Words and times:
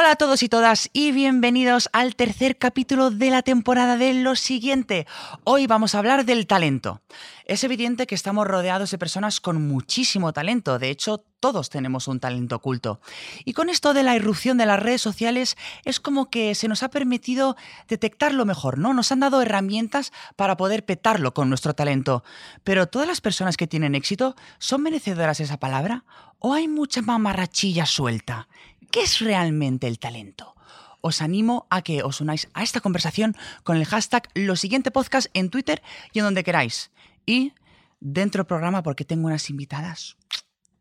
Hola 0.00 0.12
a 0.12 0.16
todos 0.16 0.44
y 0.44 0.48
todas 0.48 0.90
y 0.92 1.10
bienvenidos 1.10 1.88
al 1.92 2.14
tercer 2.14 2.56
capítulo 2.56 3.10
de 3.10 3.30
la 3.30 3.42
temporada 3.42 3.96
de 3.96 4.14
Lo 4.14 4.36
siguiente. 4.36 5.08
Hoy 5.42 5.66
vamos 5.66 5.92
a 5.92 5.98
hablar 5.98 6.24
del 6.24 6.46
talento. 6.46 7.00
Es 7.48 7.64
evidente 7.64 8.06
que 8.06 8.14
estamos 8.14 8.46
rodeados 8.46 8.90
de 8.90 8.98
personas 8.98 9.40
con 9.40 9.66
muchísimo 9.66 10.34
talento, 10.34 10.78
de 10.78 10.90
hecho 10.90 11.24
todos 11.40 11.70
tenemos 11.70 12.06
un 12.06 12.20
talento 12.20 12.56
oculto. 12.56 13.00
Y 13.46 13.54
con 13.54 13.70
esto 13.70 13.94
de 13.94 14.02
la 14.02 14.14
irrupción 14.14 14.58
de 14.58 14.66
las 14.66 14.78
redes 14.78 15.00
sociales 15.00 15.56
es 15.86 15.98
como 15.98 16.28
que 16.28 16.54
se 16.54 16.68
nos 16.68 16.82
ha 16.82 16.90
permitido 16.90 17.56
detectarlo 17.88 18.44
mejor, 18.44 18.76
¿no? 18.76 18.92
Nos 18.92 19.12
han 19.12 19.20
dado 19.20 19.40
herramientas 19.40 20.12
para 20.36 20.58
poder 20.58 20.84
petarlo 20.84 21.32
con 21.32 21.48
nuestro 21.48 21.72
talento. 21.72 22.22
Pero 22.64 22.86
todas 22.86 23.08
las 23.08 23.22
personas 23.22 23.56
que 23.56 23.66
tienen 23.66 23.94
éxito 23.94 24.36
son 24.58 24.82
merecedoras 24.82 25.38
de 25.38 25.44
esa 25.44 25.58
palabra 25.58 26.04
o 26.40 26.52
hay 26.52 26.68
mucha 26.68 27.00
mamarrachilla 27.00 27.86
suelta. 27.86 28.46
¿Qué 28.90 29.00
es 29.00 29.20
realmente 29.20 29.86
el 29.86 29.98
talento? 29.98 30.54
Os 31.00 31.22
animo 31.22 31.66
a 31.70 31.80
que 31.80 32.02
os 32.02 32.20
unáis 32.20 32.48
a 32.52 32.62
esta 32.62 32.82
conversación 32.82 33.34
con 33.62 33.78
el 33.78 33.86
hashtag 33.86 34.28
Lo 34.34 34.54
siguiente 34.54 34.90
podcast 34.90 35.28
en 35.32 35.48
Twitter 35.48 35.80
y 36.12 36.18
en 36.18 36.26
donde 36.26 36.44
queráis. 36.44 36.90
Y 37.28 37.52
dentro 38.00 38.38
del 38.38 38.46
programa, 38.46 38.82
porque 38.82 39.04
tengo 39.04 39.26
unas 39.26 39.50
invitadas 39.50 40.16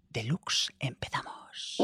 deluxe, 0.09 0.69
empezamos. 0.79 1.77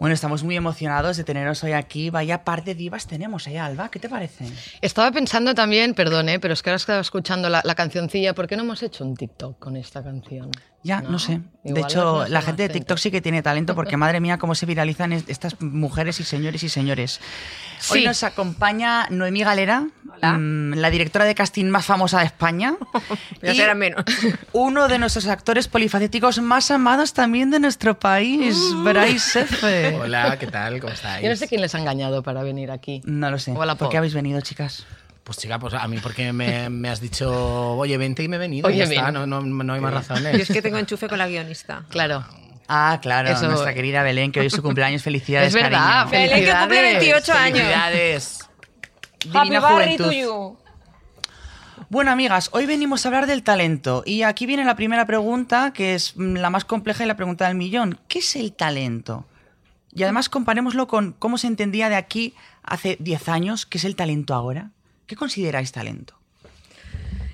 Bueno, 0.00 0.14
estamos 0.14 0.42
muy 0.42 0.56
emocionados 0.56 1.18
de 1.18 1.24
teneros 1.24 1.62
hoy 1.62 1.72
aquí. 1.72 2.08
Vaya 2.08 2.42
par 2.42 2.64
de 2.64 2.74
divas 2.74 3.06
tenemos, 3.06 3.46
¿eh, 3.46 3.58
Alba? 3.58 3.90
¿Qué 3.90 3.98
te 3.98 4.08
parece? 4.08 4.46
Estaba 4.80 5.12
pensando 5.12 5.54
también, 5.54 5.92
perdón, 5.92 6.30
¿eh? 6.30 6.40
pero 6.40 6.54
es 6.54 6.62
que 6.62 6.70
ahora 6.70 6.76
estaba 6.76 7.00
escuchando 7.00 7.50
la, 7.50 7.60
la 7.62 7.74
cancioncilla. 7.74 8.34
¿Por 8.34 8.46
qué 8.46 8.56
no 8.56 8.62
hemos 8.62 8.82
hecho 8.82 9.04
un 9.04 9.14
TikTok 9.14 9.58
con 9.58 9.76
esta 9.76 10.02
canción? 10.02 10.52
Ya, 10.82 11.02
no, 11.02 11.10
No, 11.10 11.18
sé. 11.18 11.40
De 11.62 11.78
hecho, 11.78 12.26
la 12.26 12.40
gente 12.40 12.62
de 12.62 12.68
TikTok 12.70 12.96
sí 12.96 13.10
que 13.10 13.20
tiene 13.20 13.42
talento 13.42 13.74
porque, 13.74 13.98
madre 13.98 14.18
mía, 14.18 14.38
cómo 14.38 14.54
se 14.54 14.64
viralizan 14.64 15.12
es- 15.12 15.24
estas 15.28 15.60
mujeres 15.60 16.18
y 16.20 16.24
señores 16.24 16.62
y 16.62 16.70
señores. 16.70 17.20
Hoy 17.90 18.02
nos 18.04 18.22
acompaña 18.22 19.06
Noemí 19.10 19.42
Galera, 19.44 19.86
Hola. 20.16 20.32
mm, 20.38 20.74
la 20.76 20.88
directora 20.88 21.26
de 21.26 21.34
casting 21.34 21.66
más 21.66 21.84
famosa 21.84 22.20
de 22.20 22.26
España. 22.26 22.76
Ya 23.42 23.54
será 23.54 23.74
menos. 23.74 24.04
Uno 24.52 24.88
de 24.88 24.98
nuestros 24.98 25.26
actores 25.26 25.68
polifacéticos 25.68 26.40
más 26.40 26.70
amados 26.70 27.12
también 27.12 27.50
de 27.50 27.60
nuestro 27.60 27.98
país, 27.98 28.56
Bryce 28.82 29.40
F. 29.40 29.96
Hola, 30.00 30.38
¿qué 30.38 30.46
tal? 30.46 30.80
¿Cómo 30.80 30.92
estáis? 30.94 31.22
Yo 31.22 31.28
no 31.30 31.36
sé 31.36 31.46
quién 31.48 31.60
les 31.60 31.74
ha 31.74 31.78
engañado 31.78 32.22
para 32.22 32.42
venir 32.42 32.70
aquí. 32.70 33.02
No 33.04 33.30
lo 33.30 33.38
sé. 33.38 33.52
Hola, 33.54 33.74
¿Por 33.76 33.90
qué 33.90 33.98
habéis 33.98 34.14
venido, 34.14 34.40
chicas? 34.40 34.86
Pues 35.30 35.38
chica, 35.38 35.60
pues 35.60 35.74
a 35.74 35.86
mí 35.86 35.96
porque 36.02 36.32
me, 36.32 36.68
me 36.70 36.88
has 36.88 37.00
dicho, 37.00 37.30
oye, 37.76 37.96
vente 37.96 38.24
y 38.24 38.26
me 38.26 38.34
he 38.34 38.38
venido. 38.40 38.66
Oye, 38.66 38.78
ya 38.78 38.84
está, 38.86 39.12
no, 39.12 39.28
no, 39.28 39.40
no 39.40 39.72
hay 39.74 39.80
más 39.80 39.94
razones. 39.94 40.32
Yo 40.36 40.42
es 40.42 40.48
que 40.48 40.60
tengo 40.60 40.76
enchufe 40.76 41.08
con 41.08 41.18
la 41.18 41.28
guionista. 41.28 41.84
Claro. 41.88 42.24
Ah, 42.66 42.98
claro, 43.00 43.28
Eso- 43.28 43.46
nuestra 43.46 43.72
querida 43.72 44.02
Belén, 44.02 44.32
que 44.32 44.40
hoy 44.40 44.46
es 44.46 44.52
su 44.52 44.60
cumpleaños. 44.60 45.04
Felicidades, 45.04 45.54
Es 45.54 45.54
verdad, 45.54 46.08
cariño. 46.10 46.10
Belén, 46.10 46.44
que 46.44 46.50
cumple 46.52 46.76
Felicidades. 46.80 46.98
28 47.04 47.32
años. 47.32 47.58
Felicidades. 47.58 48.48
Divina 49.20 49.58
Happy 49.58 49.72
juventud. 49.72 50.04
to 50.06 50.10
you. 50.12 50.58
Bueno, 51.90 52.10
amigas, 52.10 52.48
hoy 52.52 52.66
venimos 52.66 53.04
a 53.04 53.08
hablar 53.10 53.28
del 53.28 53.44
talento. 53.44 54.02
Y 54.04 54.22
aquí 54.22 54.46
viene 54.46 54.64
la 54.64 54.74
primera 54.74 55.06
pregunta, 55.06 55.72
que 55.72 55.94
es 55.94 56.14
la 56.16 56.50
más 56.50 56.64
compleja 56.64 57.04
y 57.04 57.06
la 57.06 57.14
pregunta 57.14 57.46
del 57.46 57.54
millón. 57.56 58.00
¿Qué 58.08 58.18
es 58.18 58.34
el 58.34 58.52
talento? 58.52 59.28
Y 59.94 60.02
además 60.02 60.28
comparémoslo 60.28 60.88
con 60.88 61.12
cómo 61.12 61.38
se 61.38 61.46
entendía 61.46 61.88
de 61.88 61.94
aquí 61.94 62.34
hace 62.64 62.96
10 62.98 63.28
años, 63.28 63.64
qué 63.64 63.78
es 63.78 63.84
el 63.84 63.94
talento 63.94 64.34
ahora. 64.34 64.70
¿Qué 65.10 65.16
consideráis 65.16 65.72
talento? 65.72 66.14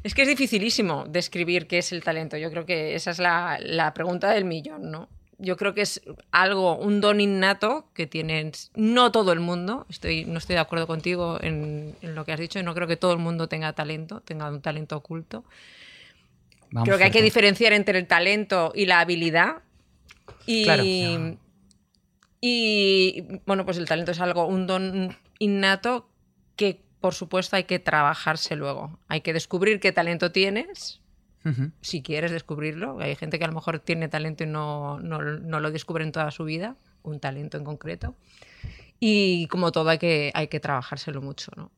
Es 0.03 0.15
que 0.15 0.23
es 0.23 0.29
dificilísimo 0.29 1.05
describir 1.07 1.67
qué 1.67 1.77
es 1.77 1.93
el 1.93 2.03
talento. 2.03 2.39
Yo 2.39 2.51
creo 2.51 2.65
que 2.65 2.95
esa 2.95 3.11
es 3.11 3.19
la, 3.19 3.59
la 3.61 3.93
pregunta 3.93 4.31
del 4.31 4.47
millón, 4.47 4.91
¿no? 4.91 5.11
Yo 5.37 5.59
creo 5.59 5.75
que 5.75 5.83
es 5.83 6.01
algo, 6.31 6.79
un 6.79 7.03
don 7.03 7.21
innato 7.21 7.91
que 7.93 8.07
tienen 8.07 8.53
no 8.77 9.13
todo 9.13 9.31
el 9.35 9.41
mundo. 9.41 9.85
Estoy, 9.91 10.25
no 10.25 10.39
estoy 10.39 10.55
de 10.55 10.61
acuerdo 10.61 10.87
contigo 10.87 11.39
en, 11.43 11.95
en 12.01 12.15
lo 12.15 12.25
que 12.25 12.33
has 12.33 12.41
dicho. 12.41 12.63
No 12.63 12.73
creo 12.73 12.89
que 12.89 12.97
todo 12.97 13.13
el 13.13 13.19
mundo 13.19 13.47
tenga 13.47 13.75
talento, 13.75 14.23
tenga 14.23 14.49
un 14.49 14.63
talento 14.63 14.97
oculto. 14.97 15.45
Vamos 16.71 16.87
creo 16.87 16.97
que 16.97 17.05
hay 17.05 17.11
que 17.11 17.21
diferenciar 17.21 17.75
entre 17.75 17.99
el 17.99 18.07
talento 18.07 18.73
y 18.75 18.87
la 18.87 19.01
habilidad. 19.01 19.57
Y, 20.47 20.65
Claro. 20.65 20.83
y 22.41 23.23
bueno, 23.45 23.67
pues 23.67 23.77
el 23.77 23.85
talento 23.85 24.13
es 24.13 24.21
algo, 24.21 24.47
un 24.47 24.67
don 24.67 25.15
innato 25.39 26.09
que 26.57 26.86
por 27.07 27.15
supuesto 27.15 27.55
hay 27.55 27.63
que 27.63 27.79
trabajarse 27.79 28.57
luego. 28.57 28.99
Hay 29.07 29.21
que 29.21 29.33
descubrir 29.33 29.79
qué 29.79 29.93
talento 29.93 30.33
tienes, 30.33 31.01
si 31.81 32.03
quieres 32.03 32.33
descubrirlo. 32.33 32.99
Hay 32.99 33.15
gente 33.15 33.39
que 33.39 33.45
a 33.45 33.47
lo 33.47 33.55
mejor 33.55 33.79
tiene 33.79 34.09
talento 34.09 34.43
y 34.43 34.49
no, 34.49 34.99
no, 34.99 35.23
no 35.23 35.61
lo 35.61 35.71
descubre 35.71 36.03
en 36.03 36.11
toda 36.11 36.33
su 36.33 36.43
vida, 36.43 36.75
un 37.05 37.21
talento 37.21 37.59
en 37.59 37.63
concreto. 37.63 38.17
Y 38.99 39.47
como 39.47 39.71
todo 39.71 39.89
hay 39.91 39.99
que, 39.99 40.33
hay 40.35 40.49
que 40.49 40.59
trabajárselo 40.59 41.23
mucho, 41.23 41.53
¿no? 41.55 41.71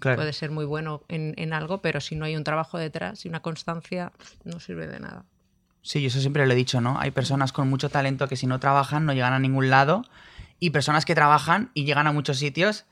Claro. 0.00 0.16
Puede 0.16 0.32
ser 0.32 0.50
muy 0.50 0.64
bueno 0.64 1.04
en, 1.06 1.34
en 1.36 1.52
algo, 1.52 1.80
pero 1.80 2.00
si 2.00 2.16
no 2.16 2.24
hay 2.24 2.34
un 2.34 2.42
trabajo 2.42 2.76
detrás 2.76 3.24
y 3.24 3.28
una 3.28 3.42
constancia, 3.42 4.10
no 4.42 4.58
sirve 4.58 4.88
de 4.88 4.98
nada. 4.98 5.26
Sí, 5.82 6.00
yo 6.00 6.08
eso 6.08 6.18
siempre 6.18 6.44
lo 6.44 6.52
he 6.52 6.56
dicho, 6.56 6.80
¿no? 6.80 6.98
Hay 6.98 7.12
personas 7.12 7.52
con 7.52 7.68
mucho 7.68 7.88
talento 7.88 8.26
que 8.26 8.34
si 8.34 8.48
no 8.48 8.58
trabajan 8.58 9.06
no 9.06 9.12
llegan 9.12 9.32
a 9.32 9.38
ningún 9.38 9.70
lado 9.70 10.02
y 10.58 10.70
personas 10.70 11.04
que 11.04 11.14
trabajan 11.14 11.70
y 11.72 11.84
llegan 11.84 12.08
a 12.08 12.12
muchos 12.12 12.40
sitios 12.40 12.84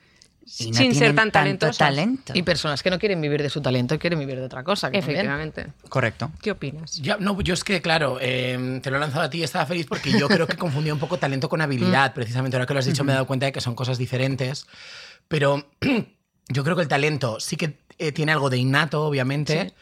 y 0.59 0.71
no 0.71 0.77
Sin 0.77 0.95
ser 0.95 1.15
tan 1.15 1.31
talentosas. 1.31 1.79
talento. 1.79 2.33
Y 2.37 2.43
personas 2.43 2.83
que 2.83 2.91
no 2.91 2.99
quieren 2.99 3.21
vivir 3.21 3.43
de 3.43 3.51
su 3.51 3.61
talento 3.61 3.95
y 3.95 3.99
quieren 3.99 4.19
vivir 4.19 4.37
de 4.37 4.45
otra 4.45 4.63
cosa. 4.63 4.91
que 4.91 4.99
también. 4.99 5.17
Efectivamente. 5.17 5.67
Correcto. 5.89 6.31
¿Qué 6.43 6.51
opinas? 6.51 6.97
Ya, 7.01 7.17
no, 7.17 7.41
yo 7.41 7.55
es 7.55 7.65
que, 7.65 7.81
claro, 7.81 8.19
eh, 8.21 8.81
te 8.83 8.91
lo 8.91 8.97
he 8.97 9.01
lanzado 9.01 9.25
a 9.25 9.31
ti 9.31 9.39
y 9.39 9.43
estaba 9.43 9.67
feliz 9.67 9.87
porque 9.87 10.13
yo 10.13 10.29
creo 10.29 10.47
que 10.47 10.57
confundí 10.57 10.91
un 10.91 10.99
poco 10.99 11.19
talento 11.19 11.49
con 11.49 11.61
habilidad. 11.61 12.13
Precisamente 12.15 12.57
ahora 12.57 12.67
que 12.67 12.75
lo 12.75 12.81
has 12.81 12.87
dicho 12.87 13.05
me 13.05 13.13
he 13.13 13.15
dado 13.15 13.27
cuenta 13.27 13.47
de 13.47 13.53
que 13.53 13.61
son 13.61 13.75
cosas 13.75 13.99
diferentes. 13.99 14.67
Pero 15.29 15.71
yo 16.49 16.65
creo 16.65 16.77
que 16.77 16.83
el 16.83 16.89
talento 16.89 17.41
sí 17.41 17.57
que 17.57 17.79
eh, 17.99 18.13
tiene 18.13 18.33
algo 18.33 18.51
de 18.51 18.59
innato, 18.59 19.07
obviamente, 19.07 19.73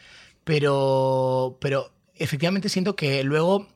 pero, 0.43 1.57
pero 1.59 1.91
efectivamente 2.15 2.69
siento 2.69 2.95
que 2.95 3.23
luego 3.23 3.67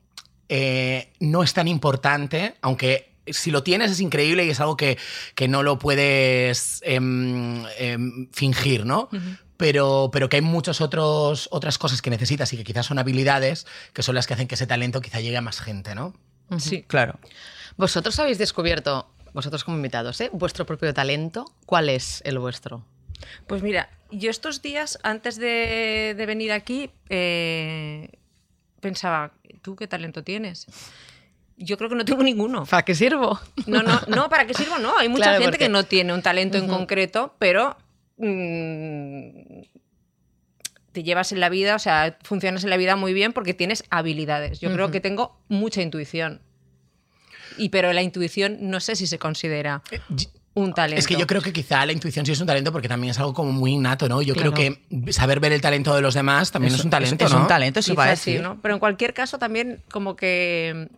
eh, 0.48 1.12
no 1.20 1.42
es 1.42 1.52
tan 1.52 1.68
importante, 1.68 2.54
aunque 2.62 3.12
si 3.32 3.50
lo 3.50 3.62
tienes 3.62 3.90
es 3.90 4.00
increíble 4.00 4.44
y 4.44 4.50
es 4.50 4.60
algo 4.60 4.76
que, 4.76 4.98
que 5.34 5.48
no 5.48 5.62
lo 5.62 5.78
puedes 5.78 6.80
em, 6.84 7.64
em, 7.78 8.28
fingir, 8.32 8.86
¿no? 8.86 9.08
Pero, 9.56 10.10
pero 10.12 10.28
que 10.28 10.36
hay 10.36 10.42
muchas 10.42 10.80
otros, 10.80 11.48
otras 11.50 11.78
cosas 11.78 12.00
que 12.00 12.10
necesitas 12.10 12.52
y 12.52 12.56
que 12.56 12.64
quizás 12.64 12.86
son 12.86 12.98
habilidades 12.98 13.66
que 13.92 14.02
son 14.02 14.14
las 14.14 14.26
que 14.26 14.34
hacen 14.34 14.46
que 14.46 14.54
ese 14.54 14.66
talento 14.66 15.00
quizá 15.00 15.20
llegue 15.20 15.36
a 15.36 15.40
más 15.40 15.60
gente, 15.60 15.94
¿no? 15.94 16.14
Sí. 16.58 16.82
Claro. 16.82 17.18
Vosotros 17.76 18.18
habéis 18.18 18.38
descubierto, 18.38 19.10
vosotros 19.32 19.64
como 19.64 19.76
invitados, 19.76 20.20
¿eh? 20.20 20.30
vuestro 20.32 20.64
propio 20.66 20.94
talento. 20.94 21.44
¿Cuál 21.66 21.88
es 21.88 22.22
el 22.24 22.38
vuestro? 22.38 22.84
Pues 23.46 23.62
mira, 23.62 23.90
yo 24.10 24.30
estos 24.30 24.62
días, 24.62 24.98
antes 25.02 25.36
de, 25.36 26.14
de 26.16 26.26
venir 26.26 26.52
aquí, 26.52 26.90
eh, 27.08 28.10
pensaba, 28.80 29.32
¿tú 29.62 29.76
qué 29.76 29.86
talento 29.86 30.22
tienes? 30.22 30.66
Yo 31.60 31.76
creo 31.76 31.90
que 31.90 31.96
no 31.96 32.04
tengo 32.04 32.22
ninguno. 32.22 32.64
¿Para 32.66 32.84
qué 32.84 32.94
sirvo? 32.94 33.38
No, 33.66 33.82
no, 33.82 34.00
no, 34.06 34.28
¿para 34.28 34.46
qué 34.46 34.54
sirvo? 34.54 34.78
No, 34.78 34.96
hay 34.96 35.08
mucha 35.08 35.24
Claro, 35.24 35.38
gente 35.40 35.50
porque- 35.52 35.64
que 35.64 35.68
no 35.68 35.82
tiene 35.84 36.12
un 36.14 36.22
talento 36.22 36.56
en 36.56 36.68
concreto, 36.68 37.34
pero 37.38 37.76
mm, 38.16 39.62
te 40.92 41.02
llevas 41.02 41.32
en 41.32 41.40
la 41.40 41.48
vida, 41.48 41.74
o 41.76 41.78
sea, 41.78 42.16
funcionas 42.22 42.64
en 42.64 42.70
la 42.70 42.76
vida 42.76 42.96
muy 42.96 43.12
bien 43.12 43.32
porque 43.32 43.54
tienes 43.54 43.84
habilidades. 43.90 44.60
Yo 44.60 44.72
creo 44.72 44.90
que 44.90 45.00
tengo 45.00 45.38
mucha 45.48 45.82
intuición. 45.82 46.40
Y 47.56 47.70
pero 47.70 47.92
la 47.92 48.02
intuición 48.02 48.58
no 48.62 48.80
sé 48.80 48.94
si 48.96 49.06
se 49.06 49.18
considera 49.18 49.82
un 50.54 50.72
talento. 50.74 50.98
Es 51.00 51.06
que 51.06 51.16
yo 51.16 51.26
creo 51.26 51.42
que 51.42 51.52
quizá 51.52 51.84
la 51.86 51.92
intuición 51.92 52.24
sí 52.24 52.32
es 52.32 52.40
un 52.40 52.46
talento 52.46 52.72
porque 52.72 52.88
también 52.88 53.10
es 53.10 53.18
algo 53.18 53.34
como 53.34 53.52
muy 53.52 53.72
innato, 53.72 54.08
¿no? 54.08 54.22
Yo 54.22 54.34
Claro. 54.34 54.52
creo 54.54 54.76
que 54.96 55.12
saber 55.12 55.40
ver 55.40 55.52
el 55.52 55.60
talento 55.60 55.94
de 55.94 56.00
los 56.00 56.14
demás 56.14 56.50
también 56.52 56.74
es, 56.74 56.84
un 56.84 56.90
talento, 56.90 57.24
es 57.24 57.32
¿no? 57.32 57.42
un 57.42 57.46
talento, 57.48 57.80
eso 57.80 57.94
va 57.94 58.04
a 58.10 58.16
sí, 58.16 58.30
decir. 58.32 58.42
¿no? 58.42 58.60
Pero 58.62 58.74
en 58.74 58.80
cualquier 58.80 59.12
caso 59.12 59.38
también 59.38 59.82
como 59.90 60.14
que 60.16 60.88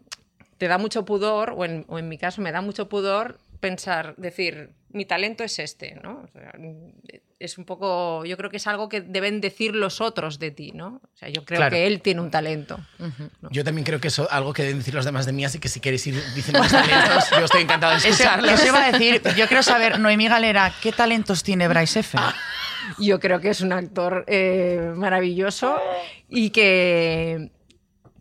te 0.60 0.68
da 0.68 0.76
mucho 0.76 1.06
pudor, 1.06 1.54
o 1.56 1.64
en, 1.64 1.86
o 1.88 1.98
en 1.98 2.06
mi 2.06 2.18
caso 2.18 2.42
me 2.42 2.52
da 2.52 2.60
mucho 2.60 2.86
pudor 2.86 3.38
pensar, 3.60 4.14
decir, 4.18 4.72
mi 4.90 5.06
talento 5.06 5.42
es 5.42 5.58
este, 5.58 5.94
¿no? 6.02 6.22
O 6.22 6.28
sea, 6.28 6.52
es 7.38 7.56
un 7.56 7.64
poco, 7.64 8.26
yo 8.26 8.36
creo 8.36 8.50
que 8.50 8.58
es 8.58 8.66
algo 8.66 8.90
que 8.90 9.00
deben 9.00 9.40
decir 9.40 9.74
los 9.74 10.02
otros 10.02 10.38
de 10.38 10.50
ti, 10.50 10.72
¿no? 10.74 11.00
O 11.02 11.16
sea, 11.16 11.30
yo 11.30 11.46
creo 11.46 11.56
Claro. 11.60 11.72
que 11.74 11.86
él 11.86 12.02
tiene 12.02 12.20
un 12.20 12.30
talento. 12.30 12.78
¿no? 12.98 13.48
Yo 13.50 13.64
también 13.64 13.86
creo 13.86 14.00
que 14.02 14.08
eso 14.08 14.28
algo 14.30 14.52
que 14.52 14.62
deben 14.64 14.78
decir 14.78 14.92
los 14.92 15.06
demás 15.06 15.24
de 15.24 15.32
mí, 15.32 15.46
así 15.46 15.58
que 15.58 15.68
si 15.70 15.80
queréis 15.80 16.06
ir 16.06 16.22
diciendo 16.34 16.60
mis 16.62 16.70
talentos, 16.72 17.30
yo 17.30 17.44
estoy 17.46 17.62
encantado 17.62 17.92
de 17.92 17.98
Eso, 18.00 18.08
escucharlos. 18.08 18.50
eso 18.52 18.66
iba 18.66 18.84
a 18.84 18.92
decir, 18.92 19.22
yo 19.38 19.46
quiero 19.48 19.62
saber, 19.62 19.98
Noemí 19.98 20.28
Galera, 20.28 20.70
¿qué 20.82 20.92
talentos 20.92 21.42
tiene 21.42 21.68
Bryce 21.68 22.00
F? 22.00 22.18
Yo 22.98 23.18
creo 23.18 23.40
que 23.40 23.48
es 23.48 23.62
un 23.62 23.72
actor 23.72 24.24
eh, 24.26 24.92
maravilloso 24.94 25.78
y 26.28 26.50
que 26.50 27.50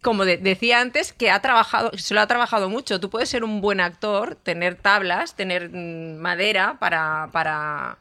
como 0.02 0.26
de- 0.26 0.38
decía 0.38 0.80
antes, 0.82 1.14
que 1.14 1.32
ha 1.32 1.42
trabajado, 1.42 1.92
se 1.98 2.14
lo 2.14 2.22
ha 2.22 2.28
trabajado 2.28 2.70
mucho. 2.70 3.00
Tú 3.00 3.10
puedes 3.10 3.30
ser 3.30 3.44
un 3.44 3.62
buen 3.62 3.80
actor, 3.82 4.36
tener 4.36 4.76
tablas, 4.76 5.36
tener 5.36 5.70
mm, 5.70 6.18
madera 6.18 6.78
para, 6.80 7.30
para, 7.32 7.98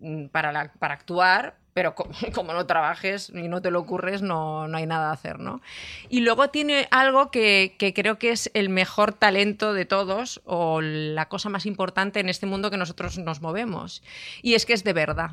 mm, 0.00 0.26
para, 0.26 0.72
para 0.78 0.94
actuar, 0.94 1.56
pero 1.74 1.94
co- 1.96 2.08
como, 2.34 2.52
no 2.52 2.66
trabajes 2.66 3.30
y 3.34 3.48
no 3.48 3.60
te 3.60 3.70
lo 3.72 3.80
ocurres, 3.80 4.22
no, 4.22 4.68
no 4.68 4.76
hay 4.78 4.86
nada 4.86 5.10
a 5.10 5.12
hacer, 5.12 5.40
¿no? 5.40 5.60
Y 6.08 6.20
luego 6.20 6.50
tiene 6.50 6.86
algo 6.92 7.30
que, 7.32 7.74
que 7.78 7.92
creo 7.94 8.18
que 8.18 8.30
es 8.30 8.50
el 8.54 8.68
mejor 8.68 9.12
talento 9.12 9.72
de 9.74 9.84
todos 9.84 10.40
o 10.44 10.80
la 10.80 11.28
cosa 11.28 11.48
más 11.48 11.66
importante 11.66 12.20
en 12.20 12.28
este 12.28 12.46
mundo 12.46 12.70
que 12.70 12.76
nosotros 12.76 13.18
nos 13.18 13.40
movemos. 13.40 14.02
Y 14.42 14.54
es 14.54 14.66
que 14.66 14.72
es 14.74 14.84
de 14.84 14.92
verdad. 14.92 15.32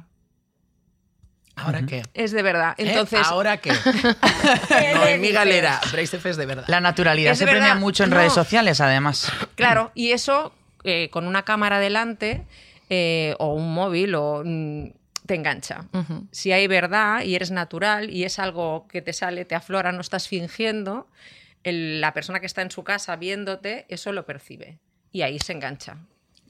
¿Ahora 1.65 1.81
qué? 1.85 2.03
Es 2.13 2.31
de 2.31 2.41
verdad. 2.41 2.75
¿Eh? 2.77 2.83
Entonces, 2.87 3.19
¿Ahora 3.25 3.57
qué? 3.57 3.71
no, 4.93 5.05
en 5.07 5.21
mi 5.21 5.31
galera. 5.31 5.79
Bracef 5.91 6.25
es 6.25 6.37
de 6.37 6.45
verdad. 6.45 6.65
La 6.67 6.79
naturalidad 6.81 7.33
Es 7.33 7.39
se 7.39 7.47
premia 7.47 7.75
mucho 7.75 8.03
en 8.03 8.09
no. 8.11 8.17
redes 8.17 8.33
sociales, 8.33 8.81
además. 8.81 9.31
Claro, 9.55 9.91
y 9.95 10.11
eso 10.11 10.53
eh, 10.83 11.09
con 11.11 11.27
una 11.27 11.43
cámara 11.43 11.79
delante 11.79 12.43
eh, 12.89 13.35
o 13.39 13.53
un 13.53 13.73
móvil 13.73 14.15
o 14.15 14.41
mm, 14.43 14.87
te 15.25 15.35
engancha. 15.35 15.85
Si 16.31 16.51
hay 16.51 16.67
verdad 16.67 17.21
y 17.23 17.35
eres 17.35 17.51
natural 17.51 18.09
y 18.09 18.23
es 18.25 18.39
algo 18.39 18.87
que 18.89 19.01
te 19.01 19.13
sale, 19.13 19.45
te 19.45 19.55
aflora, 19.55 19.91
no 19.91 20.01
estás 20.01 20.27
fingiendo, 20.27 21.07
el- 21.63 22.01
la 22.01 22.13
persona 22.13 22.39
que 22.39 22.47
está 22.47 22.61
en 22.63 22.71
su 22.71 22.83
casa 22.83 23.15
viéndote, 23.15 23.85
eso 23.87 24.11
lo 24.11 24.25
percibe 24.25 24.79
y 25.11 25.21
ahí 25.21 25.39
se 25.39 25.53
engancha. 25.53 25.97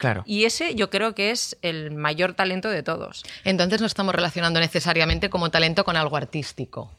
Claro. 0.02 0.24
Y 0.26 0.46
ese 0.46 0.74
yo 0.74 0.90
creo 0.90 1.14
que 1.14 1.30
es 1.30 1.60
el 1.62 1.92
mayor 1.92 2.34
talento 2.34 2.72
de 2.72 2.82
todos. 2.82 3.24
Entonces 3.44 3.82
no 3.82 3.86
estamos 3.86 4.16
relacionando 4.16 4.60
necesariamente 4.60 5.30
como 5.30 5.52
talento 5.52 5.84
con 5.84 5.96
algo 5.96 6.18
artístico. 6.18 6.92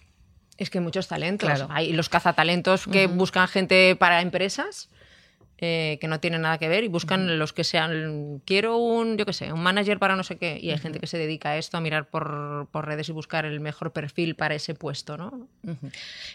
Es 0.56 0.70
que 0.70 0.78
hay 0.78 0.84
muchos 0.84 1.08
talentos. 1.08 1.49
Claro. 1.49 1.66
Hay 1.72 1.93
los 1.93 2.08
cazatalentos 2.08 2.87
que 2.87 3.08
buscan 3.08 3.49
gente 3.49 3.96
para 3.96 4.20
empresas 4.20 4.88
eh, 5.64 5.99
que 6.00 6.09
no 6.09 6.19
tienen 6.19 6.43
nada 6.43 6.59
que 6.59 6.69
ver 6.69 6.82
y 6.82 6.88
buscan 6.88 7.38
los 7.38 7.53
que 7.53 7.62
sean. 7.62 8.43
Quiero 8.44 8.79
un, 8.79 9.17
yo 9.17 9.25
qué 9.25 9.32
sé, 9.32 9.53
un 9.53 9.62
manager 9.62 10.00
para 10.00 10.17
no 10.17 10.25
sé 10.25 10.37
qué. 10.37 10.59
Y 10.61 10.70
hay 10.70 10.79
gente 10.79 10.99
que 10.99 11.06
se 11.06 11.19
dedica 11.19 11.50
a 11.50 11.56
esto, 11.56 11.76
a 11.76 11.81
mirar 11.81 12.06
por, 12.06 12.67
por 12.73 12.85
redes 12.85 13.09
y 13.09 13.12
buscar 13.12 13.44
el 13.44 13.61
mejor 13.61 13.93
perfil 13.93 14.35
para 14.35 14.56
ese 14.56 14.75
puesto, 14.75 15.17
¿no? 15.17 15.47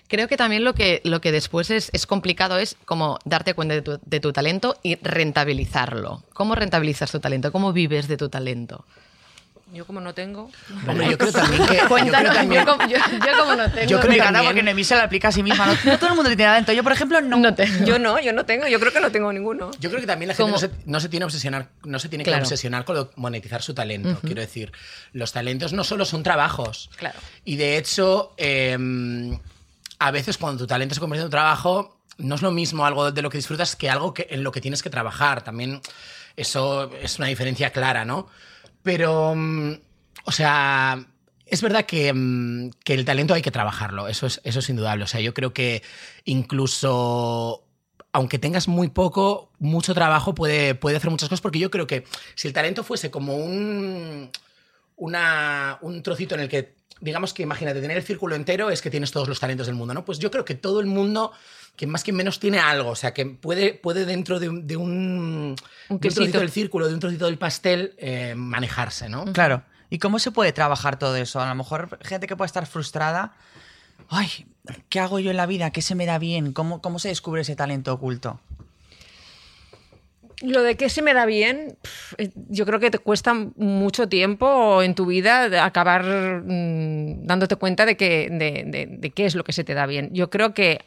Creo 0.07 0.29
que 0.29 0.37
también 0.37 0.63
lo 0.63 0.73
que, 0.73 1.01
lo 1.03 1.19
que 1.19 1.33
después 1.33 1.71
es, 1.71 1.89
es 1.91 2.07
complicado 2.07 2.57
es 2.57 2.77
como 2.85 3.19
darte 3.25 3.53
cuenta 3.53 3.73
de 3.75 3.81
tu, 3.81 3.99
de 4.01 4.19
tu 4.21 4.31
talento 4.31 4.77
y 4.81 4.95
rentabilizarlo. 4.95 6.23
¿Cómo 6.31 6.55
rentabilizas 6.55 7.11
tu 7.11 7.19
talento? 7.19 7.51
¿Cómo 7.51 7.73
vives 7.73 8.07
de 8.07 8.15
tu 8.15 8.29
talento? 8.29 8.85
Yo, 9.73 9.85
como 9.85 9.99
no 9.99 10.13
tengo. 10.13 10.49
Hombre, 10.87 11.09
yo 11.11 11.17
creo 11.17 11.31
también 11.33 11.65
que. 11.67 11.75
yo 11.75 11.87
creo 11.87 12.33
también- 12.33 12.65
yo, 12.65 12.71
como, 12.77 12.87
yo- 12.89 12.97
yo 12.97 13.37
como 13.37 13.55
no 13.55 13.69
tengo. 13.71 13.87
Yo 13.89 13.99
creo 13.99 14.09
Me 14.11 14.15
que 14.15 14.21
encanta 14.21 14.43
porque 14.43 14.63
Noemí 14.63 14.83
se 14.85 14.95
la 14.95 15.03
aplica 15.03 15.27
a 15.27 15.31
sí 15.31 15.43
misma. 15.43 15.65
No, 15.65 15.77
no 15.91 15.99
todo 15.99 16.09
el 16.11 16.15
mundo 16.15 16.29
tiene 16.29 16.43
talento. 16.45 16.71
Yo, 16.71 16.83
por 16.83 16.93
ejemplo, 16.93 17.19
no. 17.21 17.37
no 17.37 17.53
tengo. 17.53 17.85
Yo 17.85 17.99
no, 17.99 18.17
yo 18.19 18.31
no 18.31 18.45
tengo. 18.45 18.65
Yo 18.67 18.79
creo 18.79 18.93
que 18.93 19.01
no 19.01 19.11
tengo 19.11 19.31
ninguno. 19.33 19.71
Yo 19.79 19.89
creo 19.89 19.99
que 20.01 20.07
también 20.07 20.29
la 20.29 20.35
gente 20.35 20.43
Como- 20.43 20.53
no 20.53 20.59
se, 20.59 20.71
no 20.85 20.99
se 21.01 21.09
tiene 21.09 21.25
obsesionar, 21.25 21.67
no 21.83 21.99
se 21.99 22.07
tiene 22.07 22.23
Claro. 22.23 22.39
que 22.39 22.43
obsesionar 22.45 22.85
con 22.85 22.95
lo- 22.95 23.11
monetizar 23.17 23.61
su 23.61 23.73
talento. 23.73 24.17
Quiero 24.21 24.39
decir, 24.41 24.71
los 25.11 25.33
talentos 25.33 25.73
no 25.73 25.83
solo 25.83 26.05
son 26.05 26.23
trabajos. 26.23 26.89
Claro. 26.95 27.19
Y 27.43 27.57
de 27.57 27.77
hecho, 27.77 28.33
eh, 28.37 28.77
a 29.99 30.11
veces 30.11 30.37
cuando 30.37 30.59
tu 30.59 30.67
talento 30.67 30.95
se 30.95 31.01
convierte 31.01 31.21
en 31.23 31.25
un 31.27 31.31
trabajo, 31.31 31.99
no 32.19 32.35
es 32.35 32.41
lo 32.41 32.51
mismo 32.51 32.85
algo 32.85 33.11
de 33.11 33.21
lo 33.21 33.29
que 33.29 33.37
disfrutas 33.37 33.75
que 33.75 33.89
algo 33.89 34.13
que, 34.13 34.27
en 34.29 34.43
lo 34.43 34.51
que 34.51 34.61
tienes 34.61 34.81
que 34.81 34.89
trabajar. 34.89 35.43
También 35.43 35.81
eso 36.35 36.91
es 37.01 37.17
una 37.19 37.27
diferencia 37.27 37.71
clara, 37.71 38.05
¿no? 38.05 38.27
Pero, 38.87 39.35
mm, 39.35 39.73
o 40.23 40.31
sea, 40.31 41.05
es 41.45 41.61
verdad 41.61 41.85
que, 41.85 42.13
mm, 42.13 42.69
que 42.85 42.93
el 42.93 43.03
talento 43.03 43.33
hay 43.33 43.41
que 43.41 43.51
trabajarlo, 43.51 44.07
eso 44.07 44.27
es, 44.27 44.39
eso 44.45 44.59
es 44.59 44.69
indudable. 44.69 45.03
O 45.03 45.07
sea, 45.07 45.19
yo 45.19 45.33
creo 45.33 45.53
que 45.53 45.83
incluso 46.23 47.65
aunque 48.13 48.39
tengas 48.39 48.69
muy 48.69 48.87
poco, 48.87 49.51
mucho 49.59 49.93
trabajo 49.93 50.33
puede, 50.33 50.73
puede 50.73 50.95
hacer 50.95 51.11
muchas 51.11 51.27
cosas, 51.27 51.41
porque 51.41 51.59
yo 51.59 51.69
creo 51.69 51.85
que 51.85 52.05
si 52.35 52.47
el 52.47 52.53
talento 52.53 52.81
fuese 52.85 53.11
como 53.11 53.35
un, 53.35 54.31
una, 54.95 55.79
un 55.81 56.01
trocito 56.01 56.35
en 56.35 56.41
el 56.41 56.47
que, 56.47 56.75
digamos 57.01 57.33
que 57.33 57.43
imagínate, 57.43 57.81
tener 57.81 57.97
el 57.97 58.03
círculo 58.03 58.35
entero 58.35 58.69
es 58.69 58.81
que 58.81 58.89
tienes 58.89 59.11
todos 59.11 59.27
los 59.27 59.41
talentos 59.41 59.67
del 59.67 59.75
mundo, 59.75 59.93
¿no? 59.93 60.05
Pues 60.05 60.17
yo 60.19 60.31
creo 60.31 60.45
que 60.45 60.55
todo 60.55 60.79
el 60.79 60.85
mundo, 60.85 61.33
que 61.77 61.87
más 61.87 62.03
que 62.03 62.11
menos 62.11 62.39
tiene 62.39 62.59
algo, 62.59 62.89
o 62.89 62.95
sea, 62.95 63.13
que 63.13 63.25
puede, 63.25 63.73
puede 63.73 64.05
dentro 64.05 64.39
de 64.39 64.49
un, 64.49 64.67
de 64.67 64.75
un, 64.75 64.91
Un 64.91 65.55
de 65.55 65.93
un 65.93 65.99
quesito. 65.99 66.15
trocito 66.21 66.39
del 66.39 66.49
círculo, 66.51 66.87
de 66.89 66.93
un 66.95 66.99
trocito 66.99 67.25
del 67.27 67.37
pastel, 67.37 67.93
eh, 67.99 68.33
manejarse, 68.35 69.07
¿no? 69.07 69.25
Claro. 69.31 69.61
¿Y 69.89 69.99
cómo 69.99 70.19
se 70.19 70.31
puede 70.31 70.51
trabajar 70.51 70.99
todo 70.99 71.15
eso? 71.15 71.39
A 71.39 71.47
lo 71.47 71.55
mejor 71.55 71.99
gente 72.03 72.27
que 72.27 72.35
puede 72.35 72.47
estar 72.47 72.65
frustrada. 72.65 73.33
Ay, 74.09 74.27
¿qué 74.89 74.99
hago 74.99 75.19
yo 75.19 75.31
en 75.31 75.37
la 75.37 75.45
vida? 75.45 75.71
¿Qué 75.71 75.81
se 75.81 75.95
me 75.95 76.05
da 76.05 76.17
bien? 76.19 76.51
¿Cómo, 76.51 76.81
cómo 76.81 76.99
se 76.99 77.07
descubre 77.09 77.41
ese 77.41 77.55
talento 77.55 77.93
oculto? 77.93 78.39
Lo 80.41 80.61
de 80.61 80.77
que 80.77 80.89
se 80.89 81.01
me 81.01 81.13
da 81.15 81.25
bien, 81.25 81.77
eh, 82.19 82.29
yo 82.49 82.65
creo 82.67 82.79
que 82.79 82.91
te 82.91 82.99
cuesta 82.99 83.33
mucho 83.55 84.07
tiempo 84.07 84.83
en 84.83 84.93
tu 84.93 85.07
vida 85.07 85.63
acabar 85.65 86.03
mm, 86.45 87.25
dándote 87.25 87.55
cuenta 87.55 87.85
de, 87.87 87.97
que, 87.97 88.29
de, 88.31 88.63
de- 88.67 88.87
de 88.99 89.09
qué 89.11 89.25
es 89.25 89.33
lo 89.33 89.43
que 89.43 89.51
se 89.53 89.63
te 89.63 89.73
da 89.73 89.87
bien. 89.87 90.09
Yo 90.13 90.29
creo 90.29 90.53
que 90.53 90.85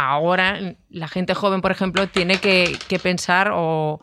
ahora 0.00 0.76
la 0.90 1.08
gente 1.08 1.34
joven, 1.34 1.60
por 1.60 1.72
ejemplo, 1.72 2.06
tiene 2.08 2.38
que, 2.38 2.78
que 2.88 2.98
pensar 3.00 3.50
o 3.52 4.00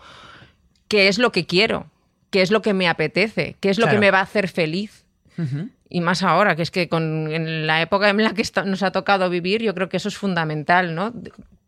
qué 0.90 1.08
es 1.08 1.18
lo 1.18 1.32
que 1.32 1.46
quiero, 1.46 1.90
qué 2.32 2.42
es 2.42 2.52
lo 2.52 2.62
que 2.62 2.74
me 2.74 2.90
apetece, 2.90 3.56
qué 3.62 3.70
es 3.70 3.78
lo 3.78 3.86
Claro. 3.86 3.96
que 3.96 4.00
me 4.02 4.12
va 4.12 4.20
a 4.20 4.24
hacer 4.24 4.50
feliz. 4.50 5.06
Y 5.90 6.02
más 6.02 6.22
ahora, 6.24 6.56
que 6.56 6.62
es 6.64 6.72
que 6.72 6.90
con, 6.90 7.32
en 7.32 7.66
la 7.68 7.82
época 7.82 8.10
en 8.10 8.24
la 8.24 8.34
que 8.34 8.42
está- 8.42 8.64
nos 8.64 8.84
ha 8.84 8.92
tocado 8.92 9.30
vivir, 9.30 9.62
yo 9.62 9.74
creo 9.74 9.88
que 9.90 9.98
eso 9.98 10.10
es 10.10 10.18
fundamental, 10.18 10.96
¿no? 10.96 11.14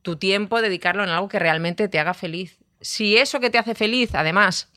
Tu 0.02 0.16
tiempo, 0.18 0.62
dedicarlo 0.62 1.04
en 1.04 1.10
algo 1.10 1.28
que 1.30 1.40
realmente 1.40 1.88
te 1.88 1.98
haga 2.00 2.14
feliz. 2.14 2.58
Si 2.82 3.18
eso 3.18 3.40
que 3.40 3.50
te 3.50 3.58
hace 3.58 3.76
feliz, 3.76 4.14
además, 4.14 4.70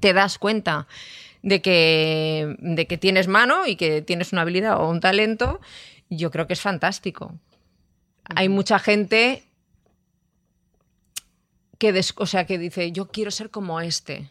te 0.00 0.12
das 0.14 0.38
cuenta 0.38 0.86
de 1.42 1.60
que, 1.60 2.54
de 2.58 2.86
que 2.86 2.96
tienes 2.98 3.28
mano 3.28 3.66
y 3.66 3.76
que 3.76 4.00
tienes 4.02 4.32
una 4.32 4.42
habilidad 4.42 4.80
o 4.80 4.88
un 4.88 5.00
talento, 5.00 5.60
yo 6.08 6.30
creo 6.30 6.46
que 6.46 6.52
es 6.54 6.60
fantástico. 6.60 7.34
Hay 8.24 8.48
mucha 8.48 8.78
gente 8.78 9.44
que, 11.78 11.92
des- 11.92 12.14
o 12.16 12.26
sea, 12.26 12.46
que 12.46 12.58
dice, 12.58 12.92
yo 12.92 13.08
quiero 13.08 13.30
ser 13.30 13.50
como 13.50 13.80
este, 13.80 14.30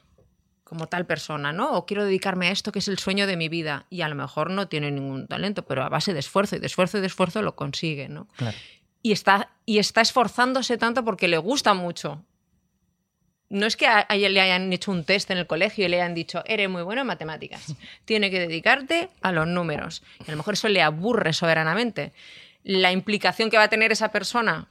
como 0.63 0.87
tal 0.87 1.05
persona, 1.05 1.51
¿no? 1.51 1.73
O 1.73 1.85
quiero 1.85 2.05
dedicarme 2.05 2.47
a 2.47 2.51
esto 2.51 2.71
que 2.71 2.79
es 2.79 2.87
el 2.87 2.97
sueño 2.97 3.27
de 3.27 3.35
mi 3.37 3.49
vida. 3.49 3.85
Y 3.89 4.01
a 4.01 4.07
lo 4.09 4.15
mejor 4.15 4.49
no 4.51 4.67
tiene 4.67 4.91
ningún 4.91 5.27
talento, 5.27 5.63
pero 5.65 5.83
a 5.83 5.89
base 5.89 6.13
de 6.13 6.19
esfuerzo 6.19 6.55
y 6.55 6.59
de 6.59 6.67
esfuerzo 6.67 6.97
y 6.97 7.01
de 7.01 7.07
esfuerzo 7.07 7.41
lo 7.41 7.55
consigue, 7.55 8.07
¿no? 8.07 8.27
Claro. 8.37 8.57
Y 9.03 9.11
está, 9.11 9.49
y 9.65 9.79
está 9.79 10.01
esforzándose 10.01 10.77
tanto 10.77 11.03
porque 11.03 11.27
le 11.27 11.37
gusta 11.37 11.73
mucho. 11.73 12.23
No 13.49 13.65
es 13.65 13.75
que 13.75 13.85
a, 13.85 14.07
le 14.15 14.39
hayan 14.39 14.71
hecho 14.71 14.91
un 14.91 15.03
test 15.03 15.29
en 15.31 15.37
el 15.37 15.45
colegio 15.47 15.85
y 15.85 15.89
le 15.89 16.01
hayan 16.01 16.13
dicho, 16.13 16.41
eres 16.45 16.69
muy 16.69 16.83
bueno 16.83 17.01
en 17.01 17.07
matemáticas, 17.07 17.75
tiene 18.05 18.31
que 18.31 18.39
dedicarte 18.39 19.09
a 19.21 19.33
los 19.33 19.45
números. 19.47 20.03
Y 20.25 20.29
a 20.29 20.31
lo 20.31 20.37
mejor 20.37 20.53
eso 20.53 20.69
le 20.69 20.81
aburre 20.81 21.33
soberanamente. 21.33 22.13
La 22.63 22.91
implicación 22.91 23.49
que 23.49 23.57
va 23.57 23.63
a 23.63 23.69
tener 23.69 23.91
esa 23.91 24.09
persona 24.11 24.67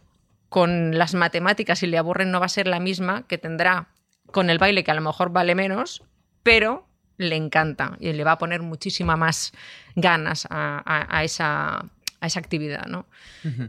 con 0.48 0.96
las 0.98 1.14
matemáticas, 1.14 1.78
si 1.80 1.86
le 1.86 1.98
aburren, 1.98 2.30
no 2.30 2.40
va 2.40 2.46
a 2.46 2.50
ser 2.50 2.66
la 2.66 2.80
misma 2.80 3.24
que 3.28 3.38
tendrá 3.38 3.88
con 4.32 4.50
el 4.50 4.58
baile, 4.58 4.84
que 4.84 4.90
a 4.90 4.94
lo 4.94 5.00
mejor 5.00 5.30
vale 5.30 5.54
menos, 5.54 6.02
pero 6.42 6.86
le 7.18 7.36
encanta 7.36 7.96
y 8.00 8.12
le 8.12 8.24
va 8.24 8.32
a 8.32 8.38
poner 8.38 8.62
muchísima 8.62 9.16
más 9.16 9.52
ganas 9.94 10.46
a, 10.50 10.82
a- 10.84 11.18
a 11.18 11.24
esa, 11.24 11.84
a 12.20 12.26
esa 12.26 12.38
actividad. 12.40 12.86
¿no? 12.86 13.06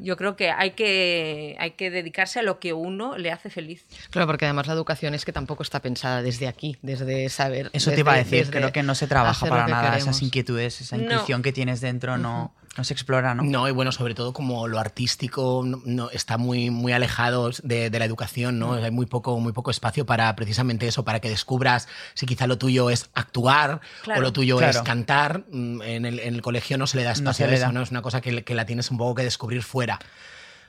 Yo 0.02 0.16
creo 0.18 0.36
que 0.36 0.50
hay, 0.52 0.72
que 0.72 1.56
hay 1.60 1.72
que 1.72 1.92
dedicarse 1.92 2.40
a 2.40 2.44
lo 2.44 2.60
que 2.60 2.74
uno 2.74 3.18
le 3.18 3.32
hace 3.32 3.50
feliz. 3.50 3.86
Claro, 4.10 4.28
porque 4.28 4.46
además 4.46 4.68
la 4.68 4.74
educación 4.74 5.14
es 5.14 5.26
que 5.26 5.34
tampoco 5.34 5.64
está 5.64 5.82
pensada 5.82 6.22
desde 6.22 6.48
aquí, 6.48 6.78
desde 6.82 7.28
saber. 7.30 7.70
Eso 7.74 7.92
te 7.92 8.00
iba 8.00 8.14
a 8.14 8.18
decir. 8.18 8.50
Creo 8.50 8.72
que 8.72 8.84
no 8.84 8.96
se 8.96 9.08
trabaja 9.08 9.46
para 9.48 9.68
nada. 9.68 9.92
queremos. 9.92 10.04
Esas 10.16 10.22
inquietudes, 10.24 10.80
esa 10.82 10.96
No. 10.98 11.04
intuición 11.04 11.42
que 11.42 11.52
tienes 11.52 11.82
dentro 11.82 12.18
no, 12.18 12.54
no 12.78 12.84
se 12.86 12.94
explora, 12.94 13.36
¿no? 13.36 13.44
No, 13.44 13.68
y 13.68 13.72
bueno, 13.72 13.92
sobre 13.92 14.16
todo 14.16 14.32
como 14.32 14.68
lo 14.68 14.80
artístico 14.80 15.62
no, 15.66 15.82
no- 15.86 16.10
está 16.10 16.38
muy, 16.38 16.70
muy 16.70 16.94
alejado 16.94 17.50
de, 17.64 17.90
de 17.90 18.00
la 18.00 18.06
educación, 18.06 18.60
¿no? 18.60 18.74
Hay 18.74 18.92
muy 18.92 19.06
poco, 19.08 19.38
muy 19.40 19.52
poco 19.52 19.72
espacio 19.72 20.06
para 20.06 20.34
precisamente 20.38 20.88
eso, 20.88 21.04
para 21.04 21.20
que 21.20 21.30
descubras 21.30 21.90
si 22.14 22.26
quizá 22.26 22.48
lo 22.48 22.58
tuyo 22.58 22.90
es 22.90 23.10
actuar 23.14 23.82
Claro. 24.04 24.20
o 24.20 24.24
lo 24.24 24.32
tuyo 24.32 24.58
Claro. 24.58 24.72
es 24.80 24.84
cantar. 24.84 25.44
Mm, 25.52 25.82
En 25.82 26.06
el, 26.06 26.20
en 26.20 26.36
el 26.36 26.42
colegio 26.42 26.78
no 26.78 26.88
se 26.88 26.96
le 26.98 27.04
da 27.04 27.12
espacio 27.12 27.46
a 27.46 27.50
eso, 27.50 27.66
da. 27.66 27.72
¿no? 27.74 27.82
Es 27.82 27.92
una 27.92 28.02
cosa 28.02 28.22
que, 28.22 28.44
que 28.44 28.56
la 28.56 28.66
tienes 28.66 28.90
un 28.90 28.98
poco 28.98 29.16
que 29.16 29.24
descubrir 29.24 29.64
fuera. 29.64 30.00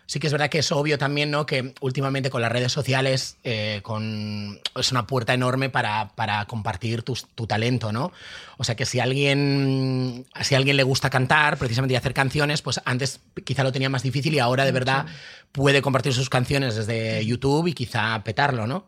Sí 0.06 0.18
que 0.18 0.26
es 0.26 0.32
verdad 0.32 0.50
que 0.50 0.58
es 0.58 0.70
obvio 0.72 0.98
también, 0.98 1.30
¿no? 1.30 1.46
Que 1.46 1.74
últimamente 1.80 2.28
con 2.28 2.42
las 2.42 2.52
redes 2.52 2.70
sociales 2.72 3.38
eh, 3.44 3.80
con, 3.82 4.60
es 4.78 4.90
una 4.92 5.06
puerta 5.06 5.32
enorme 5.32 5.70
para, 5.70 6.10
para 6.14 6.44
compartir 6.46 7.02
tus- 7.02 7.26
tu, 7.34 7.46
talento, 7.46 7.92
¿no? 7.92 8.12
O 8.58 8.64
sea 8.64 8.74
que 8.74 8.84
si 8.84 9.00
alguien, 9.00 10.26
si 10.42 10.54
a 10.54 10.58
alguien 10.58 10.76
le 10.76 10.82
gusta 10.82 11.08
cantar, 11.08 11.56
precisamente 11.56 11.94
y 11.94 11.96
hacer 11.96 12.12
canciones, 12.14 12.60
pues 12.62 12.80
antes 12.84 13.20
quizá 13.44 13.62
lo 13.62 13.72
tenía 13.72 13.88
más 13.88 14.02
difícil 14.02 14.34
y 14.34 14.38
ahora 14.38 14.64
de 14.64 14.72
verdad 14.72 15.06
puede 15.52 15.80
compartir 15.82 16.12
sus 16.12 16.28
canciones 16.28 16.74
desde 16.76 17.24
YouTube 17.24 17.68
y 17.68 17.72
quizá 17.72 18.22
petarlo, 18.24 18.66
¿no? 18.66 18.86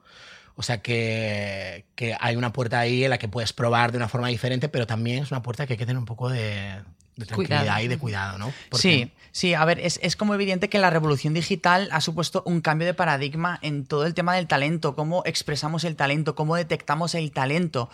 O 0.56 0.62
sea 0.62 0.82
que, 0.82 1.84
que 1.96 2.16
hay 2.20 2.36
una 2.36 2.52
puerta 2.52 2.78
ahí 2.80 3.04
en 3.04 3.10
la 3.10 3.18
que 3.18 3.28
puedes 3.28 3.52
probar 3.52 3.90
de 3.92 3.98
una 3.98 4.08
forma 4.08 4.28
diferente, 4.28 4.68
pero 4.68 4.86
también 4.86 5.22
es 5.24 5.30
una 5.30 5.42
puerta 5.42 5.66
que 5.66 5.72
hay 5.72 5.78
que 5.78 5.86
tener 5.86 5.98
un 5.98 6.04
poco 6.04 6.28
de, 6.28 6.82
de 7.16 7.26
tranquilidad 7.26 7.60
Cuidado. 7.60 7.84
y 7.84 7.88
de 7.88 7.98
cuidado, 7.98 8.38
¿no? 8.38 8.52
Porque- 8.70 8.82
Sí, 8.82 9.12
sí, 9.32 9.54
a 9.54 9.64
ver, 9.64 9.78
es, 9.80 10.00
es 10.02 10.16
como 10.16 10.34
evidente 10.34 10.68
que 10.68 10.78
la 10.78 10.90
revolución 10.90 11.34
digital 11.34 11.88
ha 11.92 12.00
supuesto 12.00 12.42
un 12.46 12.60
cambio 12.60 12.86
de 12.86 12.94
paradigma 12.94 13.58
en 13.62 13.84
todo 13.86 14.04
el 14.06 14.14
tema 14.14 14.34
del 14.34 14.46
talento, 14.46 14.94
cómo 14.96 15.22
expresamos 15.24 15.84
el 15.84 15.96
talento, 15.96 16.34
cómo 16.34 16.56
detectamos 16.56 17.14
el 17.14 17.30
talento. 17.32 17.88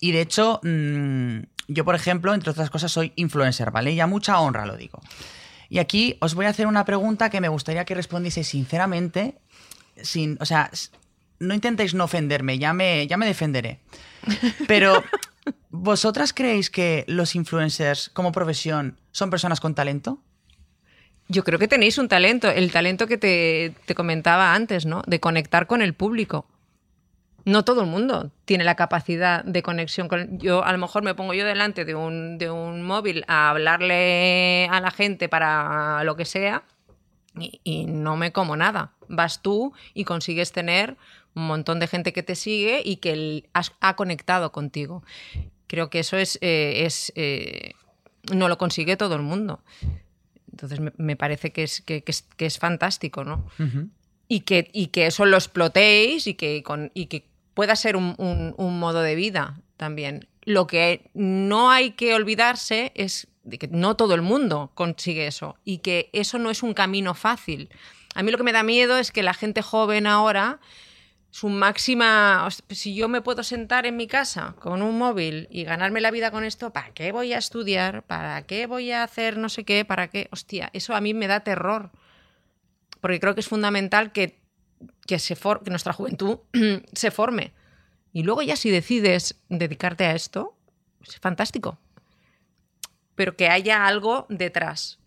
Y 0.00 0.12
de 0.12 0.20
hecho, 0.22 0.60
mm, 0.62 1.38
yo, 1.68 1.84
por 1.84 1.94
ejemplo, 1.94 2.34
entre 2.34 2.50
otras 2.50 2.70
cosas, 2.70 2.90
soy 2.92 3.12
influencer, 3.16 3.70
¿vale? 3.70 3.92
Y 3.92 4.00
a 4.00 4.06
mucha 4.06 4.38
honra 4.40 4.66
lo 4.66 4.76
digo. 4.76 5.00
Y 5.70 5.78
aquí 5.78 6.16
os 6.20 6.34
voy 6.34 6.46
a 6.46 6.50
hacer 6.50 6.66
una 6.66 6.84
pregunta 6.84 7.30
que 7.30 7.40
me 7.40 7.48
gustaría 7.48 7.84
que 7.84 7.94
respondieseis 7.94 8.46
sinceramente, 8.48 9.36
sin, 10.02 10.36
o 10.40 10.44
sea, 10.44 10.70
no 11.38 11.54
intentéis 11.54 11.94
no 11.94 12.04
ofenderme, 12.04 12.58
ya 12.58 12.72
me, 12.72 13.06
ya 13.06 13.16
me 13.16 13.26
defenderé. 13.26 13.80
Pero, 14.68 15.02
¿vosotras 15.70 16.32
creéis 16.32 16.70
que 16.70 17.04
los 17.08 17.34
influencers 17.34 18.10
como 18.10 18.32
profesión 18.32 18.98
son 19.12 19.30
personas 19.30 19.60
con 19.60 19.74
talento? 19.74 20.20
Yo 21.28 21.42
creo 21.42 21.58
que 21.58 21.68
tenéis 21.68 21.98
un 21.98 22.08
talento, 22.08 22.50
el 22.50 22.70
talento 22.70 23.06
que 23.06 23.16
te, 23.16 23.74
te 23.86 23.94
comentaba 23.94 24.54
antes, 24.54 24.84
¿no? 24.84 25.02
De 25.06 25.20
conectar 25.20 25.66
con 25.66 25.80
el 25.80 25.94
público. 25.94 26.46
No 27.46 27.64
todo 27.64 27.82
el 27.82 27.86
mundo 27.86 28.30
tiene 28.44 28.64
la 28.64 28.74
capacidad 28.74 29.44
de 29.44 29.62
conexión 29.62 30.08
con. 30.08 30.38
Yo 30.38 30.64
a 30.64 30.72
lo 30.72 30.78
mejor 30.78 31.02
me 31.02 31.14
pongo 31.14 31.34
yo 31.34 31.44
delante 31.44 31.84
de 31.84 31.94
un, 31.94 32.38
de 32.38 32.50
un 32.50 32.82
móvil 32.82 33.24
a 33.28 33.50
hablarle 33.50 34.66
a 34.70 34.80
la 34.80 34.90
gente 34.90 35.28
para 35.28 36.02
lo 36.04 36.16
que 36.16 36.24
sea 36.24 36.62
y, 37.38 37.60
y 37.64 37.84
no 37.84 38.16
me 38.16 38.32
como 38.32 38.56
nada. 38.56 38.92
Vas 39.08 39.42
tú 39.42 39.74
y 39.92 40.04
consigues 40.04 40.52
tener 40.52 40.96
un 41.34 41.46
montón 41.46 41.80
de 41.80 41.86
gente 41.86 42.12
que 42.12 42.22
te 42.22 42.34
sigue 42.34 42.82
y 42.84 42.96
que 42.96 43.12
el- 43.12 43.48
has- 43.52 43.72
ha 43.80 43.96
conectado 43.96 44.52
contigo. 44.52 45.02
Creo 45.66 45.90
que 45.90 45.98
eso 46.00 46.16
es, 46.16 46.38
eh, 46.40 46.82
es 46.86 47.12
eh, 47.16 47.72
no 48.32 48.48
lo 48.48 48.58
consigue 48.58 48.96
todo 48.96 49.14
el 49.16 49.22
mundo. 49.22 49.62
Entonces 50.50 50.80
me, 50.80 50.92
me 50.96 51.16
parece 51.16 51.52
que 51.52 51.64
es, 51.64 51.80
que, 51.80 52.02
que 52.04 52.12
es, 52.12 52.22
que 52.36 52.46
es 52.46 52.58
fantástico, 52.58 53.24
¿no? 53.24 53.44
Y 54.28 54.40
que, 54.40 54.70
y 54.72 54.86
que 54.88 55.06
eso 55.06 55.24
lo 55.26 55.36
explotéis 55.36 56.26
y 56.26 56.34
que, 56.34 56.62
con, 56.62 56.90
y 56.94 57.06
que 57.06 57.26
pueda 57.54 57.76
ser 57.76 57.96
un, 57.96 58.14
un- 58.18 58.54
un 58.56 58.78
modo 58.78 59.02
de 59.02 59.14
vida 59.14 59.60
también. 59.76 60.28
Lo 60.42 60.66
que 60.66 61.10
no 61.14 61.70
hay 61.70 61.92
que 61.92 62.14
olvidarse 62.14 62.92
es 62.94 63.26
de 63.42 63.58
que 63.58 63.68
no 63.68 63.96
todo 63.96 64.14
el 64.14 64.22
mundo 64.22 64.70
consigue 64.74 65.26
eso 65.26 65.56
y 65.64 65.78
que 65.78 66.08
eso 66.12 66.38
no 66.38 66.50
es 66.50 66.62
un 66.62 66.72
camino 66.74 67.14
fácil. 67.14 67.68
A 68.14 68.22
mí 68.22 68.30
lo 68.30 68.38
que 68.38 68.44
me 68.44 68.52
da 68.52 68.62
miedo 68.62 68.96
es 68.96 69.10
que 69.10 69.22
la 69.22 69.34
gente 69.34 69.60
joven 69.60 70.06
ahora, 70.06 70.60
su 71.34 71.48
máxima... 71.48 72.44
os- 72.46 72.62
Si 72.68 72.94
yo 72.94 73.08
me 73.08 73.20
puedo 73.20 73.42
sentar 73.42 73.86
en 73.86 73.96
mi 73.96 74.06
casa 74.06 74.54
con 74.60 74.82
un 74.82 74.96
móvil 74.96 75.48
y 75.50 75.64
ganarme 75.64 76.00
la 76.00 76.12
vida 76.12 76.30
con 76.30 76.44
esto, 76.44 76.70
¿para 76.72 76.94
qué 76.94 77.10
voy 77.10 77.32
a 77.32 77.38
estudiar? 77.38 78.04
¿Para 78.04 78.42
qué 78.46 78.66
voy 78.66 78.92
a 78.92 79.02
hacer 79.02 79.36
no 79.36 79.48
sé 79.48 79.64
qué? 79.64 79.84
¿Para 79.84 80.06
qué? 80.08 80.28
Hostia, 80.30 80.70
eso 80.72 80.94
a 80.94 81.00
mí 81.00 81.12
me 81.12 81.26
da 81.26 81.40
terror. 81.40 81.90
Porque 83.00 83.18
creo 83.18 83.34
que 83.34 83.40
es 83.40 83.48
fundamental 83.48 84.12
que, 84.12 84.38
que, 85.08 85.18
se 85.18 85.34
for- 85.34 85.68
nuestra 85.68 85.92
juventud 85.92 86.38
se 86.92 87.10
forme. 87.10 87.52
Y 88.12 88.22
luego 88.22 88.42
ya 88.42 88.54
si 88.54 88.70
decides 88.70 89.34
dedicarte 89.48 90.04
a 90.04 90.14
esto, 90.14 90.56
es 91.04 91.18
fantástico. 91.18 91.78
Pero 93.16 93.34
que 93.36 93.48
haya 93.48 93.86
algo 93.88 94.26
detrás. 94.28 95.00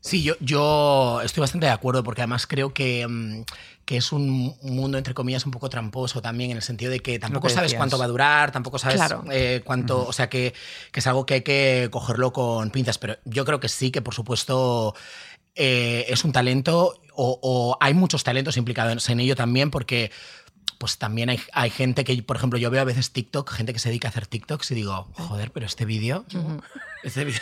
Sí, 0.00 0.22
yo, 0.24 0.34
yo 0.40 1.20
estoy 1.22 1.42
bastante 1.42 1.66
de 1.66 1.72
acuerdo 1.72 2.02
porque 2.02 2.22
además 2.22 2.46
creo 2.48 2.74
que, 2.74 3.06
mm, 3.06 3.44
que 3.84 3.96
es 3.96 4.12
un 4.12 4.56
mundo, 4.62 4.96
entre 4.98 5.12
comillas, 5.14 5.44
un 5.44 5.50
poco 5.52 5.68
tramposo 5.68 6.22
también 6.22 6.50
en 6.52 6.56
el 6.58 6.62
sentido 6.62 6.90
de 6.90 7.00
que 7.00 7.18
tampoco 7.18 7.48
que 7.48 7.54
sabes 7.54 7.74
cuánto 7.74 7.98
va 7.98 8.04
a 8.04 8.08
durar, 8.08 8.52
tampoco 8.52 8.78
sabes 8.78 8.96
Claro. 8.96 9.24
eh, 9.30 9.62
cuánto, 9.64 10.06
o 10.06 10.12
sea, 10.12 10.28
que, 10.28 10.54
que 10.92 11.00
es 11.00 11.06
algo 11.06 11.26
que 11.26 11.34
hay 11.34 11.42
que 11.42 11.88
cogerlo 11.90 12.32
con 12.32 12.70
pinzas, 12.70 12.98
pero 12.98 13.16
yo 13.24 13.44
creo 13.44 13.58
que 13.60 13.68
sí, 13.68 13.90
que 13.90 14.00
por 14.02 14.14
supuesto 14.14 14.94
eh, 15.54 16.06
es 16.08 16.24
un 16.24 16.32
talento 16.32 17.00
o, 17.14 17.38
o 17.42 17.76
hay 17.80 17.92
muchos 17.94 18.24
talentos 18.24 18.56
implicados 18.56 19.08
en 19.10 19.20
ello 19.20 19.34
también 19.36 19.70
porque 19.70 20.10
pues 20.78 20.98
también 20.98 21.28
hay, 21.30 21.40
hay 21.52 21.70
gente 21.70 22.02
que, 22.02 22.20
por 22.24 22.36
ejemplo, 22.36 22.58
yo 22.58 22.68
veo 22.70 22.80
a 22.80 22.84
veces 22.84 23.12
TikTok, 23.12 23.50
gente 23.52 23.72
que 23.72 23.78
se 23.78 23.88
dedica 23.88 24.08
a 24.08 24.10
hacer 24.10 24.26
TikToks 24.26 24.70
y 24.72 24.74
digo, 24.74 25.08
joder, 25.14 25.52
pero 25.52 25.66
este 25.66 25.84
vídeo, 25.84 26.24
este 27.04 27.24
vídeo... 27.24 27.40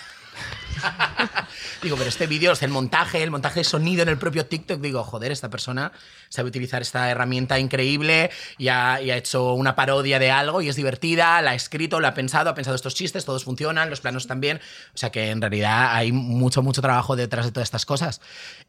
digo, 1.83 1.97
pero 1.97 2.09
este 2.09 2.27
vídeo, 2.27 2.53
el 2.61 2.69
montaje, 2.71 3.23
el 3.23 3.31
montaje 3.31 3.61
de 3.61 3.65
sonido 3.65 4.03
en 4.03 4.09
el 4.09 4.19
propio 4.19 4.47
TikTok, 4.47 4.81
digo, 4.81 5.03
joder, 5.05 5.33
esta 5.33 5.49
persona 5.49 5.93
sabe 6.29 6.49
utilizar 6.49 6.83
esta 6.83 7.11
herramienta 7.11 7.59
increíble 7.59 8.31
y 8.59 8.69
ha, 8.69 9.01
y 9.01 9.11
ha 9.11 9.17
hecho 9.17 9.53
una 9.55 9.75
parodia 9.75 10.19
de 10.19 10.31
algo 10.31 10.63
y 10.63 10.69
es 10.69 10.77
divertida, 10.77 11.41
la 11.43 11.53
ha 11.53 11.55
escrito, 11.55 12.01
la 12.01 12.09
ha 12.09 12.15
pensado, 12.15 12.51
ha 12.51 12.55
pensado 12.55 12.77
estos 12.77 12.95
chistes, 12.95 13.25
todos 13.25 13.45
funcionan, 13.45 13.91
los 13.91 14.01
planos 14.01 14.27
también. 14.27 14.61
O 14.95 14.99
sea 14.99 15.11
que 15.11 15.31
en 15.31 15.41
realidad 15.41 15.95
hay 15.95 16.13
mucho, 16.13 16.63
mucho 16.63 16.83
trabajo 16.83 17.17
detrás 17.17 17.47
de 17.47 17.53
todas 17.53 17.67
estas 17.67 17.87
cosas. 17.87 18.21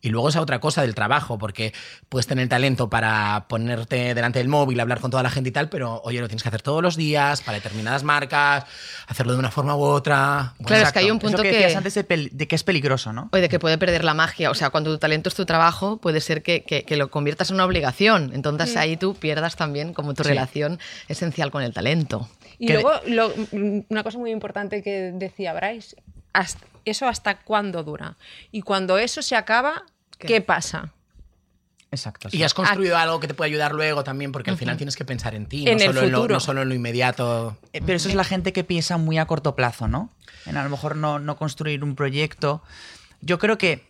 Y 0.02 0.10
luego 0.10 0.30
esa 0.30 0.42
otra 0.42 0.60
cosa 0.60 0.82
del 0.82 0.96
trabajo, 0.96 1.38
porque 1.38 1.74
puedes 2.10 2.28
tener 2.28 2.48
talento 2.50 2.90
para 2.90 3.46
ponerte 3.48 4.14
delante 4.16 4.40
del 4.40 4.48
móvil, 4.48 4.80
hablar 4.80 5.00
con 5.00 5.12
toda 5.12 5.22
la 5.24 5.30
gente 5.30 5.50
y 5.50 5.54
tal, 5.54 5.70
pero 5.70 6.02
oye, 6.04 6.20
lo 6.20 6.28
tienes 6.28 6.42
que 6.44 6.50
hacer 6.50 6.62
todos 6.62 6.82
los 6.82 6.96
días 6.96 7.42
para 7.42 7.56
determinadas 7.58 8.04
marcas, 8.04 8.66
hacerlo 9.08 9.34
de 9.34 9.40
una 9.40 9.52
forma 9.52 9.76
u 9.76 9.82
otra. 9.84 10.54
Bueno, 10.58 10.68
Claro, 10.68 10.84
es 10.88 10.94
que 10.94 11.00
hay 11.00 11.12
un 11.12 11.18
Es 11.18 11.24
lo 11.24 11.30
punto 11.30 11.44
que, 11.44 11.50
que- 11.52 11.58
decías 11.58 11.76
antes 11.78 11.94
de, 12.04 12.30
de 12.32 12.48
que 12.48 12.56
es 12.56 12.64
peligroso, 12.64 13.14
¿no? 13.14 13.30
O 13.32 13.38
de 13.38 13.50
que 13.50 13.60
puede 13.60 13.78
perder 13.78 14.04
la 14.04 14.14
magia. 14.14 14.52
O 14.52 14.54
sea, 14.56 14.70
cuando 14.70 14.92
tu 14.92 14.98
talento 14.98 15.30
es 15.30 15.36
tu 15.36 15.46
trabajo, 15.46 15.98
puede 15.98 16.22
ser 16.22 16.44
que, 16.44 16.64
que- 16.64 16.84
que 16.84 16.98
lo 16.98 17.10
conviertas 17.12 17.50
en 17.50 17.56
una 17.56 17.66
obligación. 17.66 18.32
Entonces 18.34 18.76
ahí 18.78 18.98
tú 18.98 19.16
pierdas 19.16 19.56
también 19.56 19.94
como 19.94 20.14
tu 20.14 20.24
relación 20.24 20.80
esencial 21.08 21.52
con 21.52 21.64
el 21.64 21.74
talento. 21.74 22.30
Y 22.60 22.68
Que- 22.68 22.74
luego, 22.74 22.92
lo- 23.08 23.30
mm, 23.30 23.86
una 23.90 24.04
cosa 24.04 24.18
muy 24.18 24.32
importante 24.32 24.84
que 24.84 25.12
decía 25.14 25.54
Bryce, 25.54 25.96
hasta- 26.34 26.66
¿eso 26.86 27.08
hasta 27.08 27.40
cuándo 27.40 27.84
dura? 27.84 28.18
Y 28.52 28.62
cuando 28.62 28.98
eso 28.98 29.22
se 29.22 29.36
acaba, 29.36 29.84
¿Qué? 30.18 30.28
¿qué, 30.28 30.42
pasa? 30.42 30.94
Exacto. 31.92 32.30
sí. 32.30 32.38
Y 32.38 32.44
has 32.44 32.54
construido 32.54 32.98
algo 32.98 33.20
que 33.20 33.28
te 33.28 33.34
puede 33.34 33.52
ayudar 33.52 33.74
luego 33.74 34.04
también, 34.04 34.32
porque 34.32 34.50
al 34.50 34.58
final 34.58 34.78
tienes 34.78 34.96
que 34.96 35.04
pensar 35.06 35.36
en 35.36 35.46
ti, 35.46 35.68
En 35.68 35.78
no, 35.78 35.84
el 35.84 35.88
solo 35.90 36.02
en 36.04 36.12
lo, 36.12 36.18
futuro. 36.20 36.34
no 36.36 36.40
solo 36.40 36.62
en 36.62 36.70
lo 36.70 36.76
inmediato. 36.76 37.58
Eh, 37.74 37.82
Pero 37.86 37.98
eso 37.98 38.08
es 38.10 38.16
la 38.16 38.24
gente 38.24 38.54
que 38.54 38.64
piensa 38.64 38.98
muy 38.98 39.18
a 39.18 39.26
corto 39.26 39.56
plazo, 39.56 39.88
¿no? 39.88 40.10
En 40.46 40.56
a 40.58 40.64
lo 40.64 40.70
mejor 40.70 40.96
no, 40.96 41.20
no 41.20 41.36
construir 41.36 41.84
un 41.84 41.96
proyecto. 41.96 42.64
Yo 43.20 43.38
creo 43.40 43.58
que, 43.58 43.86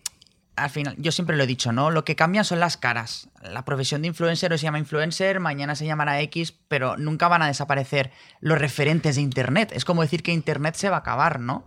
al 0.56 0.70
final, 0.72 0.96
yo 0.98 1.12
siempre 1.12 1.38
lo 1.38 1.44
he 1.44 1.48
dicho, 1.48 1.72
¿no? 1.72 1.92
Lo 1.92 2.04
que 2.04 2.16
cambia 2.16 2.44
son 2.44 2.60
las 2.60 2.76
caras. 2.76 3.30
La 3.44 3.64
profesión 3.66 4.02
de 4.02 4.08
influencer 4.10 4.52
hoy 4.52 4.58
se 4.58 4.64
llama 4.64 4.80
influencer, 4.80 5.40
mañana 5.40 5.76
se 5.76 5.86
llamará 5.86 6.20
X, 6.22 6.54
pero 6.68 6.98
nunca 6.98 7.28
van 7.28 7.44
a 7.44 7.48
desaparecer 7.48 8.12
los 8.40 8.58
referentes 8.58 9.16
de 9.16 9.22
Internet. 9.22 9.72
Es 9.74 9.86
como 9.86 10.02
decir 10.02 10.24
que 10.24 10.32
Internet 10.34 10.74
se 10.76 10.90
va 10.90 10.98
a 10.98 11.00
acabar, 11.00 11.40
¿no? 11.40 11.66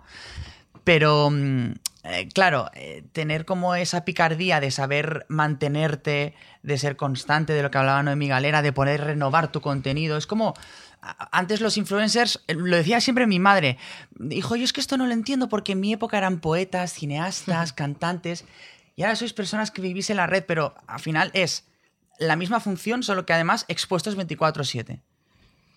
Pero, 0.83 1.31
mm, 1.31 1.75
eh, 2.05 2.29
claro, 2.29 2.71
eh, 2.75 3.03
tener 3.13 3.45
como 3.45 3.75
esa 3.75 4.05
picardía 4.05 4.61
de 4.61 4.71
saber 4.71 5.27
mantenerte, 5.29 6.35
de 6.63 6.79
ser 6.79 6.97
constante, 6.97 7.53
de 7.53 7.63
lo 7.63 7.71
que 7.71 7.79
hablaba 7.79 8.03
Noemí 8.03 8.29
Galera, 8.29 8.63
de 8.63 8.73
poder 8.73 9.01
renovar 9.03 9.51
tu 9.51 9.61
contenido, 9.61 10.17
es 10.17 10.27
como... 10.27 10.55
Antes 11.33 11.61
los 11.61 11.77
influencers, 11.77 12.43
eh, 12.47 12.55
lo 12.55 12.77
decía 12.77 12.99
siempre 12.99 13.27
mi 13.27 13.39
madre, 13.39 13.77
dijo, 14.13 14.57
yo 14.57 14.65
es 14.65 14.73
que 14.73 14.81
esto 14.81 14.97
no 14.97 15.07
lo 15.07 15.13
entiendo 15.13 15.51
porque 15.51 15.73
en 15.73 15.81
mi 15.81 15.93
época 15.93 16.17
eran 16.17 16.41
poetas, 16.41 16.95
cineastas, 16.95 17.73
cantantes, 17.83 18.47
y 18.97 19.03
ahora 19.03 19.15
sois 19.17 19.35
personas 19.35 19.71
que 19.71 19.83
vivís 19.83 20.09
en 20.09 20.17
la 20.17 20.27
red, 20.27 20.45
pero 20.47 20.75
al 20.87 21.01
final 21.01 21.31
es 21.35 21.67
la 22.19 22.37
misma 22.37 22.59
función, 22.59 23.03
solo 23.03 23.27
que 23.27 23.35
además 23.35 23.67
expuestos 23.69 24.17
24/7. 24.17 25.01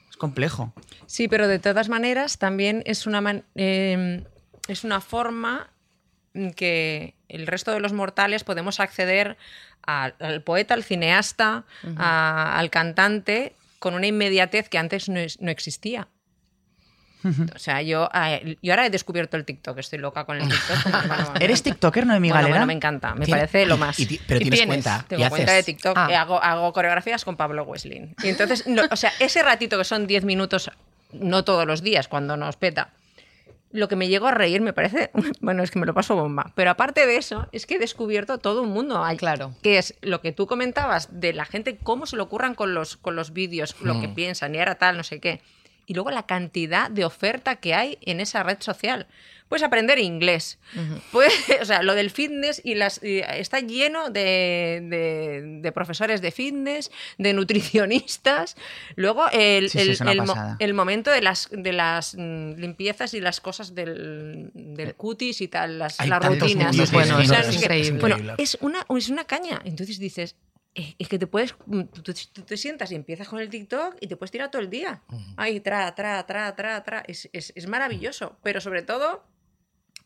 Es 0.09 0.15
complejo. 0.17 0.71
Sí, 1.07 1.27
pero 1.27 1.49
de 1.49 1.59
todas 1.59 1.89
maneras 1.89 2.37
también 2.37 2.81
es 2.85 3.05
una, 3.05 3.19
man- 3.19 3.43
eh, 3.55 4.23
es 4.69 4.85
una 4.85 5.01
forma 5.01 5.71
que 6.55 7.13
el 7.29 7.47
resto 7.47 7.71
de 7.71 7.79
los 7.79 7.93
mortales 7.93 8.43
podemos 8.43 8.79
acceder 8.79 9.37
al, 9.83 10.15
al 10.19 10.41
poeta, 10.41 10.73
al 10.73 10.83
cineasta, 10.83 11.63
a- 11.97 12.57
al 12.57 12.69
cantante 12.69 13.53
con 13.79 13.93
una 13.93 14.07
inmediatez 14.07 14.69
que 14.69 14.77
antes 14.77 15.07
no, 15.09 15.19
no 15.39 15.51
existía. 15.51 16.07
O 17.53 17.59
sea, 17.59 17.81
yo, 17.81 18.07
yo 18.61 18.71
ahora 18.71 18.85
he 18.85 18.89
descubierto 18.89 19.35
el 19.35 19.43
TikTok, 19.43 19.77
estoy 19.79 19.99
loca 19.99 20.23
con 20.23 20.37
el 20.39 20.47
TikTok. 20.47 20.83
Bueno, 20.91 21.07
bueno, 21.07 21.33
¿Eres 21.41 21.61
TikToker, 21.61 22.05
Noemí 22.05 22.29
bueno, 22.29 22.35
Galera? 22.43 22.53
bueno, 22.55 22.65
me 22.67 22.73
encanta, 22.73 23.15
me 23.15 23.25
Tiene- 23.25 23.39
parece 23.41 23.65
lo 23.65 23.75
más. 23.77 23.99
y 23.99 24.05
ti- 24.05 24.21
pero 24.25 24.39
tienes 24.39 24.65
cuenta, 24.65 25.03
Tengo 25.09 25.25
y 25.25 25.29
cuenta 25.29 25.51
haces- 25.51 25.55
de 25.57 25.63
TikTok, 25.73 25.97
Ah. 25.97 26.21
hago, 26.21 26.41
hago 26.41 26.71
coreografías 26.71 27.25
con 27.25 27.35
Pablo 27.35 27.63
Wesley. 27.63 28.13
Y 28.23 28.29
entonces, 28.29 28.65
no, 28.67 28.83
o 28.89 28.95
sea, 28.95 29.11
ese 29.19 29.43
ratito 29.43 29.77
que 29.77 29.83
son 29.83 30.07
10 30.07 30.23
minutos, 30.23 30.71
no 31.11 31.43
todos 31.43 31.65
los 31.67 31.81
días, 31.81 32.07
cuando 32.07 32.37
nos 32.37 32.55
peta, 32.55 32.91
lo 33.77 33.87
que 33.87 33.95
me 33.95 34.07
llego 34.07 34.27
a 34.27 34.31
reír 34.31 34.59
me 34.61 34.73
parece, 34.73 35.11
bueno, 35.39 35.63
es 35.63 35.71
que 35.71 35.79
me 35.79 35.85
lo 35.85 35.93
paso 35.93 36.15
bomba. 36.15 36.51
Pero 36.55 36.71
aparte 36.71 37.05
de 37.05 37.17
eso, 37.17 37.47
es 37.51 37.65
que 37.65 37.75
he 37.75 37.79
descubierto 37.79 38.39
todo 38.39 38.63
un 38.63 38.69
mundo. 38.69 39.03
Hay, 39.03 39.17
Claro. 39.17 39.53
Que 39.61 39.77
es 39.77 39.95
lo 40.01 40.21
que 40.21 40.31
tú 40.31 40.47
comentabas 40.47 41.19
de 41.19 41.33
la 41.33 41.45
gente, 41.45 41.77
cómo 41.81 42.05
se 42.05 42.15
le 42.15 42.23
ocurran 42.23 42.55
con 42.55 42.73
los, 42.73 42.97
con 42.97 43.15
los 43.15 43.33
vídeos, 43.33 43.75
lo 43.81 43.99
que 43.99 44.07
piensan, 44.07 44.55
y 44.55 44.59
ahora 44.59 44.75
tal, 44.75 44.97
no 44.97 45.03
sé 45.03 45.19
qué. 45.19 45.41
y 45.85 45.93
luego 45.93 46.11
la 46.11 46.25
cantidad 46.25 46.91
de 46.91 47.05
oferta 47.05 47.57
que 47.57 47.73
hay 47.73 47.97
en 48.01 48.19
esa 48.19 48.43
red 48.43 48.57
social. 48.59 49.07
Puedes 49.49 49.63
aprender 49.63 49.97
inglés. 49.99 50.59
Puedes- 51.11 51.33
o 51.61 51.65
sea, 51.65 51.81
lo 51.83 51.95
del 51.95 52.09
fitness 52.09 52.61
y 52.63 52.75
las, 52.75 53.01
y 53.03 53.19
está 53.19 53.59
lleno 53.59 54.09
de, 54.09 54.81
de- 54.83 55.59
de 55.61 55.71
profesores 55.71 56.21
de 56.21 56.31
fitness, 56.31 56.91
de 57.17 57.33
nutricionistas. 57.33 58.55
Luego, 58.95 59.25
el, 59.31 59.69
Sí, 59.69 59.77
sí, 59.79 59.83
el- 59.85 59.89
es 59.91 60.01
una 60.01 60.11
el 60.11 60.17
mo- 60.19 60.25
pasada. 60.27 60.55
el 60.59 60.73
momento 60.73 61.11
de 61.11 61.21
las, 61.21 61.49
de 61.51 61.73
las 61.73 62.15
mm, 62.17 62.51
limpiezas 62.57 63.13
y 63.13 63.21
las 63.21 63.39
cosas 63.41 63.73
del, 63.75 64.51
del 64.53 64.95
cutis 64.95 65.41
y 65.41 65.47
tal, 65.47 65.79
las, 65.79 65.97
rutinas. 66.41 66.75
Bueno, 66.91 67.19
es 67.19 67.55
increíble. 67.55 67.99
Bueno, 67.99 68.35
es 68.37 68.57
una, 68.61 68.85
es 68.97 69.09
una 69.09 69.25
caña. 69.25 69.61
Entonces 69.63 69.99
dices, 69.99 70.35
eh, 70.75 70.95
es 70.99 71.07
que 71.07 71.17
te 71.17 71.27
puedes, 71.27 71.55
mm, 71.65 71.81
tú, 71.83 72.01
tú- 72.03 72.13
tú 72.33 72.41
te 72.43 72.57
sientas 72.57 72.91
y 72.91 72.95
empiezas 72.95 73.27
con 73.27 73.39
el 73.39 73.49
TikTok 73.49 73.95
y 73.99 74.07
te 74.07 74.15
puedes 74.17 74.31
tirar 74.31 74.51
todo 74.51 74.61
el 74.61 74.69
día. 74.69 75.01
Ahí, 75.35 75.59
tra, 75.59 75.93
tra, 75.95 76.25
tra, 76.25 76.55
tra, 76.55 76.83
tra. 76.83 77.03
Es, 77.07 77.29
es- 77.33 77.53
es 77.55 77.67
maravilloso, 77.67 78.37
pero 78.43 78.61
sobre 78.61 78.81
todo 78.81 79.23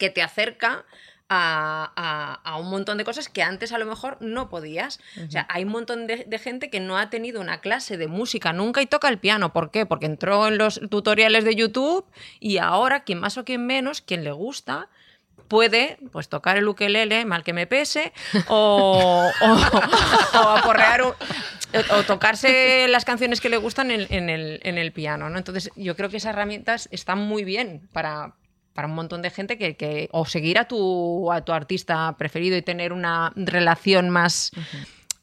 que 0.02 0.10
te 0.10 0.22
acerca 0.24 0.84
a, 1.30 1.94
a- 1.96 2.42
a 2.44 2.58
un 2.58 2.70
montón 2.70 2.98
de 2.98 3.06
cosas 3.06 3.30
que 3.30 3.42
antes 3.44 3.72
a 3.72 3.78
lo 3.78 3.86
mejor 3.86 4.18
no 4.20 4.50
podías. 4.50 5.00
O 5.28 5.32
sea, 5.32 5.46
hay 5.50 5.64
un 5.64 5.70
montón 5.72 6.08
de, 6.08 6.26
de 6.28 6.40
gente 6.40 6.70
que 6.70 6.82
no 6.82 6.98
ha 6.98 7.10
tenido 7.10 7.40
una 7.40 7.62
clase 7.62 7.96
de 7.98 8.08
música 8.08 8.52
nunca 8.52 8.82
y 8.82 8.86
toca 8.86 9.08
el 9.08 9.18
piano. 9.20 9.54
¿Por 9.54 9.72
qué? 9.72 9.86
Porque 9.86 10.08
entró 10.08 10.48
en 10.50 10.58
los 10.58 10.82
tutoriales 10.90 11.46
de 11.46 11.56
YouTube 11.56 12.04
y 12.42 12.58
ahora, 12.58 13.04
quien 13.06 13.20
más 13.20 13.38
o 13.38 13.46
quien 13.46 13.66
menos, 13.66 14.02
quien 14.02 14.26
le 14.26 14.32
gusta, 14.34 14.90
puede 15.48 15.98
pues 16.12 16.28
tocar 16.28 16.58
el 16.58 16.68
ukelele, 16.68 17.24
mal 17.26 17.44
que 17.44 17.54
me 17.54 17.68
pese, 17.68 18.12
o, 18.48 19.30
o, 19.42 19.48
o 20.38 20.50
aporrear 20.50 21.04
un- 21.04 21.14
o 21.92 22.04
tocarse 22.04 22.88
las 22.90 23.06
canciones 23.06 23.40
que 23.40 23.48
le 23.48 23.56
gustan 23.56 23.92
en, 23.92 24.06
en 24.10 24.30
el, 24.30 24.60
en 24.64 24.78
el 24.78 24.92
piano. 24.92 25.30
¿no? 25.30 25.38
Entonces, 25.38 25.70
yo 25.78 25.96
creo 25.96 26.10
que 26.10 26.18
esas 26.18 26.34
herramientas 26.34 26.90
están 26.92 27.20
muy 27.20 27.46
bien 27.46 27.88
para, 27.94 28.34
para 28.74 28.88
un 28.88 28.96
montón 28.96 29.22
de 29.22 29.30
gente 29.30 29.58
que, 29.58 29.76
que- 29.76 30.10
o 30.12 30.26
seguir 30.26 30.58
a 30.60 30.66
tu, 30.68 31.32
a 31.32 31.42
tu 31.42 31.52
artista 31.52 32.16
preferido 32.18 32.58
y 32.58 32.62
tener 32.62 32.94
una 32.94 33.32
relación 33.36 34.10
más, 34.10 34.52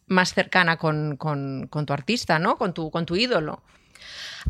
más 0.07 0.35
cercana 0.35 0.77
con, 0.77 1.17
con- 1.17 1.67
con 1.69 1.87
tu 1.87 1.93
artista, 1.93 2.39
¿no? 2.39 2.57
Con 2.59 2.75
tu, 2.75 2.91
con 2.91 3.07
tu 3.07 3.17
ídolo. 3.17 3.63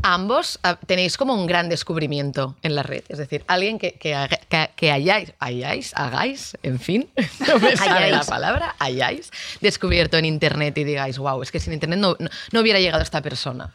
Ambos 0.03 0.59
ah, 0.63 0.77
tenéis 0.85 1.17
como 1.17 1.33
un 1.33 1.45
gran 1.47 1.67
descubrimiento 1.67 2.55
en 2.61 2.75
la 2.75 2.83
red. 2.83 3.03
Es 3.09 3.17
decir, 3.17 3.43
alguien 3.47 3.79
que, 3.79 3.93
que, 3.93 4.15
que- 4.47 4.69
que 4.75 4.91
hayáis, 4.91 5.33
hayáis, 5.39 5.93
hagáis, 5.95 6.57
en 6.63 6.79
fin, 6.79 7.09
no 7.47 7.59
me 7.59 7.75
sale 7.75 8.11
la 8.11 8.23
palabra, 8.23 8.75
hayáis 8.79 9.31
descubierto 9.61 10.17
en 10.17 10.25
internet 10.25 10.77
y 10.77 10.83
digáis, 10.83 11.17
wow, 11.17 11.41
es 11.41 11.51
que 11.51 11.59
sin 11.59 11.73
internet 11.73 11.99
no, 11.99 12.15
no- 12.19 12.29
no 12.51 12.59
hubiera 12.61 12.79
llegado 12.79 13.01
esta 13.03 13.21
persona. 13.21 13.73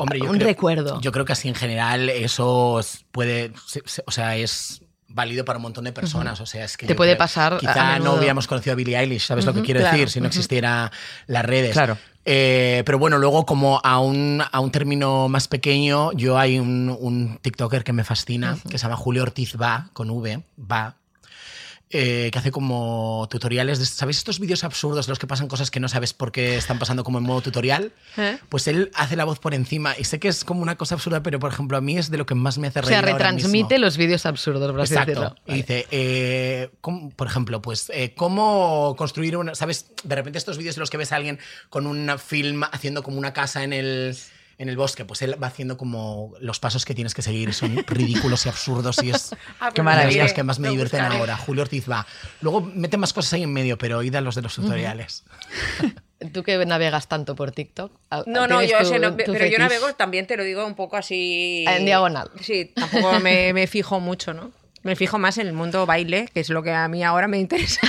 Hombre, 0.00 0.18
yo 0.18 0.26
Un 0.30 0.36
creo- 0.36 0.48
recuerdo. 0.48 1.00
Yo 1.00 1.12
creo 1.12 1.24
que 1.24 1.32
así 1.32 1.48
en 1.48 1.54
general 1.54 2.08
eso 2.08 2.80
es- 2.80 3.04
puede, 3.12 3.52
o 4.06 4.10
sea, 4.10 4.36
es 4.36 4.82
válido 5.08 5.44
para 5.44 5.58
un 5.58 5.62
montón 5.62 5.84
de 5.84 5.92
personas. 5.92 6.40
O 6.40 6.46
sea, 6.46 6.64
es 6.64 6.76
que 6.76 6.86
Te 6.86 6.94
puede 6.94 7.12
creo- 7.12 7.18
pasar 7.18 7.58
Quizá 7.58 7.98
no 7.98 8.14
hubiéramos 8.14 8.46
conocido 8.46 8.72
a 8.74 8.76
Billie 8.76 8.96
Eilish, 8.98 9.26
¿sabes 9.26 9.44
lo 9.44 9.52
que 9.52 9.62
quiero 9.62 9.80
claro, 9.80 9.96
decir? 9.96 10.08
Si 10.10 10.20
no 10.20 10.26
existiera 10.28 10.90
las 11.26 11.44
redes. 11.44 11.72
Claro. 11.72 11.98
Eh, 12.24 12.82
pero 12.86 12.98
bueno, 12.98 13.18
luego 13.18 13.44
como 13.46 13.80
a 13.82 13.98
un, 13.98 14.42
a 14.52 14.60
un 14.60 14.70
término 14.70 15.28
más 15.28 15.48
pequeño, 15.48 16.12
yo 16.12 16.38
hay 16.38 16.58
un, 16.58 16.94
un 17.00 17.38
TikToker 17.42 17.82
que 17.82 17.92
me 17.94 18.04
fascina, 18.04 18.58
que 18.68 18.78
se 18.78 18.82
llama 18.84 18.96
Julio 18.96 19.22
Ortiz 19.22 19.56
Va, 19.60 19.88
con 19.94 20.10
V, 20.10 20.42
Va, 20.70 20.94
eh, 21.92 22.30
que 22.32 22.38
hace 22.38 22.52
como 22.52 23.26
tutoriales 23.30 23.80
de, 23.80 23.86
¿sabéis 23.86 24.18
estos 24.18 24.38
vídeos 24.38 24.62
absurdos 24.62 25.06
en 25.06 25.10
los 25.10 25.18
que 25.18 25.26
pasan 25.26 25.48
cosas 25.48 25.70
que 25.72 25.80
no 25.80 25.88
sabes 25.88 26.12
por 26.14 26.30
qué 26.30 26.56
están 26.56 26.78
pasando 26.78 27.02
como 27.02 27.18
en 27.18 27.24
modo 27.24 27.40
tutorial? 27.40 27.92
¿Eh? 28.16 28.38
Pues 28.48 28.68
él 28.68 28.90
hace 28.94 29.16
la 29.16 29.24
voz 29.24 29.40
por 29.40 29.54
encima 29.54 29.94
y 29.98 30.04
sé 30.04 30.20
que 30.20 30.28
es 30.28 30.44
como 30.44 30.62
una 30.62 30.76
cosa 30.76 30.94
absurda, 30.94 31.22
pero 31.22 31.38
por 31.40 31.52
ejemplo 31.52 31.76
a 31.76 31.80
mí 31.80 31.98
es 31.98 32.10
de 32.10 32.18
lo 32.18 32.26
que 32.26 32.34
más 32.36 32.58
me 32.58 32.68
hace 32.68 32.78
O 32.78 32.82
reír 32.82 32.94
ahora 32.96 33.12
retransmite 33.12 33.74
mismo. 33.74 33.84
los 33.86 33.96
vídeos 33.96 34.24
absurdos, 34.24 34.70
por 34.70 34.80
así 34.80 34.94
Exacto. 34.94 35.34
Y 35.46 35.54
dice, 35.54 35.86
eh, 35.90 36.70
¿cómo- 36.80 37.10
por 37.10 37.26
ejemplo, 37.26 37.60
pues, 37.60 37.90
¿cómo 38.16 38.94
construir 38.96 39.36
una. 39.36 39.54
¿Sabes? 39.54 39.86
De 40.04 40.14
repente 40.14 40.38
estos 40.38 40.58
vídeos 40.58 40.76
en 40.76 40.80
los 40.80 40.90
que 40.90 40.96
ves 40.96 41.10
a 41.12 41.16
alguien 41.16 41.38
con 41.70 41.86
un 41.86 42.10
film 42.18 42.62
haciendo 42.70 43.02
como 43.02 43.18
una 43.18 43.32
casa 43.32 43.64
en 43.64 43.72
el. 43.72 44.16
En 44.60 44.68
el 44.68 44.76
bosque, 44.76 45.06
pues 45.06 45.22
él 45.22 45.42
va 45.42 45.46
haciendo 45.46 45.78
como 45.78 46.34
los 46.38 46.60
pasos 46.60 46.84
que 46.84 46.94
tienes 46.94 47.14
que 47.14 47.22
seguir, 47.22 47.54
son 47.54 47.82
ridículos 47.86 48.44
y 48.44 48.50
absurdos 48.50 49.02
y 49.02 49.08
es 49.10 49.30
Ah, 49.58 49.68
Qué 49.70 49.76
pues 49.76 49.84
maravilla. 49.84 50.06
de 50.08 50.12
miré, 50.16 50.22
los 50.24 50.32
que 50.34 50.42
más 50.42 50.58
me 50.58 50.68
divierten 50.68 51.00
buscaré. 51.00 51.18
ahora. 51.18 51.36
Julio 51.38 51.62
Ortiz 51.62 51.90
va. 51.90 52.06
Luego 52.42 52.60
mete 52.60 52.98
más 52.98 53.14
cosas 53.14 53.32
ahí 53.32 53.42
en 53.44 53.52
medio, 53.54 53.78
pero 53.78 54.02
id 54.02 54.14
a 54.16 54.20
los 54.20 54.34
de 54.34 54.42
los 54.42 54.54
tutoriales. 54.54 55.24
Tú 56.34 56.42
que 56.42 56.62
navegas 56.66 57.08
tanto 57.08 57.34
por 57.34 57.52
TikTok. 57.52 57.90
No, 58.26 58.46
no, 58.46 58.58
¿tienes 58.58 58.70
yo 58.70 58.78
tu- 58.80 58.84
sé, 58.84 58.98
no, 58.98 59.16
pero 59.16 59.46
yo 59.46 59.58
navego, 59.58 59.94
también 59.94 60.26
te 60.26 60.36
lo 60.36 60.44
digo 60.44 60.66
un 60.66 60.74
poco 60.74 60.98
así... 60.98 61.64
En 61.66 61.86
diagonal. 61.86 62.30
Sí, 62.42 62.72
tampoco 62.74 63.18
me, 63.20 63.54
me 63.54 63.66
fijo 63.66 63.98
mucho, 63.98 64.34
¿no? 64.34 64.52
Me 64.82 64.96
fijo 64.96 65.18
más 65.18 65.36
en 65.38 65.46
el 65.46 65.52
mundo 65.54 65.84
baile, 65.86 66.28
que 66.32 66.40
es 66.40 66.48
lo 66.50 66.62
que 66.62 66.72
a 66.72 66.88
mí 66.88 67.02
ahora 67.02 67.28
me 67.28 67.38
interesa. 67.38 67.80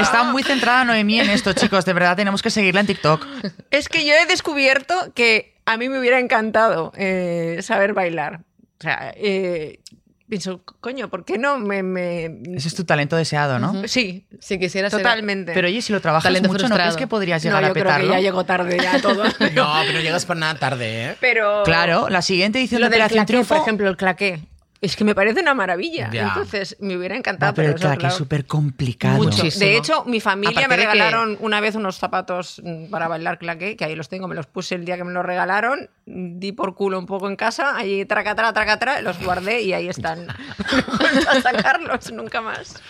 Está 0.00 0.24
muy 0.24 0.42
centrada 0.42 0.84
Noemí 0.84 1.20
en 1.20 1.30
esto, 1.30 1.52
chicos. 1.52 1.84
De 1.84 1.92
verdad, 1.92 2.16
tenemos 2.16 2.42
que 2.42 2.50
seguirla 2.50 2.80
en 2.80 2.86
TikTok. 2.86 3.26
es 3.70 3.88
que 3.88 4.04
yo 4.04 4.12
he 4.14 4.26
descubierto 4.26 4.94
que 5.14 5.54
a 5.66 5.76
mí 5.76 5.88
me 5.88 5.98
hubiera 6.00 6.18
encantado 6.18 6.92
eh, 6.96 7.58
saber 7.62 7.92
bailar. 7.92 8.40
O 8.78 8.82
sea, 8.82 9.12
eh, 9.16 9.80
pienso, 10.28 10.62
coño, 10.80 11.08
¿por 11.10 11.24
qué 11.24 11.36
no 11.38 11.58
me... 11.58 11.82
me- 11.82 12.40
Ese 12.56 12.68
es 12.68 12.74
tu 12.74 12.84
talento 12.84 13.14
deseado, 13.16 13.58
¿no? 13.58 13.86
Sí, 13.86 14.26
Si 14.40 14.58
quisieras 14.58 14.90
ser- 14.92 15.02
totalmente. 15.02 15.52
Pero 15.52 15.68
oye, 15.68 15.82
si 15.82 15.92
lo 15.92 16.00
trabajas 16.00 16.24
Talento 16.24 16.48
mucho, 16.48 16.68
¿no 16.68 16.76
crees 16.76 16.96
que 16.96 17.06
podrías 17.06 17.44
no, 17.44 17.50
llegar 17.50 17.62
yo 17.64 17.68
a 17.68 17.72
creo 17.72 17.84
petarlo? 17.84 18.06
que 18.08 18.12
ya 18.14 18.20
llegó 18.20 18.44
tarde 18.44 18.78
ya 18.80 18.98
todo. 19.02 19.24
No, 19.54 19.72
pero 19.86 20.00
llegas 20.00 20.24
para 20.24 20.40
nada 20.40 20.54
tarde, 20.54 21.10
¿eh? 21.10 21.16
Pero... 21.20 21.62
Claro, 21.64 22.08
la 22.08 22.22
siguiente 22.22 22.58
edición 22.58 22.80
Lo 22.80 22.88
de 22.88 22.96
Operación 22.96 23.16
claqué, 23.18 23.26
Triunfo... 23.26 23.54
por 23.54 23.62
ejemplo, 23.62 23.88
el 23.88 23.96
claqué. 23.96 24.40
Es 24.82 24.96
que 24.96 25.04
me 25.04 25.14
parece 25.14 25.40
una 25.42 25.52
maravilla. 25.52 26.10
Ya. 26.10 26.28
Entonces, 26.28 26.74
me 26.80 26.96
hubiera 26.96 27.14
encantado. 27.14 27.52
pero 27.52 27.68
el 27.68 27.74
eso, 27.74 27.82
claque 27.82 27.96
es 27.96 28.00
claro, 28.00 28.16
súper 28.16 28.46
complicado. 28.46 29.16
Mucho. 29.18 29.36
De 29.36 29.42
Muchísimo. 29.44 29.70
hecho, 29.70 30.04
mi 30.06 30.20
familia 30.20 30.52
Aparte 30.52 30.68
me 30.68 30.76
que- 30.76 30.88
regalaron 30.88 31.36
una 31.40 31.60
vez 31.60 31.74
unos 31.74 31.98
zapatos 31.98 32.62
mm, 32.64 32.86
para 32.90 33.06
bailar 33.06 33.38
claqué, 33.38 33.76
que 33.76 33.84
ahí 33.84 33.94
los 33.94 34.08
tengo, 34.08 34.26
me 34.26 34.34
los 34.34 34.46
puse 34.46 34.74
el 34.76 34.86
día 34.86 34.96
que 34.96 35.04
me 35.04 35.12
los 35.12 35.24
regalaron, 35.24 35.90
di 36.06 36.52
por 36.52 36.74
culo 36.74 36.98
un 36.98 37.04
poco 37.06 37.28
en 37.28 37.36
casa, 37.36 37.76
allí 37.76 38.06
tracatra, 38.06 38.52
tracatra, 38.54 39.02
los 39.02 39.22
guardé 39.22 39.60
y 39.60 39.74
ahí 39.74 39.88
están. 39.88 40.26
A 41.28 41.40
sacarlos 41.42 42.10
nunca 42.12 42.40
más. 42.40 42.82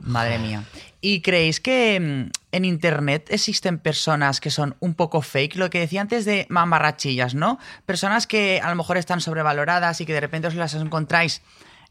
Madre 0.00 0.38
mía. 0.40 0.62
¿Y 1.08 1.20
creéis 1.20 1.60
que 1.60 2.00
mm, 2.00 2.30
en 2.50 2.64
Internet 2.64 3.28
existen 3.30 3.78
personas 3.78 4.40
que 4.40 4.50
son 4.50 4.74
un 4.80 4.94
poco 4.94 5.22
fake? 5.22 5.54
Lo 5.54 5.70
que 5.70 5.78
decía 5.78 6.00
antes 6.00 6.24
de 6.24 6.48
mamarrachillas, 6.48 7.36
¿no? 7.36 7.60
Personas 7.86 8.26
que 8.26 8.60
a 8.60 8.68
lo 8.70 8.74
mejor 8.74 8.96
están 8.96 9.20
sobrevaloradas 9.20 10.00
y 10.00 10.04
que 10.04 10.14
de 10.14 10.20
repente 10.20 10.48
os 10.48 10.56
las 10.56 10.74
encontráis 10.74 11.42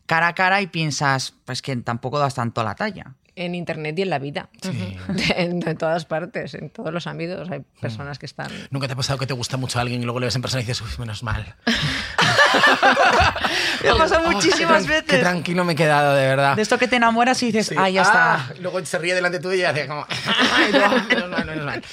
cara 0.06 0.28
a 0.28 0.36
cara 0.36 0.60
y 0.60 0.68
piensas, 0.68 1.34
pues 1.46 1.62
que 1.62 1.78
tampoco 1.78 2.20
das 2.20 2.36
tanto 2.36 2.62
la 2.62 2.76
talla. 2.76 3.16
En 3.38 3.54
internet 3.54 3.98
y 4.00 4.04
en 4.04 4.10
la 4.10 4.20
vida. 4.20 4.50
En, 5.36 5.68
en 5.68 5.78
todas 5.78 6.06
partes, 6.06 6.54
en 6.54 6.70
todos 6.70 6.94
los 6.94 7.06
ámbitos 7.08 7.50
hay 7.52 7.62
personas 7.82 8.18
que 8.20 8.26
están. 8.26 8.50
¿Nunca 8.72 8.88
te 8.88 8.94
ha 8.94 8.96
pasado 8.96 9.20
que 9.20 9.28
te 9.28 9.34
gusta 9.34 9.58
mucho 9.58 9.78
a 9.80 9.82
alguien 9.82 10.02
y 10.02 10.06
luego 10.06 10.20
le 10.20 10.28
ves 10.28 10.36
en 10.36 10.42
persona 10.42 10.62
y 10.62 10.66
dices, 10.66 10.82
uy, 10.82 10.90
menos 11.00 11.22
mal? 11.24 11.56
Me 13.84 13.90
ha 13.90 13.96
pasado 13.98 14.24
Oh, 14.28 14.32
muchísimas 14.32 14.84
qué 14.86 14.90
tran- 14.90 15.04
Qué 15.06 15.12
veces. 15.12 15.20
tranquilo 15.22 15.66
me 15.66 15.74
he 15.74 15.76
quedado, 15.76 16.16
de 16.16 16.26
verdad. 16.26 16.56
De 16.56 16.62
esto 16.62 16.78
que 16.78 16.88
te 16.88 16.96
enamoras 16.96 17.42
y 17.44 17.48
dices, 17.48 17.68
Sí. 17.68 17.76
ah, 17.78 17.90
ya 17.90 18.04
Ah, 18.06 18.46
está. 18.50 18.62
Luego 18.62 18.84
se 18.86 18.98
ríe 18.98 19.14
delante 19.14 19.40
tuyo 19.40 19.56
y 19.56 19.64
hace 19.64 19.88
como. 19.88 20.06
"Ay, 20.56 20.72
no, 20.72 20.90
menos 21.08 21.30
mal, 21.30 21.46
menos 21.46 21.66
mal". 21.66 21.84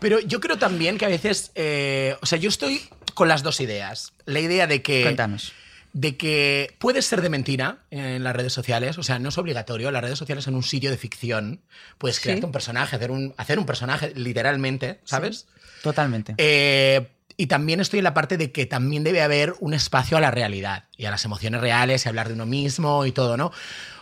Pero 0.00 0.20
yo 0.20 0.40
creo 0.40 0.56
también 0.58 0.96
que 0.98 1.04
a 1.04 1.08
veces. 1.08 1.50
eh, 1.54 2.16
o 2.22 2.26
sea, 2.26 2.38
yo 2.38 2.48
estoy 2.48 2.80
con 3.14 3.28
las 3.28 3.42
dos 3.42 3.60
ideas. 3.60 4.12
La 4.24 4.40
idea 4.40 4.66
de 4.66 4.82
que. 4.82 5.02
Cuéntanos. 5.02 5.52
De 5.94 6.16
que 6.16 6.76
puedes 6.78 7.06
ser 7.06 7.22
de 7.22 7.30
mentira 7.30 7.78
en 7.90 8.22
las 8.22 8.36
redes 8.36 8.52
sociales, 8.52 8.98
o 8.98 9.02
sea, 9.02 9.18
no 9.18 9.30
es 9.30 9.38
obligatorio. 9.38 9.90
Las 9.90 10.02
redes 10.02 10.18
sociales 10.18 10.44
son 10.44 10.56
un 10.56 10.62
sitio 10.62 10.90
de 10.90 10.98
ficción. 10.98 11.62
Puedes 11.96 12.20
crearte 12.20 12.44
un 12.44 12.52
personaje, 12.52 12.96
hacer 12.96 13.10
un, 13.10 13.32
hacer 13.36 13.58
un 13.58 13.64
personaje 13.64 14.12
literalmente, 14.16 15.00
¿sabes? 15.04 15.46
Totalmente. 15.82 16.34
Eh, 16.36 17.08
y 17.36 17.46
también 17.46 17.80
estoy 17.80 17.98
en 17.98 18.04
la 18.04 18.14
parte 18.14 18.36
de 18.36 18.52
que 18.52 18.66
también 18.66 19.02
debe 19.02 19.22
haber 19.22 19.54
un 19.60 19.74
espacio 19.74 20.16
a 20.16 20.20
la 20.20 20.30
realidad 20.30 20.84
y 20.96 21.06
a 21.06 21.10
las 21.10 21.24
emociones 21.24 21.60
reales 21.60 22.04
y 22.04 22.08
hablar 22.08 22.28
de 22.28 22.34
uno 22.34 22.46
mismo 22.46 23.06
y 23.06 23.12
todo, 23.12 23.36
¿no? 23.36 23.52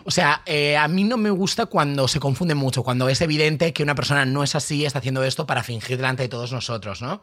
O 0.05 0.11
sea, 0.11 0.43
eh, 0.47 0.77
a 0.77 0.89
mí 0.89 1.05
no 1.05 1.17
me 1.17 1.31
gusta 1.31 1.67
cuando 1.67 2.09
se 2.09 2.21
confunde 2.21 2.55
mucho, 2.55 2.83
cuando 2.83 3.09
es 3.09 3.21
evidente 3.21 3.73
que 3.73 3.83
una 3.83 3.95
persona 3.95 4.25
no 4.25 4.43
es 4.43 4.55
así, 4.55 4.85
está 4.85 4.99
haciendo 4.99 5.23
esto 5.25 5.47
para 5.47 5.63
fingir 5.63 5.97
delante 5.97 6.23
de 6.25 6.29
todos 6.29 6.53
nosotros, 6.53 7.03
¿no? 7.03 7.23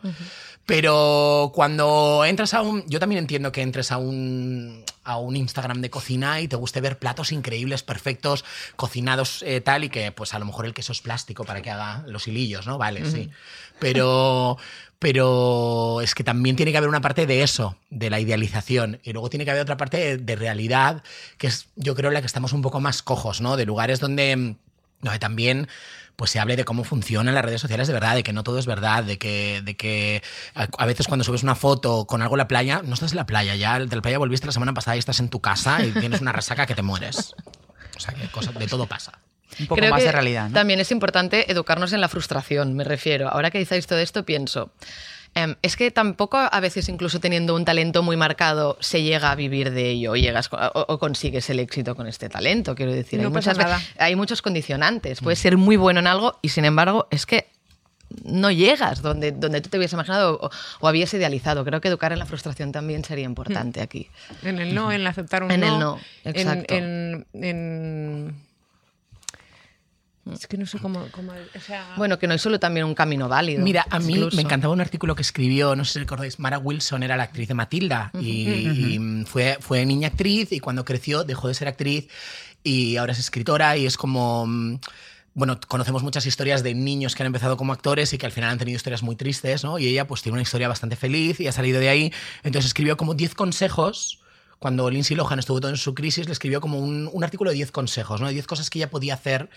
Pero 0.66 1.52
cuando 1.54 2.24
entras 2.26 2.54
a 2.54 2.62
un... 2.62 2.86
Yo 2.88 3.00
también 3.00 3.20
entiendo 3.20 3.52
que 3.52 3.62
entres 3.62 3.92
a 3.92 3.98
un, 3.98 4.84
a 5.04 5.18
un 5.18 5.36
Instagram 5.36 5.82
de 5.82 5.90
cocina 5.90 6.40
y 6.40 6.48
te 6.48 6.56
guste 6.56 6.82
ver 6.82 7.00
platos 7.00 7.32
increíbles, 7.32 7.82
perfectos, 7.82 8.46
cocinados 8.76 9.44
eh, 9.44 9.62
tal, 9.62 9.84
y 9.84 9.90
que 9.90 10.12
pues 10.12 10.34
a 10.34 10.40
lo 10.40 10.46
mejor 10.46 10.66
el 10.66 10.74
queso 10.74 10.92
es 10.92 11.02
plástico 11.02 11.44
para 11.46 11.62
que 11.62 11.72
haga 11.72 12.04
los 12.08 12.28
hilillos, 12.28 12.68
¿no? 12.68 12.78
Vale, 12.78 13.10
sí. 13.10 13.30
Pero, 13.80 14.58
pero 15.00 16.02
es 16.02 16.14
que 16.14 16.24
también 16.24 16.56
tiene 16.56 16.72
que 16.72 16.78
haber 16.78 16.90
una 16.90 17.02
parte 17.02 17.26
de 17.26 17.42
eso, 17.42 17.76
de 17.90 18.12
la 18.12 18.20
idealización, 18.20 19.00
y 19.04 19.14
luego 19.14 19.32
tiene 19.32 19.46
que 19.46 19.52
haber 19.52 19.64
otra 19.64 19.78
parte 19.78 19.98
de, 19.98 20.18
de 20.18 20.36
realidad, 20.36 21.02
que 21.40 21.48
es 21.48 21.70
yo 21.76 21.96
creo 21.96 22.12
la 22.12 22.20
que 22.20 22.28
estamos 22.28 22.54
un 22.54 22.62
poco 22.62 22.69
más 22.80 23.02
cojos, 23.02 23.42
¿no? 23.42 23.58
De 23.58 23.66
lugares 23.66 24.00
donde, 24.00 24.56
donde 25.02 25.20
también 25.20 25.68
pues 26.16 26.32
se 26.32 26.40
hable 26.40 26.58
de 26.58 26.66
cómo 26.66 26.84
funcionan 26.84 27.34
las 27.34 27.46
redes 27.46 27.62
sociales 27.62 27.88
de 27.88 27.94
verdad, 27.94 28.14
de 28.14 28.24
que 28.24 28.34
no 28.34 28.44
todo 28.44 28.60
es 28.60 28.66
verdad, 28.66 29.04
de 29.06 29.18
que, 29.18 29.62
de 29.64 29.76
que 29.78 30.22
a, 30.54 30.68
a 30.78 30.86
veces 30.86 31.08
cuando 31.08 31.24
subes 31.24 31.44
una 31.44 31.56
foto 31.56 32.06
con 32.06 32.22
algo 32.22 32.36
en 32.36 32.40
la 32.40 32.48
playa, 32.50 32.82
no 32.84 32.94
estás 32.94 33.12
en 33.14 33.18
la 33.18 33.26
playa, 33.26 33.56
ya 33.56 33.80
de 33.80 33.96
la 33.96 34.02
playa 34.02 34.18
volviste 34.18 34.46
la 34.46 34.52
semana 34.52 34.74
pasada 34.74 34.96
y 34.98 35.00
estás 35.00 35.20
en 35.22 35.30
tu 35.30 35.40
casa 35.40 35.84
y 35.86 35.92
tienes 35.92 36.20
una 36.22 36.34
resaca 36.34 36.66
que 36.66 36.76
te 36.76 36.82
mueres. 36.82 37.34
O 37.96 38.00
sea, 38.02 38.14
que 38.14 38.28
cosa- 38.28 38.52
de 38.52 38.68
todo 38.68 38.86
pasa. 38.86 39.14
Un 39.60 39.68
poco 39.68 39.80
Creo 39.80 39.92
más 39.92 40.00
que 40.02 40.06
de 40.08 40.12
realidad, 40.12 40.50
¿no? 40.50 40.54
También 40.54 40.80
es 40.82 40.92
importante 40.92 41.52
educarnos 41.52 41.92
en 41.94 42.02
la 42.02 42.08
frustración, 42.10 42.74
me 42.76 42.84
refiero. 42.84 43.30
Ahora 43.30 43.50
que 43.50 43.58
dices 43.60 43.88
todo 43.88 44.00
esto, 44.00 44.24
pienso. 44.26 44.72
Em, 45.36 45.56
es 45.62 45.76
que 45.76 45.92
tampoco 45.92 46.38
a 46.38 46.60
veces, 46.60 46.90
incluso 46.90 47.20
teniendo 47.20 47.56
un 47.56 47.66
talento 47.66 48.04
muy 48.04 48.18
marcado, 48.18 48.78
se 48.80 49.02
llega 49.04 49.32
a 49.32 49.36
vivir 49.36 49.72
de 49.72 49.90
ello 49.90 50.12
o, 50.12 50.16
llegas, 50.16 50.50
o, 50.52 50.86
o 50.88 51.00
consigues 51.00 51.50
el 51.50 51.60
éxito 51.60 51.96
con 51.96 52.08
este 52.08 52.30
talento. 52.30 52.76
Quiero 52.76 52.92
decir, 52.94 53.20
No 53.22 53.28
hay, 53.28 53.34
muchas 53.34 53.58
hay 53.98 54.16
muchos 54.16 54.42
condicionantes. 54.42 55.22
Puedes 55.22 55.40
ser 55.40 55.58
muy 55.58 55.78
bueno 55.78 56.00
en 56.00 56.08
algo 56.08 56.38
y, 56.42 56.50
sin 56.50 56.66
embargo, 56.66 57.08
es 57.12 57.26
que 57.26 57.48
no 58.24 58.50
llegas 58.50 59.04
donde, 59.04 59.32
donde 59.32 59.62
tú 59.62 59.70
te 59.70 59.78
habías 59.78 59.94
imaginado 59.94 60.40
o, 60.42 60.50
o 60.80 60.88
habías 60.88 61.14
idealizado. 61.14 61.64
Creo 61.64 61.80
que 61.80 61.90
educar 61.90 62.12
en 62.12 62.18
la 62.20 62.26
frustración 62.26 62.72
también 62.72 63.04
sería 63.06 63.26
importante 63.26 63.82
aquí. 63.82 64.10
En 64.44 64.58
el 64.60 64.74
no, 64.74 64.92
en 64.92 65.06
aceptar 65.06 65.44
un 65.44 65.52
En 65.52 65.60
no. 65.62 65.68
el 65.74 65.80
no, 65.80 66.00
en- 66.24 66.36
exacto. 66.36 66.74
En, 66.76 67.26
en- 67.34 68.49
Es 70.34 70.48
que 70.48 70.58
no 70.58 70.66
sé 70.66 70.78
cómo... 70.80 71.06
cómo- 71.12 71.32
o 71.32 71.60
sea, 71.60 71.94
Bueno, 71.98 72.18
que 72.20 72.28
no 72.28 72.34
hay 72.34 72.40
solo 72.40 72.60
también 72.60 72.86
un 72.86 72.96
camino 72.96 73.28
válido. 73.28 73.62
Mira, 73.64 73.86
a 73.90 74.00
mí 74.00 74.14
incluso. 74.14 74.36
me 74.36 74.42
encantaba 74.44 74.74
un 74.74 74.82
artículo 74.82 75.16
que 75.16 75.22
escribió, 75.22 75.76
no 75.76 75.86
sé 75.86 75.94
si 75.94 76.00
recordáis, 76.00 76.40
Mara 76.40 76.58
Wilson 76.60 77.04
era 77.04 77.16
la 77.18 77.24
actriz 77.24 77.48
de 77.48 77.54
Matilda 77.54 78.12
y, 78.20 78.48
y 78.50 79.24
fue, 79.26 79.58
fue 79.60 79.86
niña 79.86 80.10
actriz 80.10 80.52
y 80.52 80.60
cuando 80.60 80.86
creció 80.86 81.24
dejó 81.24 81.48
de 81.48 81.54
ser 81.54 81.68
actriz 81.68 82.08
y 82.64 82.98
ahora 82.98 83.14
es 83.14 83.20
escritora 83.20 83.78
y 83.78 83.86
es 83.86 83.98
como... 83.98 84.46
mm, 84.48 84.80
Bueno, 85.36 85.60
conocemos 85.68 86.04
muchas 86.04 86.26
historias 86.26 86.64
de 86.64 86.74
niños 86.74 87.16
que 87.16 87.24
han 87.24 87.28
empezado 87.28 87.56
como 87.56 87.72
actores 87.72 88.12
y 88.14 88.18
que 88.18 88.26
al 88.26 88.32
final 88.34 88.50
han 88.50 88.58
tenido 88.58 88.76
historias 88.76 89.04
muy 89.04 89.16
tristes, 89.16 89.64
¿no? 89.64 89.80
Y 89.80 89.88
ella 89.88 90.06
pues 90.08 90.22
tiene 90.22 90.34
una 90.34 90.42
historia 90.42 90.68
bastante 90.68 90.96
feliz 90.96 91.40
y 91.40 91.48
ha 91.48 91.52
salido 91.52 91.80
de 91.80 91.88
ahí. 91.90 92.14
Entonces 92.44 92.66
escribió 92.68 92.98
como 92.98 93.14
10 93.14 93.36
consejos 93.36 94.19
cuando 94.60 94.90
Lindsay 94.90 95.16
Lohan 95.16 95.40
estuvo 95.40 95.60
todo 95.60 95.72
en 95.72 95.78
su 95.78 95.96
crisis, 95.96 96.26
le 96.26 96.34
escribió 96.34 96.62
como 96.62 96.80
un, 96.80 97.10
un 97.12 97.24
artículo 97.24 97.50
de 97.50 97.56
10 97.56 97.72
consejos, 97.72 98.22
¿no? 98.22 98.28
De 98.28 98.34
10 98.34 98.46
cosas 98.46 98.70
que 98.70 98.80
ella 98.80 98.90
podía 98.90 99.14
hacer 99.14 99.50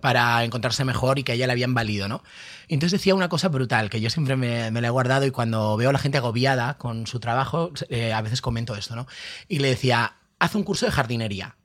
para 0.00 0.44
encontrarse 0.44 0.84
mejor 0.84 1.18
y 1.18 1.24
que 1.24 1.32
a 1.32 1.34
ella 1.34 1.46
le 1.46 1.52
habían 1.52 1.74
valido, 1.74 2.08
¿no? 2.08 2.22
Y 2.68 2.74
entonces 2.74 3.00
decía 3.00 3.14
una 3.14 3.28
cosa 3.28 3.48
brutal, 3.48 3.90
que 3.90 4.00
yo 4.00 4.10
siempre 4.10 4.36
me, 4.36 4.70
me 4.70 4.80
la 4.80 4.88
he 4.88 4.90
guardado 4.90 5.26
y 5.26 5.30
cuando 5.30 5.76
veo 5.76 5.90
a 5.90 5.92
la 5.92 5.98
gente 5.98 6.18
agobiada 6.18 6.78
con 6.78 7.06
su 7.06 7.20
trabajo, 7.20 7.72
eh, 7.88 8.12
a 8.12 8.22
veces 8.22 8.40
comento 8.40 8.76
esto, 8.76 8.94
¿no? 8.94 9.06
Y 9.48 9.58
le 9.58 9.68
decía, 9.68 10.14
haz 10.38 10.54
un 10.54 10.62
curso 10.62 10.86
de 10.86 10.92
jardinería. 10.92 11.56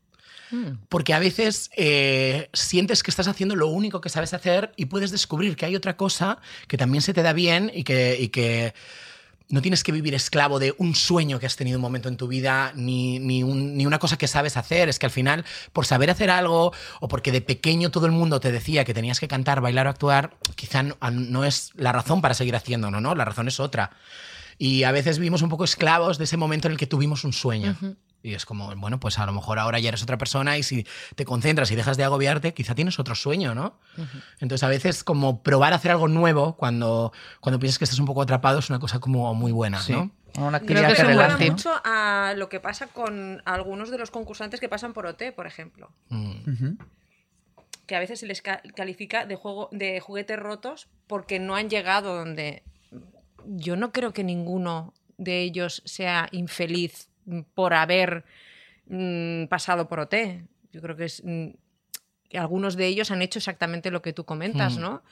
Porque 0.89 1.13
a 1.13 1.19
veces 1.19 1.69
eh, 1.77 2.49
sientes 2.53 3.03
que 3.03 3.11
estás 3.11 3.27
haciendo 3.27 3.55
lo 3.55 3.67
único 3.67 4.01
que 4.01 4.09
sabes 4.09 4.33
hacer 4.33 4.71
y 4.77 4.85
puedes 4.85 5.11
descubrir 5.11 5.55
que 5.55 5.67
hay 5.67 5.75
otra 5.75 5.95
cosa 5.95 6.39
que 6.67 6.75
también 6.75 7.03
se 7.03 7.13
te 7.13 7.21
da 7.21 7.33
bien 7.33 7.71
y 7.71 7.83
que, 7.83 8.17
y 8.19 8.29
que 8.29 8.73
no 9.49 9.61
tienes 9.61 9.83
que 9.83 9.91
vivir 9.91 10.13
esclavo 10.13 10.59
de 10.59 10.75
un 10.77 10.95
sueño 10.95 11.39
que 11.39 11.47
has 11.47 11.55
tenido 11.55 11.77
un 11.77 11.81
momento 11.81 12.07
en 12.07 12.17
tu 12.17 12.27
vida, 12.27 12.71
ni, 12.75 13.17
ni, 13.19 13.43
ni 13.43 13.85
una 13.85 13.97
cosa 13.97 14.17
que 14.17 14.27
sabes 14.27 14.57
hacer. 14.57 14.89
Es 14.89 14.99
que 14.99 15.07
al 15.07 15.11
final, 15.11 15.43
por 15.73 15.85
saber 15.85 16.11
hacer 16.11 16.29
algo 16.29 16.71
o 16.99 17.07
porque 17.07 17.31
de 17.31 17.41
pequeño 17.41 17.89
todo 17.89 18.05
el 18.05 18.11
mundo 18.11 18.39
te 18.39 18.51
decía 18.51 18.85
que 18.85 18.93
tenías 18.93 19.19
que 19.19 19.27
cantar, 19.27 19.59
bailar 19.59 19.87
o 19.87 19.89
actuar, 19.89 20.37
quizá 20.55 20.83
no, 20.83 20.97
no 21.11 21.45
es 21.45 21.71
la 21.75 21.91
razón 21.91 22.21
para 22.21 22.35
seguir 22.35 22.55
haciéndolo, 22.55 23.01
¿no? 23.01 23.15
La 23.15 23.25
razón 23.25 23.47
es 23.47 23.59
otra. 23.59 23.91
Y 24.59 24.83
a 24.83 24.91
veces 24.91 25.17
vivimos 25.17 25.41
un 25.41 25.49
poco 25.49 25.63
esclavos 25.63 26.17
de 26.17 26.25
ese 26.25 26.37
momento 26.37 26.67
en 26.67 26.73
el 26.73 26.77
que 26.77 26.87
tuvimos 26.87 27.23
un 27.23 27.33
sueño. 27.33 27.75
Y 28.21 28.33
es 28.33 28.45
como, 28.45 28.75
bueno, 28.75 28.99
pues 28.99 29.17
a 29.17 29.25
lo 29.25 29.31
mejor 29.31 29.59
ahora 29.59 29.79
ya 29.79 29.89
eres 29.89 30.03
otra 30.03 30.17
persona 30.17 30.57
y 30.57 30.63
si 30.63 30.85
te 31.15 31.23
concentras 31.23 31.71
y 31.71 31.75
dejas 31.75 31.95
de 31.95 32.03
agobiarte, 32.03 32.53
quizá 32.53 32.75
tienes 32.75 32.99
otro 32.99 33.15
sueño, 33.15 33.55
¿no? 33.55 33.79
Entonces 34.39 34.63
a 34.63 34.67
veces 34.67 35.03
como 35.05 35.41
probar 35.41 35.71
a 35.71 35.77
hacer 35.77 35.91
algo 35.91 36.07
nuevo 36.09 36.57
cuando, 36.57 37.13
cuando 37.39 37.59
piensas 37.59 37.79
que 37.79 37.85
estás 37.85 37.99
un 37.99 38.05
poco 38.05 38.21
atrapado 38.21 38.59
es 38.59 38.69
una 38.69 38.79
cosa 38.79 38.99
como 38.99 39.33
muy 39.33 39.51
buena, 39.53 39.79
Sí. 39.81 39.93
¿no? 39.93 40.11
Una 40.37 40.59
Creo 40.59 40.81
que 40.83 40.89
que 40.89 40.95
se 40.95 41.03
relaja, 41.03 41.03
recuerda 41.03 41.27
relaje, 41.37 41.45
¿no? 41.47 41.51
mucho 41.53 41.71
a 41.83 42.33
lo 42.37 42.49
que 42.49 42.59
pasa 42.59 42.87
con 42.87 43.41
algunos 43.45 43.89
de 43.89 43.97
los 43.97 44.11
concursantes 44.11 44.59
que 44.59 44.69
pasan 44.69 44.93
por 44.93 45.05
OT, 45.07 45.31
por 45.35 45.47
ejemplo. 45.47 45.89
Mm. 46.09 46.73
Que 47.87 47.95
a 47.95 47.99
veces 47.99 48.19
se 48.19 48.27
les 48.27 48.41
ca- 48.41 48.61
califica 48.75 49.25
de, 49.25 49.35
juego, 49.35 49.69
de 49.71 49.99
juguetes 49.99 50.37
rotos 50.37 50.87
porque 51.07 51.39
no 51.39 51.55
han 51.55 51.69
llegado 51.69 52.15
donde... 52.15 52.63
Yo 53.45 53.75
no 53.75 53.91
creo 53.91 54.13
que 54.13 54.23
ninguno 54.23 54.93
de 55.17 55.41
ellos 55.41 55.81
sea 55.85 56.27
infeliz 56.31 57.08
por 57.53 57.73
haber 57.73 58.23
mm, 58.87 59.45
pasado 59.45 59.87
por 59.87 59.99
OT. 59.99 60.15
Yo 60.71 60.81
creo 60.81 60.95
que 60.95 61.05
es... 61.05 61.21
mm, 61.25 61.49
algunos 62.37 62.75
de 62.75 62.85
ellos 62.87 63.09
han 63.11 63.21
hecho 63.21 63.39
exactamente 63.39 63.89
lo 63.91 64.01
que 64.01 64.13
tú 64.13 64.23
comentas, 64.25 64.77
Mm. 64.77 64.81
¿no? 64.81 65.03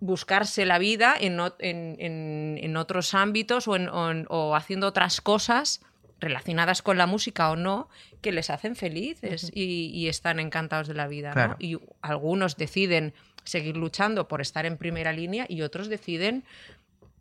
Buscarse 0.00 0.64
la 0.66 0.78
vida 0.78 1.14
en, 1.18 1.38
o- 1.40 1.54
en- 1.58 1.96
en- 1.98 2.58
en 2.60 2.76
otros 2.76 3.14
ámbitos 3.14 3.68
o, 3.68 3.76
en- 3.76 3.88
o 3.88 4.10
en- 4.10 4.26
o 4.28 4.54
haciendo 4.56 4.86
otras 4.88 5.20
cosas 5.20 5.80
relacionadas 6.20 6.82
con 6.82 6.98
la 6.98 7.06
música 7.06 7.50
o 7.50 7.56
no, 7.56 7.88
que 8.20 8.30
les 8.32 8.48
hacen 8.50 8.76
felices 8.76 9.50
y, 9.54 9.90
y 9.92 10.08
están 10.08 10.38
encantados 10.38 10.86
de 10.86 10.94
la 10.94 11.08
vida. 11.08 11.34
¿no? 11.34 11.56
Y 11.58 11.78
algunos 12.00 12.56
deciden 12.56 13.12
seguir 13.44 13.76
luchando 13.76 14.28
por 14.28 14.40
estar 14.40 14.64
en 14.66 14.76
primera 14.76 15.12
línea 15.12 15.46
y 15.48 15.62
otros 15.62 15.88
deciden 15.88 16.44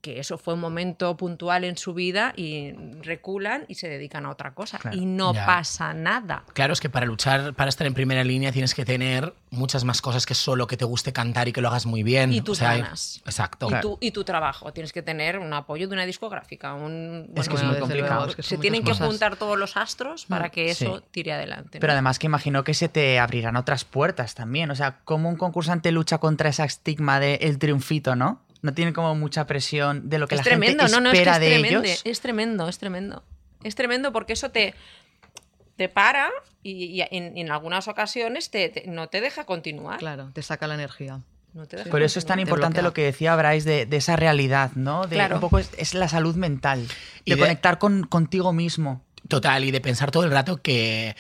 que 0.02 0.20
eso 0.20 0.38
fue 0.38 0.56
un 0.56 0.60
momento 0.60 1.16
puntual 1.16 1.64
en 1.64 1.78
su 1.78 1.94
vida 1.94 2.34
y 2.36 2.74
reculan 3.04 3.66
y 3.68 3.76
se 3.76 3.88
dedican 3.88 4.26
a 4.26 4.32
otra 4.32 4.54
cosa. 4.54 4.80
Claro. 4.80 4.98
Y 4.98 5.06
no 5.06 5.34
Ya. 5.34 5.46
pasa 5.46 5.94
nada. 5.94 6.44
Claro, 6.54 6.74
es 6.74 6.80
que 6.82 6.90
para 6.90 7.06
luchar, 7.06 7.54
para 7.54 7.70
estar 7.70 7.86
en 7.86 7.94
primera 7.94 8.24
línea 8.24 8.52
tienes 8.52 8.74
que 8.74 8.84
tener 8.84 9.34
muchas 9.52 9.84
más 9.84 10.02
cosas 10.02 10.26
que 10.26 10.34
solo 10.34 10.66
que 10.68 10.78
te 10.78 10.86
guste 10.86 11.14
cantar 11.14 11.48
y 11.48 11.54
que 11.54 11.62
lo 11.62 11.68
hagas 11.68 11.86
muy 11.86 12.04
bien. 12.04 12.34
Y 12.34 12.42
tus 12.42 12.58
O 12.58 12.60
sea, 12.62 12.72
hay- 12.72 12.82
ganas. 12.82 13.22
Exacto. 13.26 13.68
Y, 13.70 13.80
tu, 13.82 13.98
y 14.02 14.12
tu 14.12 14.24
trabajo. 14.24 14.74
Tienes 14.74 14.92
que 14.94 15.02
tener 15.02 15.38
un 15.38 15.54
apoyo 15.54 15.88
de 15.88 15.94
una 15.94 16.06
discográfica. 16.06 16.74
Un, 16.74 17.32
Es 17.36 17.48
que 17.48 17.56
es 17.56 17.64
muy 17.64 17.78
complicado. 17.80 18.26
es 18.28 18.36
que 18.36 18.44
se 18.44 18.58
tienen 18.58 18.84
que 18.84 18.92
cosas. 18.92 19.08
juntar 19.08 19.36
todos 19.36 19.58
los 19.58 19.78
astros 19.78 20.26
para 20.26 20.50
que 20.50 20.74
Sí. 20.74 20.86
eso 20.86 21.02
tire 21.12 21.34
adelante. 21.34 21.78
¿no? 21.78 21.82
Pero 21.82 21.94
además 21.94 22.18
que 22.18 22.26
imagino 22.28 22.64
que 22.64 22.74
se 22.74 22.90
te 22.90 23.20
abrirán 23.20 23.56
otras 23.56 23.84
puertas 23.86 24.34
también. 24.36 24.72
O 24.72 24.76
sea, 24.76 25.00
¿cómo 25.04 25.30
un 25.30 25.36
concursante 25.36 25.92
lucha 25.92 26.18
contra 26.18 26.50
ese 26.50 26.64
estigma 26.64 27.20
de 27.20 27.36
el 27.42 27.60
triunfito, 27.60 28.16
no? 28.16 28.42
No 28.62 28.74
tiene 28.74 28.93
como 28.93 29.15
mucha 29.15 29.47
presión 29.47 30.10
de 30.10 30.19
lo 30.19 30.28
que 30.28 30.36
es 30.36 30.39
la 30.39 30.43
tremendo, 30.43 30.84
gente 30.84 30.95
no, 30.95 31.02
no, 31.02 31.10
es 31.10 31.13
que 31.13 31.17
espera 31.19 31.34
es 31.36 31.39
de 31.41 31.50
tremendo, 31.50 31.84
ellos. 31.84 32.02
es 32.04 32.21
tremendo, 32.21 32.67
es 32.69 32.78
tremendo. 32.78 33.24
Es 33.63 33.76
tremendo 33.76 34.12
porque 34.12 34.34
eso 34.34 34.50
te, 34.52 34.74
te 35.76 35.89
para 35.89 36.30
y, 36.63 36.86
y 36.86 37.02
en, 37.02 37.38
en 37.38 37.52
algunas 37.52 37.88
ocasiones 37.88 38.50
te, 38.52 38.69
te- 38.69 38.88
no 38.88 39.08
te 39.10 39.21
deja 39.21 39.45
continuar. 39.45 40.00
Claro, 40.00 40.30
te 40.34 40.41
saca 40.41 40.67
la 40.67 40.76
energía. 40.76 41.19
No 41.54 41.65
te 41.65 41.78
deja 41.78 41.89
Por 41.89 42.02
eso 42.02 42.17
es 42.17 42.26
tan 42.26 42.39
importante 42.39 42.82
lo 42.82 42.93
que 42.93 43.04
decía 43.04 43.36
Bryce 43.36 43.67
de, 43.69 43.86
de 43.86 43.97
esa 43.97 44.15
realidad, 44.15 44.71
¿no? 44.76 45.06
De 45.08 45.15
Claro. 45.15 45.36
un 45.36 45.41
poco 45.41 45.60
es, 45.60 45.69
es 45.78 45.93
la 45.93 46.08
salud 46.08 46.36
mental, 46.36 46.88
Y 47.26 47.32
de, 47.32 47.36
de- 47.36 47.41
conectar 47.41 47.78
con, 47.78 48.04
contigo 48.04 48.54
mismo. 48.54 49.04
Total, 49.28 49.63
y 49.65 49.71
de 49.71 49.82
pensar 49.82 50.12
todo 50.12 50.24
el 50.24 50.32
rato 50.32 50.62
que, 50.62 51.15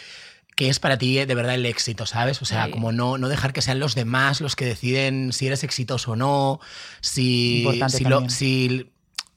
que 0.55 0.69
es 0.69 0.79
para 0.79 0.97
ti 0.97 1.17
eh, 1.17 1.25
de 1.25 1.33
verdad 1.35 1.55
el 1.55 1.65
éxito, 1.65 2.05
¿sabes? 2.05 2.41
O 2.41 2.45
sea, 2.45 2.65
como 2.71 2.91
no, 2.91 3.17
no 3.17 3.29
dejar 3.29 3.53
que 3.53 3.61
sean 3.61 3.79
los 3.79 3.95
demás 3.95 4.41
los 4.41 4.55
que 4.55 4.65
deciden 4.65 5.33
si 5.33 5.47
eres 5.47 5.63
exitoso 5.63 6.11
o 6.11 6.15
no, 6.15 6.59
si, 7.01 7.63
si, 7.89 8.03
lo- 8.09 8.29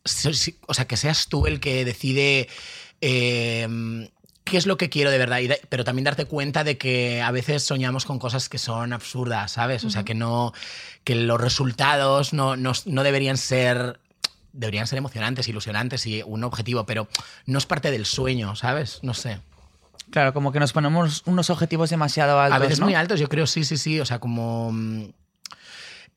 si- 0.04 0.58
o 0.66 0.74
sea, 0.74 0.86
que 0.86 0.96
seas 0.96 1.28
tú 1.28 1.46
el 1.46 1.60
que 1.60 1.84
decide 1.84 2.48
eh, 3.00 4.08
qué 4.44 4.56
es 4.58 4.66
lo 4.66 4.76
que 4.76 4.90
quiero 4.90 5.10
de 5.10 5.18
verdad, 5.18 5.38
y 5.40 5.46
de- 5.46 5.60
pero 5.68 5.84
también 5.84 6.04
darte 6.04 6.26
cuenta 6.26 6.64
de 6.64 6.76
que 6.78 7.22
a 7.22 7.30
veces 7.30 7.62
soñamos 7.64 8.04
con 8.04 8.18
cosas 8.18 8.48
que 8.48 8.58
son 8.58 8.92
absurdas, 8.92 9.52
¿sabes? 9.52 9.84
O 9.84 9.90
sea, 9.90 10.04
que 10.04 10.14
no, 10.14 10.52
que 11.04 11.14
los 11.14 11.40
resultados 11.40 12.32
no, 12.32 12.56
no, 12.56 12.72
no 12.86 13.02
deberían 13.02 13.36
ser 13.36 14.00
deberían 14.52 14.86
ser 14.86 14.98
emocionantes, 14.98 15.48
ilusionantes 15.48 16.06
y 16.06 16.22
un 16.24 16.44
objetivo, 16.44 16.86
pero 16.86 17.08
no 17.46 17.58
es 17.58 17.66
parte 17.66 17.90
del 17.90 18.06
sueño, 18.06 18.54
¿sabes? 18.54 19.00
No 19.02 19.12
sé. 19.12 19.40
Claro, 20.10 20.32
como 20.32 20.52
que 20.52 20.60
nos 20.60 20.72
ponemos 20.72 21.22
unos 21.26 21.50
objetivos 21.50 21.90
demasiado 21.90 22.38
altos. 22.38 22.56
A 22.56 22.58
veces 22.58 22.80
¿no? 22.80 22.86
muy 22.86 22.94
altos, 22.94 23.18
yo 23.18 23.28
creo, 23.28 23.46
sí, 23.46 23.64
sí, 23.64 23.76
sí. 23.76 24.00
O 24.00 24.06
sea, 24.06 24.18
como. 24.18 24.72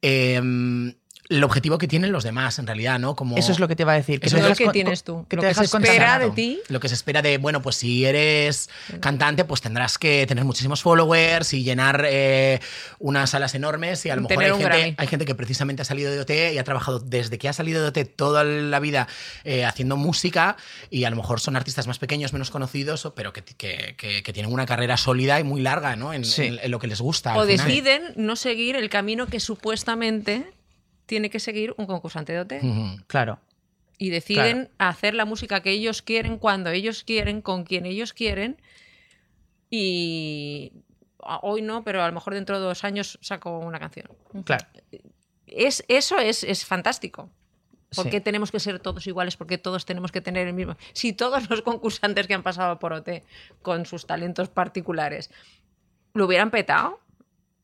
em, 0.01 0.93
el 1.29 1.43
objetivo 1.43 1.77
que 1.77 1.87
tienen 1.87 2.11
los 2.11 2.23
demás, 2.23 2.57
en 2.59 2.67
realidad, 2.67 2.99
¿no? 2.99 3.15
Como, 3.15 3.37
Eso 3.37 3.51
es 3.51 3.59
lo 3.59 3.67
que 3.67 3.75
te 3.75 3.83
iba 3.83 3.91
a 3.91 3.95
decir. 3.95 4.19
Eso 4.23 4.37
es 4.37 4.43
lo 4.47 4.55
que 4.55 4.69
tienes 4.69 5.03
tú, 5.03 5.25
Que 5.27 5.35
lo 5.35 5.41
te 5.41 5.49
que 5.49 5.53
se 5.55 5.63
espera 5.65 6.19
de 6.19 6.29
ti. 6.31 6.59
Lo 6.69 6.79
que 6.79 6.87
se 6.87 6.95
espera 6.95 7.21
de, 7.21 7.37
bueno, 7.37 7.61
pues 7.61 7.75
si 7.75 8.05
eres 8.05 8.69
cantante, 9.01 9.43
pues 9.43 9.59
tendrás 9.61 9.97
que 9.97 10.25
tener 10.25 10.45
muchísimos 10.45 10.81
followers 10.81 11.53
y 11.53 11.63
llenar 11.63 12.05
eh, 12.07 12.59
unas 12.99 13.31
salas 13.31 13.53
enormes. 13.55 14.05
Y 14.05 14.09
a 14.09 14.15
lo 14.15 14.21
mejor 14.21 14.41
hay 14.43 14.51
gente, 14.51 14.95
hay 14.97 15.07
gente 15.07 15.25
que 15.25 15.35
precisamente 15.35 15.81
ha 15.81 15.85
salido 15.85 16.11
de 16.11 16.19
OT 16.21 16.31
y 16.53 16.57
ha 16.57 16.63
trabajado 16.63 16.99
desde 16.99 17.37
que 17.37 17.49
ha 17.49 17.53
salido 17.53 17.81
de 17.81 17.87
OT 17.89 18.09
toda 18.15 18.43
la 18.43 18.79
vida 18.79 19.07
eh, 19.43 19.65
haciendo 19.65 19.97
música. 19.97 20.55
Y 20.89 21.03
a 21.03 21.09
lo 21.09 21.17
mejor 21.17 21.39
son 21.41 21.55
artistas 21.57 21.87
más 21.87 21.99
pequeños, 21.99 22.31
menos 22.33 22.51
conocidos, 22.51 23.11
pero 23.15 23.33
que, 23.33 23.43
que- 23.43 24.23
tienen 24.33 24.51
una 24.53 24.65
carrera 24.65 24.97
sólida 24.97 25.39
y 25.39 25.43
muy 25.43 25.61
larga, 25.61 25.95
¿no? 25.95 26.13
En, 26.13 26.23
Sí. 26.23 26.43
en- 26.43 26.59
en 26.61 26.71
lo 26.71 26.79
que 26.79 26.87
les 26.87 27.01
gusta. 27.01 27.35
O 27.37 27.45
deciden 27.45 28.01
no 28.15 28.35
seguir 28.35 28.75
el 28.75 28.89
camino 28.89 29.27
que 29.27 29.39
supuestamente 29.39 30.45
tiene 31.07 31.31
que 31.31 31.39
seguir 31.39 31.73
un 31.77 31.87
concursante 31.87 32.33
de 32.33 32.39
OT. 32.41 32.53
Claro. 33.07 33.39
Y 33.97 34.11
deciden 34.11 34.69
hacer 34.77 35.15
la 35.15 35.25
música 35.25 35.61
que 35.61 35.71
ellos 35.71 36.03
quieren, 36.03 36.37
cuando 36.37 36.69
ellos 36.69 37.03
quieren, 37.03 37.41
con 37.41 37.63
quien 37.63 37.87
ellos 37.87 38.13
quieren. 38.13 38.57
Y 39.69 40.71
"Ah, 41.23 41.39
hoy 41.41 41.61
no, 41.61 41.83
pero 41.83 42.03
a 42.03 42.07
lo 42.07 42.13
mejor 42.13 42.33
dentro 42.33 42.59
de 42.59 42.65
dos 42.65 42.83
años 42.83 43.17
saco 43.21 43.57
una 43.59 43.79
canción. 43.79 44.07
Claro. 44.45 44.65
Es, 45.47 45.83
eso 45.87 46.19
es, 46.19 46.43
es 46.43 46.65
fantástico. 46.65 47.29
¿Por 47.95 48.05
Sí. 48.05 48.09
qué 48.11 48.21
tenemos 48.21 48.51
que 48.51 48.59
ser 48.59 48.79
todos 48.79 49.07
iguales? 49.07 49.37
¿Por 49.37 49.47
qué 49.47 49.57
todos 49.57 49.85
tenemos 49.85 50.11
que 50.11 50.19
tener 50.21 50.45
el 50.47 50.53
mismo? 50.53 50.75
Si 50.93 51.13
todos 51.13 51.49
los 51.49 51.61
concursantes 51.61 52.27
que 52.27 52.33
han 52.33 52.43
pasado 52.43 52.79
por 52.79 52.91
OT 52.93 53.23
con 53.61 53.85
sus 53.85 54.05
talentos 54.05 54.49
particulares 54.49 55.31
lo 56.13 56.25
hubieran 56.25 56.51
petado, 56.51 56.99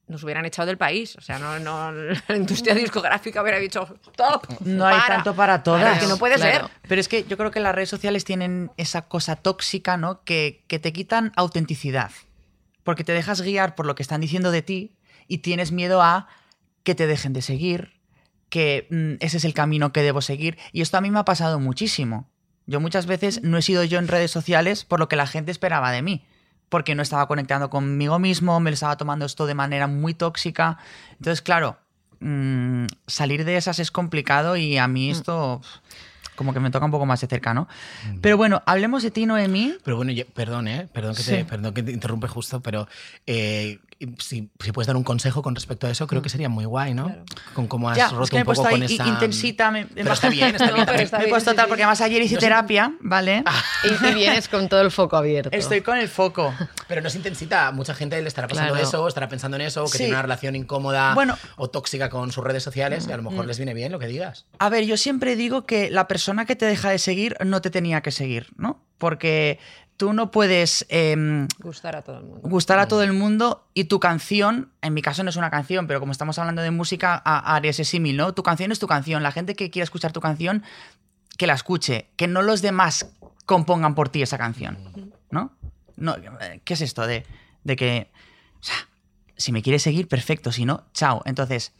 nos 0.08 0.24
hubieran 0.24 0.46
echado 0.46 0.66
del 0.68 0.78
país. 0.78 1.16
O 1.18 1.22
sea, 1.22 1.40
no, 1.40 1.60
no 1.60 1.92
la 2.28 2.36
industria 2.36 2.76
discográfica 2.76 3.42
hubiera 3.42 3.58
dicho 3.60 3.88
stop. 4.12 4.48
No 4.62 4.86
hay 4.86 5.00
tanto 5.08 5.34
para 5.36 5.64
todas. 5.64 5.82
Claro, 5.82 6.00
que 6.00 6.08
no 6.08 6.18
puede 6.18 6.36
Claro. 6.36 6.68
ser. 6.68 6.78
Pero 6.88 7.02
es 7.02 7.08
que 7.08 7.24
yo 7.24 7.38
creo 7.38 7.52
que 7.52 7.60
las 7.60 7.74
redes 7.74 7.90
sociales 7.90 8.26
tienen 8.26 8.72
esa 8.78 9.04
cosa 9.04 9.36
tóxica, 9.36 9.98
¿no? 9.98 10.24
Que, 10.24 10.64
que 10.68 10.80
te 10.80 10.92
quitan 10.94 11.32
autenticidad. 11.36 12.12
Porque 12.84 13.04
te 13.04 13.14
dejas 13.14 13.42
guiar 13.42 13.76
por 13.76 13.86
lo 13.86 13.96
que 13.96 14.04
están 14.04 14.20
diciendo 14.22 14.52
de 14.52 14.62
ti 14.62 14.96
y 15.28 15.38
tienes 15.40 15.72
miedo 15.72 16.02
a 16.02 16.28
que 16.84 16.96
te 16.96 17.08
dejen 17.08 17.32
de 17.32 17.42
seguir, 17.42 17.94
que 18.50 18.88
mm, 18.90 19.24
ese 19.24 19.38
es 19.38 19.46
el 19.46 19.54
camino 19.54 19.94
que 19.94 20.02
debo 20.02 20.22
seguir. 20.22 20.58
Y 20.74 20.82
esto 20.82 20.98
a 20.98 21.02
mí 21.02 21.10
me 21.10 21.20
ha 21.20 21.26
pasado 21.26 21.62
muchísimo. 21.62 22.30
Yo 22.66 22.82
muchas 22.82 23.06
veces 23.06 23.42
no 23.42 23.58
he 23.58 23.62
sido 23.62 23.84
yo 23.86 24.00
en 24.00 24.08
redes 24.10 24.32
sociales 24.32 24.84
por 24.84 25.00
lo 25.00 25.08
que 25.08 25.16
la 25.16 25.28
gente 25.28 25.52
esperaba 25.52 25.92
de 25.92 26.02
mí. 26.02 26.26
Porque 26.74 26.96
no 26.96 27.04
estaba 27.04 27.28
conectando 27.28 27.70
conmigo 27.70 28.18
mismo, 28.18 28.60
me 28.60 28.72
lo 28.72 28.74
estaba 28.74 28.98
tomando 28.98 29.26
esto 29.28 29.46
de 29.46 29.54
manera 29.54 29.86
muy 29.86 30.16
tóxica. 30.16 30.80
Entonces, 31.12 31.44
claro, 31.44 31.78
mm, 32.20 32.86
salir 33.06 33.46
de 33.46 33.58
esas 33.58 33.78
es 33.78 33.92
complicado 33.92 34.56
y 34.58 34.80
a 34.80 34.88
mí 34.88 35.12
esto 35.12 35.62
pf, 35.62 36.34
como 36.36 36.52
que 36.52 36.60
me 36.60 36.72
toca 36.72 36.84
un 36.86 36.90
poco 36.92 37.06
más 37.06 37.22
de 37.22 37.28
cerca, 37.28 37.54
¿no? 37.54 37.68
Pero 38.22 38.38
bueno, 38.38 38.64
hablemos 38.66 39.04
de 39.04 39.12
ti, 39.12 39.28
Noemí. 39.28 39.76
Pero 39.84 39.98
bueno, 39.98 40.12
yo- 40.14 40.26
perdón, 40.34 40.68
¿eh? 40.68 40.88
Perdón 40.92 41.14
que, 41.14 41.22
te, 41.22 41.46
perdón 41.46 41.76
que 41.76 41.84
te 41.84 41.92
interrumpe 41.92 42.28
justo, 42.28 42.60
pero 42.62 42.88
eh, 43.28 43.78
si, 44.20 44.50
si 44.60 44.72
puedes 44.72 44.88
dar 44.88 44.96
un 44.96 45.04
consejo 45.04 45.42
con 45.42 45.56
respecto 45.56 45.88
a 45.88 45.90
eso, 45.92 46.08
creo 46.08 46.22
que 46.22 46.30
sería 46.30 46.50
muy 46.50 46.66
guay, 46.66 46.94
¿no? 46.94 47.06
Claro. 47.06 47.26
Con 47.54 47.68
cómo 47.68 47.90
has 47.90 47.98
Ya, 47.98 48.10
roto 48.10 48.24
es 48.24 48.30
que 48.30 48.36
me 48.36 48.40
he 48.40 48.42
un 48.44 48.46
poco 48.46 48.56
puesto 48.64 48.72
con 48.76 48.82
ahí 48.82 48.94
esa... 48.96 49.08
intensita. 49.08 49.72
Me, 49.72 49.86
Pero 49.86 50.14
está 50.14 50.30
bien, 50.30 50.50
está 50.56 50.68
No, 50.68 50.74
bien. 50.74 50.86
pero 50.86 50.86
también. 50.86 51.06
está 51.06 51.18
me 51.20 51.26
he 51.26 51.28
puesto 51.30 51.52
sí, 51.52 51.56
tal 51.56 51.66
sí. 51.66 51.70
porque 51.70 51.84
además 51.84 52.02
ayer 52.02 52.22
hice 52.22 52.36
No 52.36 52.42
sé- 52.42 52.46
terapia, 52.48 52.94
¿vale? 53.02 53.44
Y, 53.84 54.08
y 54.08 54.14
vienes 54.14 54.48
con 54.48 54.68
todo 54.70 54.82
el 54.82 54.92
foco 54.92 55.18
abierto. 55.18 55.50
Estoy 55.52 55.82
con 55.82 55.98
el 55.98 56.10
foco. 56.10 56.54
Pero 56.88 57.02
no 57.02 57.08
es 57.08 57.16
intensita. 57.16 57.72
Mucha 57.72 57.94
gente 57.94 58.22
le 58.22 58.28
estará 58.28 58.48
pasando 58.48 58.74
Claro. 58.74 58.88
eso, 58.88 59.08
estará 59.08 59.28
pensando 59.30 59.56
en 59.58 59.62
eso, 59.62 59.84
que 59.86 59.90
Sí. 59.92 59.98
tiene 60.00 60.14
una 60.14 60.22
relación 60.22 60.56
incómoda 60.56 61.14
Bueno. 61.16 61.38
o 61.58 61.70
tóxica 61.70 62.10
con 62.10 62.32
sus 62.32 62.44
redes 62.44 62.64
sociales 62.64 63.06
y 63.08 63.12
a 63.12 63.18
lo 63.18 63.24
Mm. 63.24 63.28
mejor 63.30 63.46
les 63.48 63.58
viene 63.58 63.74
bien 63.74 63.92
lo 63.92 64.00
que 64.00 64.08
digas. 64.08 64.46
A 64.60 64.70
ver, 64.70 64.86
yo 64.86 64.98
siempre 64.98 65.36
digo 65.36 65.66
que 65.66 65.90
la 65.90 66.08
persona 66.08 66.46
que 66.46 66.56
te 66.56 66.66
deja 66.66 66.90
de 66.90 67.00
seguir 67.00 67.36
no 67.46 67.62
te 67.62 67.70
tenía 67.70 68.02
que 68.02 68.12
seguir, 68.12 68.48
¿no? 68.58 68.83
Porque 69.04 69.60
tú 69.98 70.14
no 70.14 70.32
puedes 70.32 70.86
em, 70.88 71.50
Gustar 71.60 71.98
a 71.98 72.04
todo 72.04 72.20
el 72.20 72.24
mundo. 72.24 72.40
gustar 72.48 72.80
a 72.80 72.88
todo 72.88 73.04
el 73.04 73.12
mundo 73.12 73.68
y 73.74 73.84
tu 73.84 74.00
canción, 74.00 74.72
en 74.82 74.94
mi 74.94 75.02
caso 75.02 75.26
no 75.26 75.30
es 75.30 75.36
una 75.36 75.50
canción, 75.50 75.88
pero 75.88 76.00
como 76.00 76.14
estamos 76.14 76.40
hablando 76.40 76.62
de 76.62 76.72
música, 76.72 77.18
haré 77.18 77.68
ese 77.68 77.84
símil, 77.84 78.16
¿no? 78.16 78.34
Tu 78.34 78.44
canción 78.44 78.72
es 78.72 78.80
tu 78.80 78.88
canción. 78.88 79.22
La 79.22 79.34
gente 79.34 79.56
que 79.56 79.70
quiera 79.70 79.84
escuchar 79.84 80.14
tu 80.14 80.22
canción, 80.22 80.64
que 81.38 81.48
la 81.48 81.54
escuche. 81.54 82.12
Que 82.16 82.30
no 82.30 82.44
los 82.44 82.62
demás 82.62 83.14
compongan 83.46 83.94
por 83.94 84.08
ti 84.08 84.22
esa 84.22 84.38
canción, 84.38 85.12
¿no? 85.32 85.52
no 85.98 86.16
¿Qué 86.64 86.76
es 86.76 86.82
esto 86.82 87.06
de, 87.06 87.26
de 87.66 87.76
que, 87.76 88.10
o 88.62 88.64
sea, 88.64 88.88
si 89.36 89.52
me 89.52 89.62
quieres 89.62 89.82
seguir, 89.82 90.08
perfecto, 90.08 90.54
si 90.54 90.64
no, 90.64 90.86
chao. 90.94 91.24
Entonces, 91.26 91.74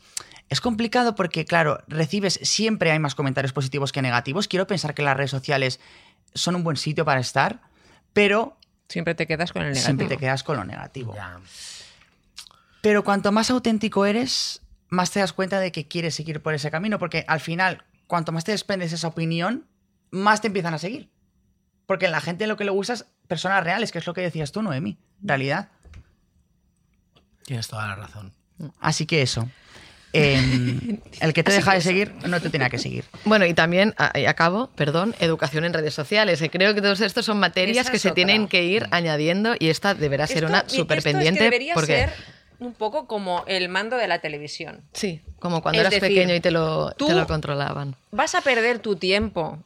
es 0.50 0.62
complicado 0.62 1.16
porque, 1.16 1.46
claro, 1.46 1.80
recibes, 1.88 2.40
siempre 2.44 2.92
hay 2.92 3.00
más 3.00 3.16
comentarios 3.16 3.54
positivos 3.54 3.92
que 3.94 4.02
negativos. 4.02 4.50
Quiero 4.50 4.68
pensar 4.68 4.94
que 4.94 5.04
las 5.04 5.16
redes 5.16 5.32
sociales 5.32 5.80
son 6.36 6.56
un 6.56 6.64
buen 6.64 6.78
sitio 6.78 7.06
para 7.06 7.20
estar, 7.20 7.62
pero 8.14 8.58
Siempre 8.94 9.16
te 9.16 9.26
quedas 9.26 9.52
con 9.52 9.64
el 9.64 9.70
negativo. 9.70 9.86
siempre 9.86 10.08
te 10.08 10.18
quedas 10.18 10.44
con 10.44 10.58
lo 10.58 10.66
negativo. 10.66 11.16
Ya. 11.16 11.40
Pero 12.82 13.04
cuanto 13.04 13.32
más 13.32 13.50
auténtico 13.50 14.06
eres, 14.06 14.62
más 14.90 15.10
te 15.10 15.20
das 15.20 15.34
cuenta 15.34 15.60
de 15.60 15.72
que 15.72 15.88
quieres 15.88 16.14
seguir 16.14 16.44
por 16.44 16.54
ese 16.54 16.70
camino, 16.70 17.00
porque 17.00 17.26
al 17.28 17.40
final, 17.40 17.86
cuanto 18.06 18.32
más 18.32 18.44
te 18.44 18.52
desprendes 18.52 18.94
esa 18.94 19.08
opinión, 19.08 19.66
más 20.12 20.42
te 20.42 20.48
empiezan 20.48 20.74
a 20.74 20.78
seguir. 20.78 21.10
Porque 21.88 22.08
la 22.08 22.22
gente 22.22 22.46
lo 22.46 22.56
que 22.56 22.66
le 22.66 22.72
gusta 22.72 22.94
es 22.94 23.06
personas 23.28 23.64
reales, 23.64 23.92
que 23.92 23.98
es 23.98 24.06
lo 24.06 24.14
que 24.14 24.22
decías 24.22 24.52
tú, 24.52 24.62
Noemi, 24.62 25.00
realidad. 25.22 25.70
Tienes 27.46 27.68
toda 27.68 27.88
la 27.88 27.96
razón. 27.96 28.34
Así 28.80 29.06
que 29.06 29.22
eso. 29.22 29.50
Em, 30.14 31.00
el 31.22 31.34
que 31.34 31.44
te 31.44 31.52
deja 31.52 31.74
de 31.74 31.82
seguir 31.82 32.14
no 32.28 32.40
te 32.40 32.50
tenía 32.50 32.70
que 32.70 32.78
seguir. 32.78 33.04
Bueno, 33.26 33.46
y 33.46 33.54
también, 33.54 33.94
a- 33.98 34.18
y 34.18 34.26
acabo, 34.26 34.68
perdón, 34.76 35.16
educación 35.20 35.66
en 35.66 35.74
redes 35.74 35.94
sociales. 35.94 36.40
que 36.40 36.50
Creo 36.50 36.74
que 36.76 36.82
todos 36.82 37.02
estos 37.02 37.26
son 37.26 37.40
materias 37.40 37.78
Esa 37.86 37.92
que 37.92 37.98
es 37.98 38.04
se 38.04 38.10
otra. 38.10 38.16
tienen 38.16 38.48
que 38.48 38.64
ir 38.64 38.88
añadiendo 38.92 39.56
y 39.58 39.70
esta 39.70 39.96
deberá 39.96 40.28
ser 40.28 40.44
Esto- 40.44 40.48
una 40.48 40.70
súper 40.70 41.00
es 41.00 41.04
que 41.04 41.12
pendiente. 41.12 41.44
debería 41.44 41.74
porque, 41.74 41.94
ser 41.98 42.14
un 42.60 42.74
poco 42.74 43.08
como 43.08 43.44
el 43.48 43.68
mando 43.70 43.98
de 43.98 44.08
la 44.08 44.20
televisión. 44.20 44.84
Sí, 44.94 45.22
como 45.40 45.62
cuando 45.62 45.82
Es 45.82 45.88
eras 45.88 46.00
decir, 46.00 46.16
pequeño 46.16 46.36
y 46.36 46.40
te 46.40 46.52
lo, 46.52 46.92
te 46.92 46.96
tú- 46.98 47.10
lo 47.12 47.26
controlaban. 47.28 47.96
Vas 48.12 48.36
a 48.36 48.42
perder 48.42 48.80
tu 48.80 48.96
tiempo 48.96 49.58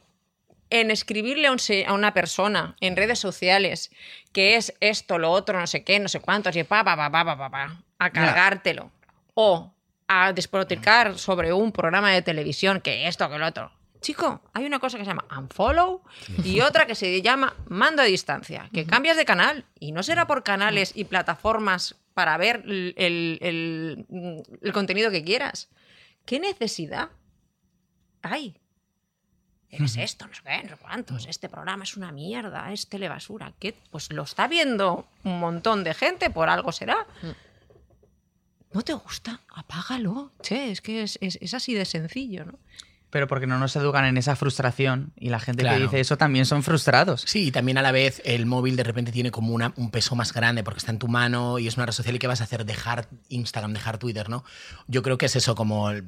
en 0.70 0.90
escribirle 0.90 1.48
a, 1.48 1.52
un 1.52 1.58
se- 1.58 1.84
a 1.86 1.92
una 1.92 2.12
persona 2.14 2.74
en 2.80 2.96
redes 2.96 3.18
sociales 3.18 3.90
que 4.32 4.56
es 4.56 4.74
esto, 4.80 5.18
lo 5.18 5.30
otro, 5.30 5.58
no 5.60 5.66
sé 5.66 5.84
qué, 5.84 5.98
no 6.00 6.08
sé 6.08 6.20
cuántos, 6.20 6.56
y 6.56 6.64
pa, 6.64 6.82
pa, 6.84 6.96
pa, 6.96 7.10
pa, 7.10 7.24
pa, 7.24 7.36
pa, 7.38 7.50
pa, 7.50 7.82
a 7.98 8.10
cargártelo. 8.10 8.90
O 9.34 9.72
a 10.08 10.32
despotricar 10.32 11.18
sobre 11.18 11.52
un 11.52 11.70
programa 11.70 12.10
de 12.10 12.22
televisión 12.22 12.80
que 12.80 13.06
esto, 13.06 13.28
que 13.30 13.38
lo 13.38 13.46
otro. 13.46 13.70
Chico, 14.00 14.40
hay 14.54 14.64
una 14.64 14.78
cosa 14.78 14.96
que 14.96 15.04
se 15.04 15.10
llama 15.10 15.24
unfollow 15.36 16.02
y 16.44 16.60
otra 16.62 16.86
que 16.86 16.94
se 16.94 17.20
llama 17.20 17.54
mando 17.68 18.00
a 18.02 18.06
distancia, 18.06 18.70
que 18.72 18.86
cambias 18.86 19.16
de 19.16 19.24
canal 19.24 19.64
y 19.78 19.92
no 19.92 20.02
será 20.02 20.26
por 20.26 20.42
canales 20.44 20.92
y 20.94 21.04
plataformas 21.04 21.96
para 22.14 22.36
ver 22.36 22.62
el, 22.66 22.94
el- 22.96 23.38
el- 23.42 24.42
el 24.62 24.72
contenido 24.72 25.10
que 25.10 25.22
quieras. 25.24 25.68
¿Qué 26.24 26.38
necesidad 26.40 27.10
hay? 28.22 28.56
Eres 29.70 29.96
esto, 29.98 30.26
no 30.26 30.34
sé 30.34 30.40
qué, 30.44 30.62
no 30.62 30.70
sé 30.70 30.76
cuántos. 30.80 31.26
Este 31.26 31.48
programa 31.50 31.84
es 31.84 31.94
una 31.96 32.10
mierda, 32.10 32.72
es 32.72 32.88
telebasura. 32.88 33.52
¿Qué? 33.58 33.74
Pues 33.90 34.10
lo 34.12 34.22
está 34.22 34.48
viendo 34.48 35.06
un 35.24 35.38
montón 35.40 35.84
de 35.84 35.92
gente, 35.92 36.30
por 36.30 36.48
algo 36.48 36.72
será. 36.72 37.06
¿No 38.72 38.82
te 38.82 38.92
gusta? 38.92 39.40
Apágalo. 39.54 40.32
Che, 40.42 40.70
es 40.70 40.80
que 40.80 41.02
es, 41.02 41.18
es- 41.20 41.38
es 41.40 41.54
así 41.54 41.74
de 41.74 41.84
sencillo, 41.84 42.44
¿no? 42.44 42.58
Pero 43.10 43.26
porque 43.26 43.46
no 43.46 43.58
nos 43.58 43.74
educan 43.74 44.04
en 44.04 44.18
esa 44.18 44.36
frustración 44.36 45.14
y 45.16 45.30
la 45.30 45.40
gente 45.40 45.62
que 45.62 45.70
dice 45.84 45.98
eso 46.00 46.18
también 46.18 46.44
son 46.44 46.62
frustrados. 46.62 47.22
Sí, 47.26 47.46
y 47.46 47.50
también 47.50 47.78
a 47.78 47.82
la 47.82 47.90
vez 47.90 48.20
el 48.26 48.44
móvil 48.44 48.76
de 48.76 48.82
repente 48.82 49.12
tiene 49.12 49.30
como 49.30 49.54
una- 49.54 49.72
un 49.76 49.90
peso 49.90 50.14
más 50.14 50.34
grande 50.34 50.62
porque 50.62 50.76
está 50.76 50.90
en 50.92 50.98
tu 50.98 51.08
mano 51.08 51.58
y 51.58 51.66
es 51.68 51.78
una 51.78 51.86
red 51.86 51.94
social 51.94 52.14
y 52.14 52.18
¿qué 52.18 52.26
vas 52.26 52.42
a 52.42 52.44
hacer? 52.44 52.66
Dejar 52.66 53.08
Instagram, 53.30 53.72
dejar 53.72 53.96
Twitter, 53.96 54.28
¿no? 54.28 54.44
Yo 54.88 55.02
creo 55.02 55.16
que 55.16 55.24
es 55.24 55.36
eso, 55.36 55.54
como 55.54 55.88
el- 55.88 56.04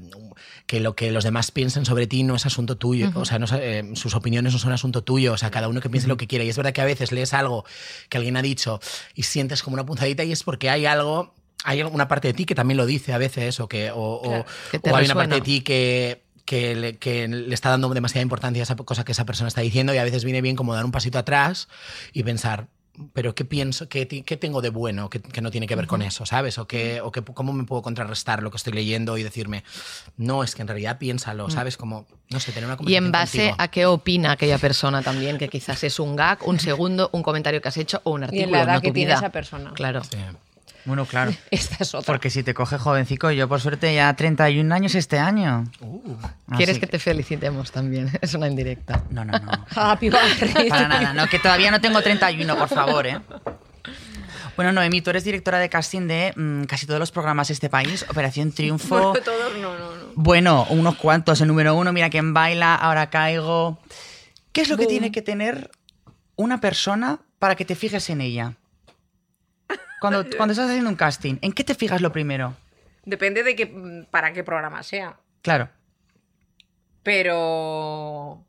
que 0.66 0.80
lo 0.80 0.94
que 0.94 1.10
los 1.10 1.24
demás 1.24 1.50
piensen 1.52 1.86
sobre 1.86 2.06
ti 2.06 2.22
no 2.22 2.34
es 2.34 2.44
asunto 2.44 2.76
tuyo, 2.76 3.10
o 3.14 3.24
sea, 3.24 3.38
no, 3.38 3.46
eh, 3.50 3.82
sus 3.94 4.14
opiniones 4.14 4.52
no 4.52 4.58
son 4.58 4.72
asunto 4.72 5.02
tuyo, 5.02 5.32
o 5.32 5.38
sea, 5.38 5.50
cada 5.50 5.68
uno 5.68 5.80
que 5.80 5.88
piense 5.88 6.06
lo 6.06 6.18
que 6.18 6.26
quiera. 6.26 6.44
Y 6.44 6.50
es 6.50 6.56
verdad 6.58 6.74
que 6.74 6.82
a 6.82 6.84
veces 6.84 7.12
lees 7.12 7.32
algo 7.32 7.64
que 8.10 8.18
alguien 8.18 8.36
ha 8.36 8.42
dicho 8.42 8.78
y 9.14 9.22
sientes 9.22 9.62
como 9.62 9.72
una 9.72 9.86
punzadita 9.86 10.22
y 10.24 10.32
es 10.32 10.42
porque 10.42 10.68
hay 10.68 10.84
algo... 10.84 11.34
Hay 11.64 11.82
una 11.82 12.08
parte 12.08 12.28
de 12.28 12.34
ti 12.34 12.44
que 12.46 12.54
también 12.54 12.76
lo 12.78 12.86
dice 12.86 13.12
a 13.12 13.18
veces, 13.18 13.60
o 13.60 13.68
que 13.68 13.90
o, 13.90 13.96
o- 13.98 14.22
Claro. 14.22 14.44
Que 14.70 14.78
te 14.78 14.90
o 14.90 14.96
hay 14.96 15.04
una 15.04 15.14
parte 15.14 15.34
de 15.36 15.40
ti 15.40 15.60
que, 15.60 16.22
que, 16.44 16.74
le, 16.74 16.96
que 16.98 17.28
le 17.28 17.54
está 17.54 17.68
dando 17.70 17.88
demasiada 17.90 18.22
importancia 18.22 18.62
a 18.62 18.64
esa 18.64 18.76
cosa 18.76 19.04
que 19.04 19.12
esa 19.12 19.24
persona 19.24 19.48
está 19.48 19.60
diciendo 19.60 19.94
y 19.94 19.98
a 19.98 20.04
veces 20.04 20.24
viene 20.24 20.40
bien 20.42 20.56
como 20.56 20.74
dar 20.74 20.84
un 20.84 20.90
pasito 20.92 21.18
atrás 21.18 21.68
y 22.12 22.22
pensar, 22.22 22.68
pero 23.12 23.34
¿qué 23.34 23.44
pienso? 23.44 23.88
¿Qué, 23.88 24.04
tengo 24.06 24.60
de 24.60 24.68
bueno 24.70 25.08
que, 25.10 25.20
que 25.20 25.40
no 25.40 25.50
tiene 25.50 25.66
que 25.66 25.76
ver 25.76 25.86
con 25.86 26.02
eso? 26.02 26.26
¿Sabes? 26.26 26.58
O, 26.58 26.66
qué, 26.66 27.00
o 27.00 27.12
qué- 27.12 27.22
cómo 27.22 27.52
me 27.52 27.64
puedo 27.64 27.82
contrarrestar 27.82 28.42
lo 28.42 28.50
que 28.50 28.56
estoy 28.56 28.72
leyendo 28.72 29.16
y 29.16 29.22
decirme, 29.22 29.62
no, 30.16 30.42
es 30.42 30.54
que 30.54 30.62
en 30.62 30.68
realidad 30.68 30.98
piénsalo, 30.98 31.48
¿sabes? 31.50 31.76
Como, 31.76 32.06
no 32.30 32.40
sé, 32.40 32.52
tener 32.52 32.64
una 32.66 32.74
Y 32.74 32.76
conversación 32.78 33.04
en 33.06 33.12
base 33.12 33.38
contigo. 33.38 33.56
a 33.58 33.68
qué 33.68 33.86
opina 33.86 34.32
aquella 34.32 34.58
persona 34.58 35.02
también, 35.02 35.38
que 35.38 35.48
quizás 35.48 35.82
es 35.84 35.98
un 36.00 36.16
gag, 36.16 36.46
un 36.46 36.58
segundo, 36.58 37.08
un 37.12 37.22
comentario 37.22 37.60
que 37.62 37.68
has 37.68 37.76
hecho 37.76 38.00
o 38.04 38.10
un 38.12 38.22
Y 38.22 38.24
artículo, 38.24 38.46
en 38.46 38.52
la 38.52 38.62
edad 38.64 38.74
no 38.74 38.80
que 38.80 38.88
tu 38.88 38.94
tiene 38.94 39.10
vida. 39.12 39.18
esa 39.18 39.30
persona. 39.30 39.72
Claro. 39.74 40.02
Sí. 40.04 40.16
Bueno, 40.84 41.04
claro. 41.06 41.32
Esta 41.50 41.76
es 41.80 41.94
otra. 41.94 42.12
Porque 42.12 42.30
si 42.30 42.42
te 42.42 42.54
coge 42.54 42.78
jovencico, 42.78 43.30
yo 43.30 43.48
por 43.48 43.60
suerte 43.60 43.94
ya 43.94 44.14
31 44.14 44.74
años 44.74 44.94
este 44.94 45.18
año. 45.18 45.64
Uh, 45.80 46.16
¿Quieres 46.56 46.78
que 46.78 46.86
te 46.86 46.98
felicitemos 46.98 47.70
también? 47.70 48.10
Es 48.20 48.34
una 48.34 48.48
indirecta. 48.48 49.02
No, 49.10 49.24
no, 49.24 49.38
no. 49.38 49.66
Happy 49.74 50.10
birthday. 50.10 50.68
Para 50.68 50.88
nada, 50.88 51.12
no, 51.14 51.26
que 51.26 51.38
todavía 51.38 51.70
no 51.70 51.80
tengo 51.80 52.00
31, 52.00 52.56
por 52.56 52.68
favor, 52.68 53.06
¿eh? 53.06 53.20
Bueno, 54.56 54.72
Noemí, 54.72 55.00
tú 55.00 55.10
eres 55.10 55.24
directora 55.24 55.58
de 55.58 55.68
casting 55.68 56.06
de 56.06 56.34
mm, 56.36 56.64
casi 56.64 56.86
todos 56.86 57.00
los 57.00 57.10
programas 57.10 57.48
de 57.48 57.54
este 57.54 57.70
país, 57.70 58.04
Operación 58.10 58.52
Triunfo. 58.52 59.12
Bueno, 59.12 59.24
todos 59.24 59.56
no, 59.56 59.78
no, 59.78 59.96
no. 59.96 60.04
Bueno, 60.16 60.66
unos 60.70 60.96
cuantos. 60.96 61.40
El 61.40 61.48
número 61.48 61.74
uno, 61.74 61.92
mira 61.92 62.10
quién 62.10 62.34
baila, 62.34 62.74
ahora 62.74 63.08
caigo. 63.08 63.78
¿Qué 64.52 64.62
es 64.62 64.68
lo 64.68 64.76
que 64.76 64.86
tiene 64.86 65.12
que 65.12 65.22
tener 65.22 65.70
una 66.36 66.60
persona 66.60 67.20
para 67.38 67.54
que 67.54 67.64
te 67.64 67.74
fijes 67.74 68.10
en 68.10 68.20
ella? 68.20 68.56
Cuando, 70.00 70.24
cuando 70.36 70.52
estás 70.52 70.68
haciendo 70.68 70.88
un 70.90 70.96
casting, 70.96 71.36
¿en 71.42 71.52
qué 71.52 71.62
te 71.64 71.74
fijas 71.74 72.00
lo 72.00 72.10
primero? 72.12 72.56
Depende 73.04 73.42
de 73.42 73.54
qué, 73.56 74.06
para 74.10 74.32
qué 74.32 74.42
programa 74.44 74.82
sea. 74.82 75.16
Claro. 75.42 75.68
Pero 77.02 78.44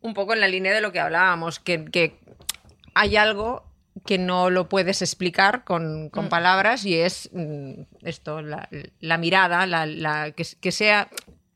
un 0.00 0.14
poco 0.14 0.32
en 0.32 0.40
la 0.40 0.48
línea 0.48 0.72
de 0.72 0.80
lo 0.80 0.92
que 0.92 1.00
hablábamos, 1.00 1.58
que, 1.58 1.84
que 1.86 2.18
hay 2.94 3.16
algo 3.16 3.64
que 4.06 4.16
no 4.16 4.48
lo 4.48 4.68
puedes 4.68 5.02
explicar 5.02 5.64
con, 5.64 6.08
con 6.08 6.28
palabras 6.28 6.84
y 6.84 6.94
es 6.98 7.30
mm, 7.32 7.82
esto, 8.02 8.42
la, 8.42 8.68
la 9.00 9.18
mirada, 9.18 9.66
la, 9.66 9.86
la- 9.86 10.30
que, 10.30 10.46
que 10.60 10.70
sea, 10.72 11.08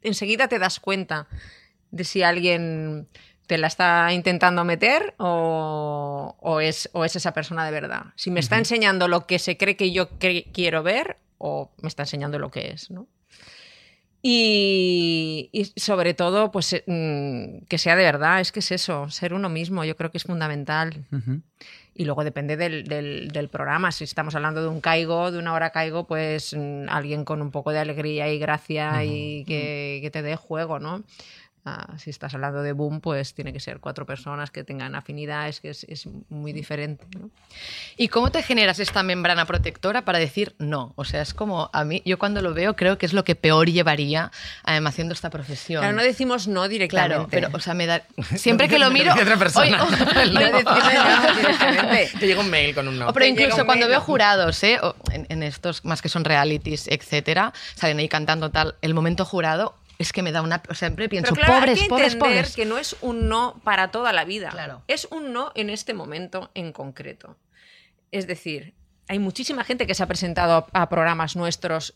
enseguida 0.02 0.48
te 0.48 0.58
das 0.58 0.80
cuenta 0.80 1.28
de 1.92 2.02
si 2.04 2.22
alguien 2.24 3.06
te 3.46 3.58
la 3.58 3.66
está 3.66 4.12
intentando 4.12 4.64
meter 4.64 5.14
o, 5.18 6.36
o 6.40 6.60
es, 6.60 6.88
o 6.92 7.04
es 7.04 7.16
esa 7.16 7.32
persona 7.34 7.64
de 7.66 7.70
verdad. 7.72 8.06
Si 8.16 8.30
me 8.30 8.40
está 8.40 8.56
enseñando 8.58 9.08
lo 9.08 9.26
que 9.26 9.38
se 9.38 9.56
cree 9.56 9.76
que 9.76 9.92
yo 9.92 10.08
cre- 10.18 10.46
quiero 10.52 10.82
ver 10.82 11.16
o 11.38 11.70
me 11.82 11.88
está 11.88 12.04
enseñando 12.04 12.38
lo 12.38 12.50
que 12.50 12.70
es, 12.70 12.90
¿no? 12.90 13.06
Y, 14.24 15.48
y 15.52 15.64
sobre 15.80 16.14
todo, 16.14 16.52
pues 16.52 16.72
eh, 16.72 16.84
mm, 16.86 17.64
que 17.66 17.78
sea 17.78 17.96
de 17.96 18.04
verdad, 18.04 18.40
es 18.40 18.52
que 18.52 18.60
es 18.60 18.70
eso, 18.70 19.10
ser 19.10 19.34
uno 19.34 19.48
mismo, 19.48 19.84
yo 19.84 19.96
creo 19.96 20.12
que 20.12 20.18
es 20.18 20.24
fundamental. 20.24 21.04
Y 21.94 22.04
luego 22.06 22.22
depende 22.24 22.56
del, 22.56 22.84
del- 22.84 23.28
del 23.32 23.48
programa. 23.48 23.90
Si 23.90 24.04
estamos 24.04 24.34
hablando 24.36 24.62
de 24.62 24.68
un 24.68 24.80
caigo, 24.80 25.30
de 25.32 25.38
una 25.38 25.52
hora 25.54 25.70
caigo, 25.70 26.06
pues 26.06 26.54
mm, 26.56 26.88
alguien 26.88 27.24
con 27.24 27.42
un 27.42 27.50
poco 27.50 27.72
de 27.72 27.80
alegría 27.80 28.32
y 28.32 28.38
gracia 28.38 29.04
y 29.04 29.44
que, 29.44 29.98
que 30.02 30.10
te 30.12 30.22
dé 30.22 30.36
juego, 30.36 30.78
¿no? 30.78 31.02
Ah, 31.64 31.96
si 31.96 32.10
estás 32.10 32.34
hablando 32.34 32.60
de 32.62 32.72
boom, 32.72 33.00
pues 33.00 33.34
tiene 33.34 33.52
que 33.52 33.60
ser 33.60 33.78
cuatro 33.78 34.04
personas 34.04 34.50
que 34.50 34.64
tengan 34.64 34.96
afinidad, 34.96 35.48
es 35.48 35.60
que 35.60 35.70
es, 35.70 35.84
es 35.84 36.08
muy 36.28 36.52
diferente. 36.52 37.06
¿no? 37.16 37.30
¿Y 37.96 38.08
cómo 38.08 38.32
te 38.32 38.42
generas 38.42 38.80
esta 38.80 39.04
membrana 39.04 39.44
protectora 39.44 40.04
para 40.04 40.18
decir 40.18 40.56
no? 40.58 40.92
O 40.96 41.04
sea, 41.04 41.22
es 41.22 41.34
como 41.34 41.70
a 41.72 41.84
mí, 41.84 42.02
yo 42.04 42.18
cuando 42.18 42.42
lo 42.42 42.52
veo 42.52 42.74
creo 42.74 42.98
que 42.98 43.06
es 43.06 43.12
lo 43.12 43.22
que 43.22 43.36
peor 43.36 43.70
llevaría 43.70 44.32
em, 44.66 44.84
haciendo 44.88 45.14
esta 45.14 45.30
profesión. 45.30 45.82
Claro, 45.82 45.96
no 45.96 46.02
decimos 46.02 46.48
no 46.48 46.66
directamente. 46.66 47.14
Claro, 47.14 47.28
pero, 47.30 47.48
o 47.52 47.60
sea, 47.60 47.74
me 47.74 47.86
da. 47.86 48.02
Siempre 48.34 48.68
que 48.68 48.80
lo 48.80 48.90
miro. 48.90 49.12
Otra 49.12 49.36
persona. 49.36 49.84
Oye, 50.20 50.32
No 50.32 50.58
directamente. 50.58 52.10
Te 52.18 52.26
llega 52.26 52.40
un 52.40 52.50
mail 52.50 52.74
con 52.74 52.88
un 52.88 52.98
no. 52.98 53.08
O, 53.08 53.12
pero 53.12 53.26
incluso 53.26 53.64
cuando 53.66 53.86
mail. 53.86 53.90
veo 53.90 54.00
jurados, 54.00 54.62
¿eh? 54.64 54.80
O 54.82 54.96
en, 55.12 55.26
en 55.28 55.44
estos 55.44 55.84
más 55.84 56.02
que 56.02 56.08
son 56.08 56.24
realities, 56.24 56.88
etcétera, 56.88 57.52
salen 57.76 57.98
ahí 58.00 58.08
cantando 58.08 58.50
tal, 58.50 58.74
el 58.82 58.94
momento 58.94 59.24
jurado 59.24 59.76
es 60.02 60.12
que 60.12 60.22
me 60.22 60.32
da 60.32 60.42
una. 60.42 60.62
O 60.68 60.74
sea, 60.74 60.88
siempre 60.88 61.08
pienso, 61.08 61.34
Pero 61.34 61.46
claro, 61.46 61.60
pobres, 61.60 61.80
hay 61.80 61.88
que 61.88 62.16
pobres, 62.16 62.54
que 62.54 62.66
no 62.66 62.78
es 62.78 62.96
un 63.00 63.28
no 63.28 63.60
para 63.64 63.90
toda 63.90 64.12
la 64.12 64.24
vida. 64.24 64.50
Claro. 64.50 64.82
Es 64.88 65.06
un 65.10 65.32
no 65.32 65.52
en 65.54 65.70
este 65.70 65.94
momento 65.94 66.50
en 66.54 66.72
concreto. 66.72 67.36
Es 68.10 68.26
decir, 68.26 68.74
hay 69.08 69.18
muchísima 69.18 69.64
gente 69.64 69.86
que 69.86 69.94
se 69.94 70.02
ha 70.02 70.06
presentado 70.06 70.68
a, 70.72 70.82
a 70.82 70.88
programas 70.88 71.36
nuestros 71.36 71.94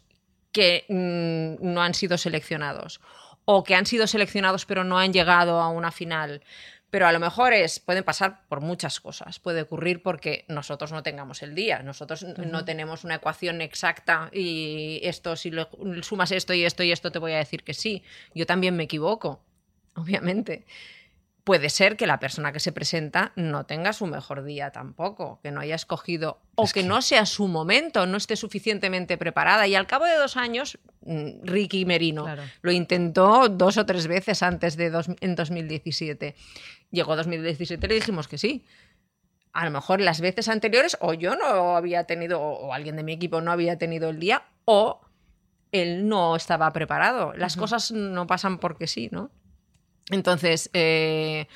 que 0.52 0.86
mm, 0.88 1.72
no 1.72 1.82
han 1.82 1.94
sido 1.94 2.16
seleccionados 2.16 3.00
o 3.44 3.62
que 3.62 3.74
han 3.74 3.86
sido 3.86 4.06
seleccionados 4.06 4.64
pero 4.64 4.84
no 4.84 4.98
han 4.98 5.12
llegado 5.12 5.60
a 5.60 5.68
una 5.68 5.92
final. 5.92 6.42
Pero 6.90 7.06
a 7.06 7.12
lo 7.12 7.18
mejor 7.18 7.52
es, 7.52 7.80
pueden 7.80 8.04
pasar 8.04 8.46
por 8.48 8.60
muchas 8.60 9.00
cosas. 9.00 9.40
Puede 9.40 9.62
ocurrir 9.62 10.02
porque 10.02 10.44
nosotros 10.48 10.92
no 10.92 11.02
tengamos 11.02 11.42
el 11.42 11.54
día. 11.54 11.82
Nosotros 11.82 12.22
no 12.22 12.64
tenemos 12.64 13.04
una 13.04 13.16
ecuación 13.16 13.60
exacta 13.60 14.30
y 14.32 15.00
esto, 15.02 15.34
si 15.36 15.50
le 15.50 15.66
sumas 16.02 16.30
esto 16.30 16.54
y 16.54 16.64
esto 16.64 16.82
y 16.84 16.92
esto, 16.92 17.10
te 17.10 17.18
voy 17.18 17.32
a 17.32 17.38
decir 17.38 17.64
que 17.64 17.74
sí. 17.74 18.02
Yo 18.34 18.46
también 18.46 18.76
me 18.76 18.84
equivoco, 18.84 19.40
obviamente. 19.94 20.64
Puede 21.46 21.70
ser 21.70 21.96
que 21.96 22.08
la 22.08 22.18
persona 22.18 22.50
que 22.50 22.58
se 22.58 22.72
presenta 22.72 23.30
no 23.36 23.66
tenga 23.66 23.92
su 23.92 24.08
mejor 24.08 24.42
día 24.42 24.72
tampoco, 24.72 25.38
que 25.44 25.52
no 25.52 25.60
haya 25.60 25.76
escogido 25.76 26.40
o 26.56 26.66
que, 26.66 26.82
no 26.82 27.00
sea 27.02 27.24
su 27.24 27.46
momento, 27.46 28.04
no 28.04 28.16
esté 28.16 28.34
suficientemente 28.34 29.16
preparada. 29.16 29.64
Y 29.68 29.76
al 29.76 29.86
cabo 29.86 30.06
de 30.06 30.16
dos 30.16 30.36
años, 30.36 30.76
mm, 31.02 31.44
Ricky 31.44 31.84
Merino 31.84 32.24
Claro. 32.24 32.42
lo 32.62 32.72
intentó 32.72 33.48
dos 33.48 33.76
o 33.76 33.86
tres 33.86 34.08
veces 34.08 34.42
antes 34.42 34.76
de 34.76 34.90
dos- 34.90 35.06
en 35.20 35.36
2017. 35.36 36.34
Llegó 36.90 37.14
2017 37.14 37.86
y 37.86 37.88
le 37.90 37.94
dijimos 37.94 38.26
que 38.26 38.38
sí. 38.38 38.64
A 39.52 39.64
lo 39.64 39.70
mejor 39.70 40.00
las 40.00 40.20
veces 40.20 40.48
anteriores 40.48 40.96
o 41.00 41.14
yo 41.14 41.36
no 41.36 41.76
había 41.76 42.04
tenido, 42.04 42.40
o 42.42 42.72
alguien 42.74 42.96
de 42.96 43.04
mi 43.04 43.12
equipo 43.12 43.40
no 43.40 43.52
había 43.52 43.78
tenido 43.78 44.10
el 44.10 44.18
día, 44.18 44.42
o 44.64 45.00
él 45.70 46.08
no 46.08 46.34
estaba 46.34 46.72
preparado. 46.72 47.34
Las 47.34 47.56
cosas 47.56 47.92
no 47.92 48.26
pasan 48.26 48.58
porque 48.58 48.88
sí, 48.88 49.10
¿no? 49.12 49.30
Entonces, 50.10 50.70
eh, 50.72 51.46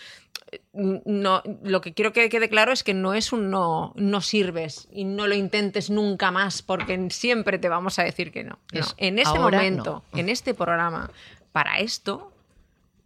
no, 0.73 1.43
lo 1.63 1.81
que 1.81 1.95
quiero 1.95 2.13
que 2.13 2.29
quede 2.29 2.49
claro 2.49 2.73
es 2.73 2.83
que 2.83 2.95
no 2.95 3.15
es 3.15 3.33
un 3.33 3.51
no, 3.51 3.93
no 3.97 4.21
sirves 4.21 4.89
y 4.91 5.05
no 5.05 5.27
lo 5.27 5.35
intentes 5.35 5.91
nunca 5.91 6.31
más 6.33 6.63
porque 6.63 7.09
siempre 7.11 7.59
te 7.59 7.69
vamos 7.69 7.99
a 7.99 8.03
decir 8.05 8.33
que 8.33 8.43
no. 8.45 8.59
En 8.97 9.19
este 9.19 9.39
ahora 9.39 9.59
momento, 9.59 10.03
no. 10.13 10.19
en 10.19 10.29
este 10.29 10.55
programa, 10.55 11.11
para 11.53 11.79
esto, 11.79 12.33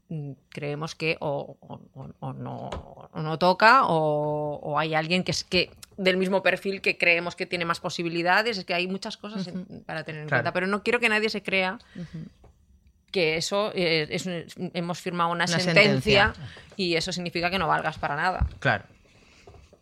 mm, 0.08 0.32
creemos 0.48 0.94
que 0.94 1.16
o, 1.20 1.56
o- 1.60 1.80
o- 1.94 2.10
o 2.20 2.32
no, 2.32 2.68
o 3.12 3.20
no 3.20 3.38
toca 3.38 3.82
o, 3.84 4.78
hay 4.78 4.94
alguien 4.94 5.22
que 5.24 5.32
es 5.32 5.44
que 5.44 5.70
del 5.96 6.16
mismo 6.16 6.42
perfil 6.42 6.80
que 6.80 6.96
creemos 6.98 7.36
que 7.36 7.46
tiene 7.46 7.64
más 7.64 7.78
posibilidades. 7.80 8.58
Es 8.58 8.64
que 8.64 8.74
hay 8.74 8.88
muchas 8.88 9.16
cosas 9.16 9.46
en- 9.46 9.84
para 9.86 10.02
tener 10.04 10.22
en 10.22 10.28
Claro. 10.28 10.42
cuenta, 10.42 10.52
pero 10.54 10.66
no 10.66 10.82
quiero 10.82 10.98
que 10.98 11.08
nadie 11.08 11.28
se 11.28 11.42
crea 11.42 11.78
que 13.14 13.36
eso 13.36 13.70
eh, 13.76 14.08
es 14.10 14.26
un- 14.26 14.44
hemos 14.74 14.98
firmado 15.00 15.30
una, 15.30 15.44
Una 15.44 15.58
sentencia, 15.60 16.24
sentencia. 16.34 16.34
y 16.76 16.96
eso 16.96 17.12
significa 17.12 17.48
que 17.48 17.60
no 17.60 17.68
valgas 17.68 17.96
para 17.96 18.16
nada. 18.16 18.44
Claro. 18.58 18.82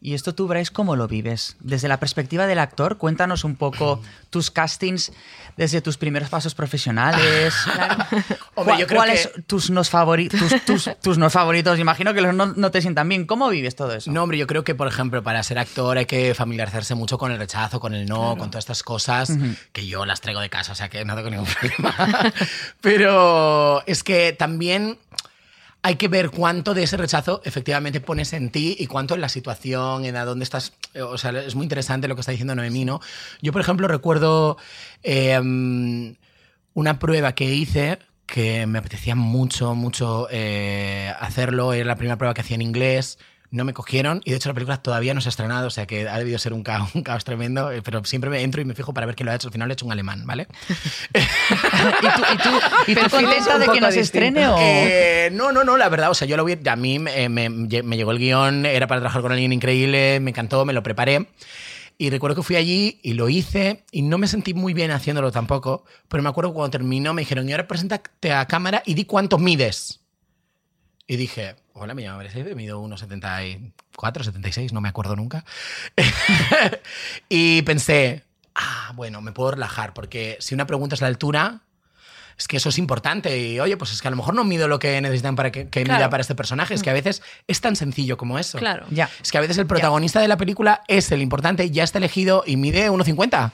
¿Y 0.05 0.15
esto 0.15 0.35
tú, 0.35 0.49
Bryce, 0.49 0.73
cómo 0.73 0.97
lo 0.97 1.07
vives? 1.07 1.57
Desde 1.61 1.87
la 1.87 2.01
perspectiva 2.01 2.49
del 2.49 2.59
actor, 2.59 2.99
cuéntanos 2.99 3.45
un 3.45 3.55
poco 3.55 4.03
tus 4.31 4.51
castings 4.51 5.13
desde 5.57 5.81
tus 5.81 5.97
primeros 5.97 6.29
pasos 6.29 6.55
profesionales. 6.57 7.55
Hombre, 8.57 8.75
¿Cuál- 8.75 8.79
yo 8.81 8.87
creo 8.89 8.99
¿Cuáles 8.99 9.29
que- 9.29 9.43
tus 9.43 9.71
nos 9.71 9.91
favoritos? 9.91 10.41
Tus, 10.41 10.65
tus- 10.65 10.91
tus 11.03 11.19
no 11.19 11.31
favoritos. 11.31 11.79
Imagino 11.79 12.13
que 12.15 12.21
los 12.21 12.35
no, 12.35 12.47
no 12.47 12.71
te 12.73 12.81
sientan 12.83 13.09
bien. 13.09 13.27
¿Cómo 13.27 13.49
vives 13.49 13.77
todo 13.77 13.95
eso? 13.95 14.11
No, 14.11 14.25
hombre, 14.25 14.39
yo 14.39 14.49
creo 14.49 14.65
que, 14.65 14.75
por 14.75 14.89
ejemplo, 14.89 15.23
para 15.23 15.41
ser 15.45 15.59
actor 15.61 15.97
hay 15.99 16.07
que 16.07 16.35
familiarizarse 16.35 16.97
mucho 16.97 17.17
con 17.17 17.31
el 17.31 17.39
rechazo, 17.39 17.79
con 17.79 17.95
el 17.95 18.07
no, 18.07 18.37
con 18.37 18.51
todas 18.51 18.63
estas 18.65 18.83
cosas 18.83 19.31
que 19.73 19.87
yo 19.87 20.05
las 20.05 20.21
traigo 20.21 20.41
de 20.41 20.51
casa, 20.51 20.73
o 20.73 20.75
sea 20.75 20.89
que 20.89 21.05
no 21.05 21.15
tengo 21.15 21.31
ningún 21.31 21.47
problema. 21.61 22.33
Pero 22.81 23.83
es 23.87 24.03
que 24.03 24.33
también 24.33 24.99
hay 25.83 25.97
que 25.97 26.09
ver 26.09 26.31
cuánto 26.31 26.75
de 26.75 26.85
ese 26.85 26.97
rechazo 26.97 27.43
efectivamente 27.45 28.01
pones 28.01 28.33
en 28.33 28.51
ti 28.51 28.77
y 28.79 28.87
cuánto 28.87 29.15
en 29.15 29.21
la 29.21 29.29
situación, 29.29 30.05
en 30.05 30.17
a 30.17 30.25
dónde 30.25 30.45
estás. 30.45 30.75
O 31.01 31.19
sea, 31.19 31.31
es 31.33 31.55
muy 31.57 31.65
interesante 31.65 32.07
lo 32.07 32.15
que 32.15 32.21
está 32.21 32.31
diciendo 32.31 32.55
Noemí, 32.55 32.85
¿no? 32.85 33.01
Yo, 33.41 33.53
por 33.53 33.61
ejemplo, 33.61 33.89
recuerdo 33.89 34.59
eh, 35.03 35.41
una 36.75 36.99
prueba 36.99 37.35
que 37.35 37.53
hice 37.53 37.99
que 38.27 38.67
me 38.67 38.79
apetecía 38.79 39.15
mucho, 39.15 39.75
mucho 39.75 40.29
eh, 40.31 41.13
hacerlo. 41.21 41.73
Era 41.73 41.85
la 41.85 41.97
primera 41.97 42.17
prueba 42.17 42.33
que 42.33 42.41
hacía 42.41 42.55
en 42.55 42.63
inglés. 42.63 43.19
No 43.53 43.65
me 43.65 43.75
cogieron 43.75 44.23
y 44.25 44.31
de 44.31 44.37
hecho 44.39 44.49
la 44.49 44.55
película 44.55 44.79
todavía 44.79 45.13
no 45.13 45.21
se 45.21 45.29
ha 45.29 45.31
estrenado, 45.31 45.67
o 45.67 45.71
sea 45.71 45.87
que 45.87 46.09
ha 46.09 46.19
debido 46.19 46.39
ser 46.39 46.55
un 46.55 46.63
caos, 46.63 46.91
un 46.95 47.03
caos 47.03 47.23
tremendo, 47.23 47.71
eh, 47.71 47.83
pero 47.83 48.03
siempre 48.05 48.31
me 48.31 48.43
entro 48.43 48.63
y 48.63 48.65
me 48.65 48.75
fijo 48.75 48.95
para 48.95 49.07
ver 49.07 49.15
quién 49.15 49.27
lo 49.27 49.33
ha 49.33 49.35
hecho. 49.37 49.49
Al 49.49 49.53
final 49.53 49.69
lo 49.69 49.73
ha 49.73 49.75
hecho 49.75 49.87
un 49.87 49.93
alemán, 49.93 50.27
¿vale? 50.27 50.49
¿Y 51.15 52.07
tú, 52.09 52.23
y 52.33 52.37
tú, 52.39 52.51
y 52.89 52.95
tú 52.95 53.11
contenta 53.11 53.59
de 53.59 53.69
que 53.69 53.81
no 53.81 53.93
se 53.93 54.01
estrene 54.01 54.49
o...? 54.49 54.57
Eh, 54.59 55.31
no, 55.35 55.53
no, 55.53 55.65
no, 55.65 55.77
la 55.77 55.89
verdad, 55.89 56.11
o 56.11 56.15
sea, 56.15 56.27
yo 56.27 56.37
lo 56.37 56.45
vi, 56.45 56.59
a 56.67 56.77
mí 56.77 56.99
eh, 57.15 57.29
me, 57.29 57.49
me 57.51 57.97
llegó 57.97 58.11
el 58.11 58.19
guion, 58.19 58.67
era 58.67 58.87
para 58.87 59.03
trabajar 59.03 59.23
con 59.23 59.33
alguien 59.33 59.53
increíble, 59.53 60.19
me 60.21 60.31
encantó, 60.31 60.65
me 60.65 60.73
lo 60.73 60.83
preparé. 60.83 61.29
Y 61.99 62.11
recuerdo 62.11 62.37
que 62.37 62.43
fui 62.43 62.57
allí 62.57 62.99
y 63.03 63.13
lo 63.13 63.29
hice 63.29 63.85
y 63.93 64.03
no 64.03 64.19
me 64.19 64.27
sentí 64.27 64.55
muy 64.55 64.75
bien 64.75 64.91
haciéndolo 64.91 65.31
tampoco, 65.31 65.85
pero 66.09 66.23
me 66.23 66.29
acuerdo 66.29 66.51
que 66.51 66.55
cuando 66.55 66.71
terminó 66.71 67.15
me 67.15 67.23
dijeron, 67.23 67.49
y 67.49 67.53
ahora 67.53 67.69
preséntate 67.69 68.33
a 68.33 68.47
cámara 68.47 68.83
y 68.85 68.95
di 68.95 69.05
cuánto 69.05 69.39
mides. 69.39 70.02
Y 71.07 71.17
dije, 71.17 71.57
hola, 71.75 71.95
me 71.95 72.03
llamo 72.03 72.19
Mercedes, 72.19 72.55
mido 72.55 72.81
1,74, 72.83 74.25
76, 74.25 74.73
no 74.73 74.81
me 74.81 74.89
acuerdo 74.89 75.17
nunca. 75.17 75.45
y 77.29 77.63
pensé, 77.63 78.25
ah, 78.55 78.93
bueno, 78.95 79.21
me 79.21 79.33
puedo 79.33 79.53
relajar, 79.53 79.95
porque 79.95 80.37
si 80.41 80.55
una 80.55 80.67
pregunta 80.67 80.95
es 80.95 81.01
la 81.01 81.09
altura, 81.09 81.63
es 82.39 82.49
que 82.49 82.57
eso 82.57 82.69
es 82.69 82.79
importante. 82.79 83.39
Y 83.39 83.61
oye, 83.61 83.77
pues 83.77 83.93
es 83.93 84.01
que 84.01 84.09
a 84.09 84.11
lo 84.11 84.17
mejor 84.17 84.35
no 84.35 84.45
mido 84.45 84.69
lo 84.69 84.79
que 84.79 85.01
necesitan 85.01 85.37
para 85.37 85.53
que, 85.53 85.69
que 85.69 85.85
Claro. 85.85 85.99
mida 85.99 86.11
para 86.11 86.23
este 86.23 86.35
personaje. 86.35 86.75
Es 86.75 86.83
que 86.83 86.91
a 86.91 86.95
veces 86.95 87.23
es 87.47 87.61
tan 87.61 87.77
sencillo 87.77 88.17
como 88.17 88.39
eso. 88.39 88.59
Claro. 88.59 88.87
Ya. 88.91 89.11
Es 89.23 89.31
que 89.31 89.39
a 89.39 89.41
veces 89.41 89.59
el 89.59 89.67
protagonista 89.67 90.21
de 90.21 90.29
la 90.29 90.37
película 90.37 90.83
es 90.89 91.11
el 91.13 91.21
importante, 91.21 91.71
ya 91.71 91.85
está 91.85 91.99
elegido 91.99 92.43
y 92.47 92.57
mide 92.57 92.91
1,50. 92.91 93.53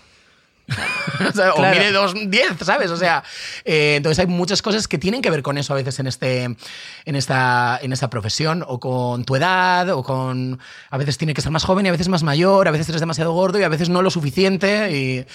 O, 1.29 1.33
sea, 1.33 1.53
o 1.53 1.57
Claro. 1.57 1.77
mide 1.77 1.93
2,10, 1.93 2.63
¿sabes? 2.65 2.91
O 2.93 2.97
sea, 2.97 3.25
eh, 3.65 3.95
entonces 3.97 4.21
hay 4.21 4.27
muchas 4.27 4.63
cosas 4.63 4.87
que 4.87 4.99
tienen 4.99 5.21
que 5.21 5.31
ver 5.31 5.43
con 5.43 5.59
eso 5.59 5.73
a 5.73 5.77
veces 5.77 5.99
en, 5.99 6.07
este, 6.07 6.45
en, 6.45 7.17
esta, 7.17 7.79
en 7.83 7.93
esta 7.93 8.09
profesión, 8.09 8.65
o 8.67 8.79
con 8.79 9.25
tu 9.25 9.35
edad, 9.35 9.89
o 9.91 10.03
con. 10.05 10.61
A 10.91 10.97
veces 10.99 11.19
tiene 11.19 11.35
que 11.35 11.41
ser 11.41 11.51
más 11.51 11.65
joven 11.65 11.87
y 11.87 11.89
a 11.89 11.93
veces 11.93 12.09
más 12.09 12.23
mayor, 12.23 12.69
a 12.69 12.71
veces 12.71 12.89
eres 12.91 13.01
demasiado 13.01 13.33
gordo 13.33 13.59
y 13.59 13.65
a 13.65 13.69
veces 13.69 13.89
no 13.89 14.01
lo 14.03 14.11
suficiente. 14.11 14.91
Y 14.97 15.27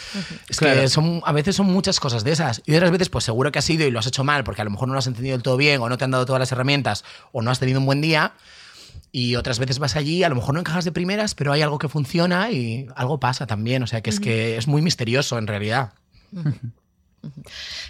es 0.47 0.57
Claro. 0.57 0.81
que 0.81 0.87
son, 0.87 1.21
a 1.25 1.31
veces 1.33 1.55
son 1.57 1.65
muchas 1.65 1.99
cosas 1.99 2.23
de 2.23 2.31
esas. 2.31 2.61
Y 2.65 2.75
otras 2.75 2.91
veces, 2.91 3.09
pues 3.09 3.25
seguro 3.25 3.51
que 3.51 3.59
has 3.59 3.69
ido 3.69 3.85
y 3.85 3.91
lo 3.91 3.99
has 3.99 4.07
hecho 4.07 4.23
mal 4.23 4.43
porque 4.45 4.61
a 4.61 4.65
lo 4.65 4.71
mejor 4.71 4.87
no 4.87 4.93
lo 4.93 4.99
has 4.99 5.07
entendido 5.07 5.35
del 5.35 5.43
todo 5.43 5.57
bien, 5.57 5.81
o 5.81 5.89
no 5.89 5.97
te 5.97 6.05
han 6.05 6.11
dado 6.11 6.25
todas 6.25 6.39
las 6.39 6.51
herramientas, 6.53 7.03
o 7.33 7.41
no 7.41 7.51
has 7.51 7.59
tenido 7.59 7.79
un 7.79 7.85
buen 7.85 7.99
día. 7.99 8.33
Y 9.15 9.35
otras 9.35 9.59
veces 9.59 9.77
vas 9.77 9.95
allí, 9.95 10.23
a 10.23 10.29
lo 10.29 10.33
mejor 10.35 10.55
no 10.55 10.59
encajas 10.59 10.85
de 10.85 10.91
primeras, 10.91 11.35
pero 11.35 11.53
hay 11.53 11.61
algo 11.61 11.77
que 11.77 11.87
funciona 11.87 12.49
y 12.49 12.87
algo 12.95 13.19
pasa 13.19 13.45
también. 13.45 13.83
O 13.83 13.87
sea, 13.87 14.01
que 14.01 14.09
es 14.09 14.19
que 14.19 14.57
es 14.57 14.67
muy 14.67 14.81
misterioso 14.81 15.37
en 15.37 15.45
realidad. 15.45 15.93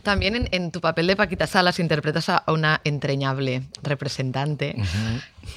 También 0.04 0.36
en, 0.36 0.50
en 0.52 0.72
tu 0.72 0.82
papel 0.82 1.08
de 1.08 1.16
Paquita 1.16 1.48
Salas 1.48 1.80
interpretas 1.80 2.30
a 2.30 2.44
una 2.48 2.82
entrañable 2.84 3.64
representante. 3.82 4.76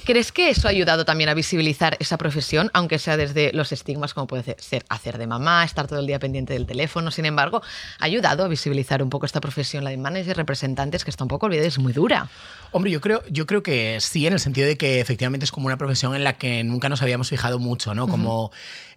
¿Crees 0.03 0.31
que 0.31 0.49
eso 0.49 0.67
ha 0.67 0.71
ayudado 0.71 1.05
también 1.05 1.29
a 1.29 1.33
visibilizar 1.33 1.95
esa 1.99 2.17
profesión, 2.17 2.69
aunque 2.73 2.99
sea 2.99 3.15
desde 3.15 3.53
los 3.53 3.71
estigmas 3.71 4.13
como 4.13 4.27
puede 4.27 4.55
ser 4.59 4.85
hacer 4.89 5.17
de 5.17 5.27
mamá, 5.27 5.63
estar 5.63 5.87
todo 5.87 5.99
el 5.99 6.07
día 6.07 6.19
pendiente 6.19 6.53
del 6.53 6.65
teléfono? 6.65 7.11
Sin 7.11 7.25
embargo, 7.25 7.61
ha 7.99 8.05
ayudado 8.05 8.43
a 8.43 8.47
visibilizar 8.47 9.01
un 9.01 9.09
poco 9.09 9.25
esta 9.25 9.39
profesión, 9.39 9.83
la 9.83 9.91
de 9.91 9.97
manager 9.97 10.35
representantes, 10.35 11.03
que 11.03 11.09
está 11.09 11.23
un 11.23 11.29
poco 11.29 11.45
olvidada, 11.45 11.67
es 11.67 11.79
muy 11.79 11.93
dura. 11.93 12.29
Hombre, 12.71 12.91
yo 12.91 12.99
creo, 12.99 13.23
yo 13.29 13.45
creo 13.45 13.63
que 13.63 13.99
sí, 14.01 14.27
en 14.27 14.33
el 14.33 14.39
sentido 14.39 14.67
de 14.67 14.77
que 14.77 14.99
efectivamente 14.99 15.45
es 15.45 15.51
como 15.51 15.67
una 15.67 15.77
profesión 15.77 16.15
en 16.15 16.23
la 16.23 16.33
que 16.33 16.63
nunca 16.63 16.89
nos 16.89 17.01
habíamos 17.01 17.29
fijado 17.29 17.59
mucho, 17.59 17.95
¿no? 17.95 18.07
Como 18.09 18.51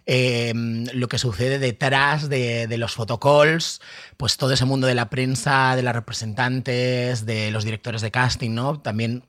eh, 0.05 0.51
lo 0.93 1.07
que 1.07 1.17
sucede 1.17 1.57
detrás 1.57 2.27
de, 2.27 2.67
de 2.67 2.77
los 2.77 2.93
photocalls, 2.93 3.81
pues 4.17 4.35
todo 4.35 4.51
ese 4.51 4.65
mundo 4.71 4.87
de 4.87 4.95
la 4.95 5.09
prensa, 5.09 5.75
de 5.75 5.83
las 5.83 5.93
representantes, 5.95 7.25
de 7.25 7.51
los 7.51 7.63
directores 7.63 8.01
de 8.01 8.11
casting, 8.11 8.51
¿no? 8.55 8.79
También. 8.79 9.23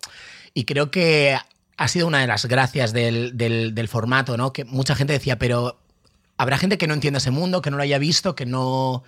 Y 0.55 0.65
creo 0.65 0.91
que 0.91 1.37
ha 1.77 1.89
sido 1.89 2.07
una 2.07 2.21
de 2.21 2.27
las 2.27 2.47
gracias 2.47 2.93
del, 2.93 3.37
del- 3.37 3.75
del 3.75 3.89
formato, 3.89 4.37
¿no? 4.37 4.53
Que 4.53 4.65
mucha 4.65 4.95
gente 4.95 5.13
decía, 5.13 5.39
pero 5.39 5.79
habrá 6.37 6.59
gente 6.59 6.79
que 6.79 6.87
no 6.87 6.95
entienda 6.95 7.19
ese 7.19 7.31
mundo, 7.31 7.63
que 7.63 7.71
no 7.71 7.77
lo 7.77 7.83
haya 7.83 7.99
visto, 7.99 8.35
que 8.35 8.47
no, 8.47 9.05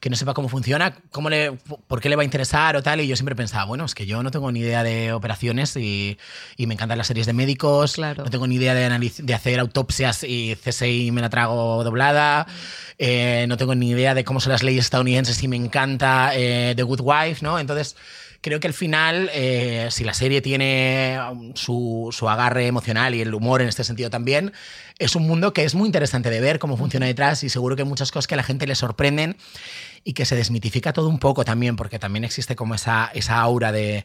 que 0.00 0.10
no 0.10 0.16
sepa 0.16 0.34
cómo 0.34 0.48
funciona, 0.48 0.94
cómo 1.10 1.30
le, 1.30 1.52
por 1.86 2.00
qué 2.00 2.08
le 2.08 2.16
va 2.16 2.22
a 2.22 2.24
interesar 2.24 2.76
o 2.76 2.82
tal. 2.82 3.00
Y 3.00 3.06
yo 3.06 3.16
siempre 3.16 3.34
pensaba, 3.34 3.64
bueno, 3.64 3.84
es 3.84 3.94
que 3.94 4.04
yo 4.06 4.22
no 4.22 4.30
tengo 4.30 4.52
ni 4.52 4.60
idea 4.60 4.82
de 4.82 5.12
operaciones 5.12 5.76
y, 5.76 6.18
y 6.56 6.66
me 6.66 6.74
encantan 6.74 6.98
las 6.98 7.06
series 7.06 7.26
de 7.26 7.32
médicos, 7.32 7.94
Claro. 7.94 8.24
no 8.24 8.30
tengo 8.30 8.46
ni 8.46 8.56
idea 8.56 8.74
de, 8.74 9.12
de 9.18 9.34
hacer 9.34 9.60
autopsias 9.60 10.24
y 10.24 10.56
CSI 10.56 11.10
me 11.10 11.20
la 11.22 11.30
trago 11.30 11.82
doblada, 11.84 12.46
eh, 12.98 13.46
no 13.48 13.56
tengo 13.56 13.74
ni 13.74 13.90
idea 13.90 14.14
de 14.14 14.24
cómo 14.24 14.40
son 14.40 14.52
las 14.52 14.62
leyes 14.62 14.84
estadounidenses 14.84 15.42
y 15.42 15.48
me 15.48 15.56
encanta 15.56 16.32
eh, 16.34 16.74
The 16.76 16.82
Good 16.82 17.00
Wife, 17.02 17.42
¿no? 17.42 17.58
Entonces 17.58 17.96
creo 18.44 18.60
que 18.60 18.66
al 18.68 18.74
final, 18.74 19.30
eh, 19.32 19.88
si 19.90 20.04
la 20.04 20.12
serie 20.12 20.42
tiene 20.42 21.18
um, 21.32 21.52
su, 21.54 22.10
su 22.12 22.28
agarre 22.28 22.66
emocional 22.66 23.14
y 23.14 23.22
el 23.22 23.32
humor 23.32 23.62
en 23.62 23.68
este 23.68 23.84
sentido 23.84 24.10
también, 24.10 24.52
es 24.98 25.16
un 25.16 25.26
mundo 25.26 25.54
que 25.54 25.64
es 25.64 25.74
muy 25.74 25.86
interesante 25.86 26.28
de 26.28 26.40
ver 26.42 26.58
cómo 26.58 26.76
funciona 26.76 27.06
detrás 27.06 27.42
y 27.42 27.48
seguro 27.48 27.74
que 27.74 27.82
hay 27.82 27.88
muchas 27.88 28.12
cosas 28.12 28.26
que 28.26 28.34
a 28.34 28.36
la 28.36 28.42
gente 28.42 28.66
le 28.66 28.74
sorprenden 28.74 29.38
y 30.04 30.12
que 30.12 30.26
se 30.26 30.36
desmitifica 30.36 30.92
todo 30.92 31.08
un 31.08 31.18
poco 31.18 31.42
también, 31.46 31.74
porque 31.76 31.98
también 31.98 32.22
existe 32.24 32.54
como 32.54 32.74
esa, 32.74 33.10
esa 33.14 33.38
aura 33.40 33.72
de, 33.72 34.04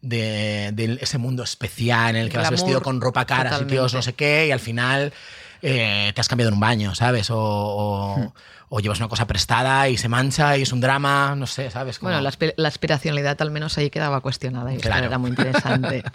de, 0.00 0.70
de 0.72 0.98
ese 1.02 1.18
mundo 1.18 1.42
especial 1.42 2.16
en 2.16 2.22
el 2.22 2.30
que 2.30 2.38
vas 2.38 2.48
Glamour, 2.48 2.64
vestido 2.64 2.80
con 2.82 3.02
ropa 3.02 3.26
cara, 3.26 3.50
sitios 3.58 3.92
no 3.92 4.00
sé 4.00 4.14
qué, 4.14 4.46
y 4.48 4.50
al 4.50 4.60
final 4.60 5.12
eh, 5.60 6.10
te 6.14 6.20
has 6.22 6.28
cambiado 6.28 6.48
en 6.48 6.54
un 6.54 6.60
baño, 6.60 6.94
¿sabes? 6.94 7.28
O, 7.30 7.36
o- 7.38 8.34
o 8.68 8.80
llevas 8.80 8.98
una 8.98 9.08
cosa 9.08 9.26
prestada 9.26 9.88
y 9.88 9.96
se 9.96 10.08
mancha 10.08 10.56
y 10.56 10.62
es 10.62 10.72
un 10.72 10.80
drama, 10.80 11.34
no 11.36 11.46
sé, 11.46 11.70
¿sabes? 11.70 11.98
Como- 11.98 12.10
Bueno, 12.10 12.22
la, 12.22 12.32
la 12.56 12.68
aspiracionalidad 12.68 13.40
al 13.40 13.50
menos 13.50 13.76
ahí 13.78 13.90
quedaba 13.90 14.20
cuestionada 14.20 14.72
y 14.74 14.78
Claro. 14.78 15.06
era 15.06 15.18
muy 15.18 15.30
interesante. 15.30 16.02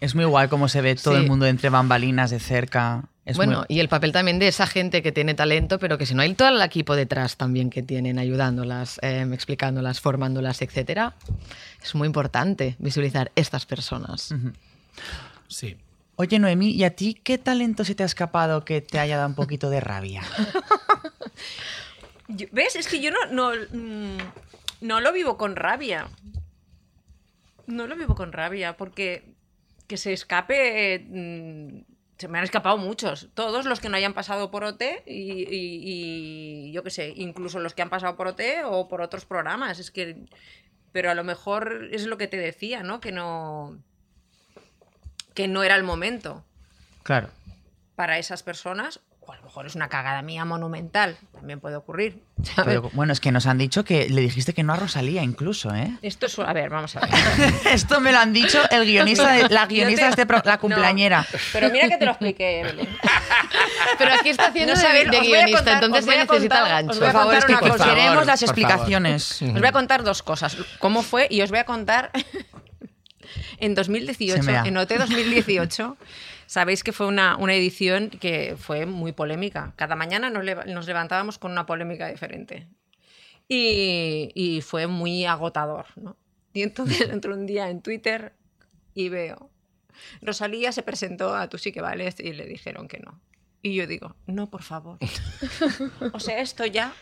Es 0.00 0.14
muy 0.14 0.24
guay 0.24 0.48
cómo 0.48 0.66
se 0.70 0.80
ve 0.80 0.94
todo 0.94 1.14
Sí. 1.14 1.20
el 1.20 1.28
mundo 1.28 1.44
entre 1.44 1.68
bambalinas 1.68 2.30
de 2.30 2.40
cerca. 2.40 3.04
Es 3.26 3.36
bueno, 3.36 3.58
muy- 3.58 3.66
y 3.76 3.80
el 3.80 3.90
papel 3.90 4.12
también 4.12 4.38
de 4.38 4.48
esa 4.48 4.66
gente 4.66 5.02
que 5.02 5.12
tiene 5.12 5.34
talento, 5.34 5.78
pero 5.78 5.98
que 5.98 6.06
si 6.06 6.14
no 6.14 6.22
hay 6.22 6.32
todo 6.32 6.48
el 6.48 6.62
equipo 6.62 6.96
detrás 6.96 7.36
también 7.36 7.68
que 7.68 7.82
tienen, 7.82 8.18
ayudándolas, 8.18 8.98
eh, 9.02 9.28
explicándolas, 9.34 10.00
formándolas, 10.00 10.62
etcétera, 10.62 11.16
es 11.82 11.94
muy 11.94 12.06
importante 12.06 12.76
visibilizar 12.78 13.30
estas 13.36 13.66
personas. 13.66 14.34
Sí. 15.48 15.76
Oye, 16.16 16.38
Noemí, 16.38 16.70
¿y 16.70 16.84
a 16.84 16.90
ti 16.96 17.12
qué 17.22 17.36
talento 17.36 17.84
se 17.84 17.94
te 17.94 18.02
ha 18.02 18.06
escapado 18.06 18.64
que 18.64 18.80
te 18.80 18.98
haya 18.98 19.16
dado 19.18 19.28
un 19.28 19.34
poquito 19.34 19.68
de 19.68 19.80
rabia? 19.80 20.22
¿Ves? 22.52 22.76
Es 22.76 22.86
que 22.88 23.00
yo 23.00 23.10
no, 23.10 23.26
no, 23.26 23.50
mm, 23.72 24.18
no 24.82 25.00
lo 25.00 25.12
vivo 25.12 25.36
con 25.36 25.56
rabia. 25.56 26.08
No 27.66 27.86
lo 27.86 27.96
vivo 27.96 28.14
con 28.14 28.32
rabia, 28.32 28.76
porque 28.76 29.24
que 29.86 29.96
se 29.96 30.12
escape. 30.12 31.04
mm, 31.08 31.82
se 32.18 32.28
me 32.28 32.36
han 32.38 32.44
escapado 32.44 32.76
muchos. 32.76 33.28
Todos 33.34 33.64
los 33.64 33.80
que 33.80 33.88
no 33.88 33.96
hayan 33.96 34.12
pasado 34.12 34.50
por 34.50 34.62
OT 34.64 34.82
y, 35.06 35.42
y- 35.42 36.66
y 36.68 36.72
yo 36.72 36.82
qué 36.82 36.90
sé, 36.90 37.14
incluso 37.16 37.60
los 37.60 37.72
que 37.74 37.80
han 37.82 37.88
pasado 37.88 38.14
por 38.16 38.26
OT 38.28 38.40
o 38.64 38.88
por 38.88 39.00
otros 39.00 39.24
programas. 39.24 39.78
Es 39.78 39.90
que. 39.90 40.16
Pero 40.92 41.10
a 41.10 41.14
lo 41.14 41.22
mejor 41.24 41.88
es 41.92 42.04
lo 42.06 42.18
que 42.18 42.26
te 42.28 42.36
decía, 42.36 42.82
¿no? 42.82 43.00
Que 43.00 43.10
no. 43.12 43.78
Que 45.34 45.48
no 45.48 45.62
era 45.62 45.76
el 45.76 45.82
momento 45.84 46.44
Claro. 47.04 47.30
para 47.96 48.18
esas 48.18 48.42
personas. 48.42 49.00
O 49.30 49.32
a 49.32 49.36
lo 49.36 49.42
mejor 49.44 49.64
es 49.66 49.76
una 49.76 49.88
cagada 49.88 50.22
mía 50.22 50.44
monumental. 50.44 51.16
También 51.32 51.60
puede 51.60 51.76
ocurrir. 51.76 52.20
¿sabes? 52.42 52.64
Pero, 52.64 52.90
bueno, 52.94 53.12
es 53.12 53.20
que 53.20 53.30
nos 53.30 53.46
han 53.46 53.58
dicho 53.58 53.84
que 53.84 54.08
le 54.08 54.22
dijiste 54.22 54.54
que 54.54 54.64
no 54.64 54.72
a 54.72 54.76
Rosalía 54.76 55.22
incluso, 55.22 55.72
¿eh? 55.72 55.92
Esto 56.02 56.26
es. 56.26 56.36
A 56.40 56.52
ver, 56.52 56.68
vamos 56.68 56.96
a 56.96 57.00
ver. 57.00 57.10
Esto 57.72 58.00
me 58.00 58.10
lo 58.10 58.18
han 58.18 58.32
dicho 58.32 58.60
el 58.72 58.84
guionista, 58.86 59.30
de- 59.32 59.48
la 59.48 59.66
guionista 59.68 60.00
te- 60.00 60.04
de 60.06 60.10
este 60.10 60.26
pro- 60.26 60.42
la 60.44 60.54
No, 60.54 60.60
cumpleañera. 60.60 61.24
pero 61.52 61.70
mira 61.70 61.88
que 61.88 61.96
te 61.96 62.04
lo 62.06 62.10
expliqué, 62.10 62.60
Evelyn. 62.60 62.88
Pero 63.98 64.14
aquí 64.14 64.30
está 64.30 64.46
haciendo 64.48 64.74
No 64.74 64.80
de, 64.80 64.88
de 64.88 65.20
guionista, 65.20 65.58
contar- 65.58 65.74
entonces 65.84 66.04
se 66.04 66.10
necesita 66.10 66.56
contar- 66.56 66.62
el 66.64 66.68
gancho. 66.72 66.90
os 66.90 66.98
voy 66.98 67.08
a 67.08 67.12
Por 67.12 67.20
favor, 67.20 67.34
es 67.36 67.44
que 67.44 67.52
una 67.52 67.60
cosa. 67.60 67.84
queremos 67.84 68.26
las 68.26 68.40
por 68.40 68.48
favor. 68.48 68.60
explicaciones. 68.62 69.42
Os 69.42 69.52
voy 69.52 69.66
a 69.68 69.72
contar 69.72 70.02
dos 70.02 70.22
cosas. 70.24 70.56
¿Cómo 70.80 71.02
fue? 71.02 71.28
Y 71.30 71.42
os 71.42 71.50
voy 71.50 71.60
a 71.60 71.64
contar. 71.64 72.10
en 73.58 73.74
2018, 73.76 74.36
Se 74.36 74.42
me 74.42 74.52
da. 74.52 74.62
en 74.66 74.76
OT 74.76 74.96
2018, 74.98 75.96
sabéis 76.50 76.82
que 76.82 76.92
fue 76.92 77.06
una, 77.06 77.36
una 77.36 77.54
edición 77.54 78.10
que 78.10 78.56
fue 78.58 78.84
muy 78.84 79.12
polémica. 79.12 79.72
Cada 79.76 79.94
mañana 79.94 80.30
nos, 80.30 80.42
leva- 80.44 80.64
nos 80.64 80.84
levantábamos 80.88 81.38
con 81.38 81.52
una 81.52 81.64
polémica 81.64 82.08
diferente. 82.08 82.66
Y, 83.46 84.30
y 84.34 84.60
fue 84.60 84.88
muy 84.88 85.24
agotador, 85.26 85.86
¿no? 85.96 86.16
Y 86.52 86.62
entonces 86.62 87.02
entro 87.10 87.34
un 87.34 87.46
día 87.46 87.70
en 87.70 87.82
Twitter 87.82 88.32
y 88.94 89.08
veo. 89.10 89.48
Rosalía 90.22 90.72
se 90.72 90.82
presentó 90.82 91.34
a 91.36 91.48
Tú 91.48 91.56
sí 91.58 91.70
que 91.70 91.80
vales 91.80 92.16
y 92.18 92.32
le 92.32 92.46
dijeron 92.46 92.88
que 92.88 92.98
no. 92.98 93.20
Y 93.62 93.74
yo 93.74 93.86
digo, 93.86 94.16
no, 94.26 94.50
por 94.50 94.62
favor. 94.64 94.98
o 96.12 96.18
sea, 96.18 96.40
esto 96.40 96.66
ya. 96.66 96.92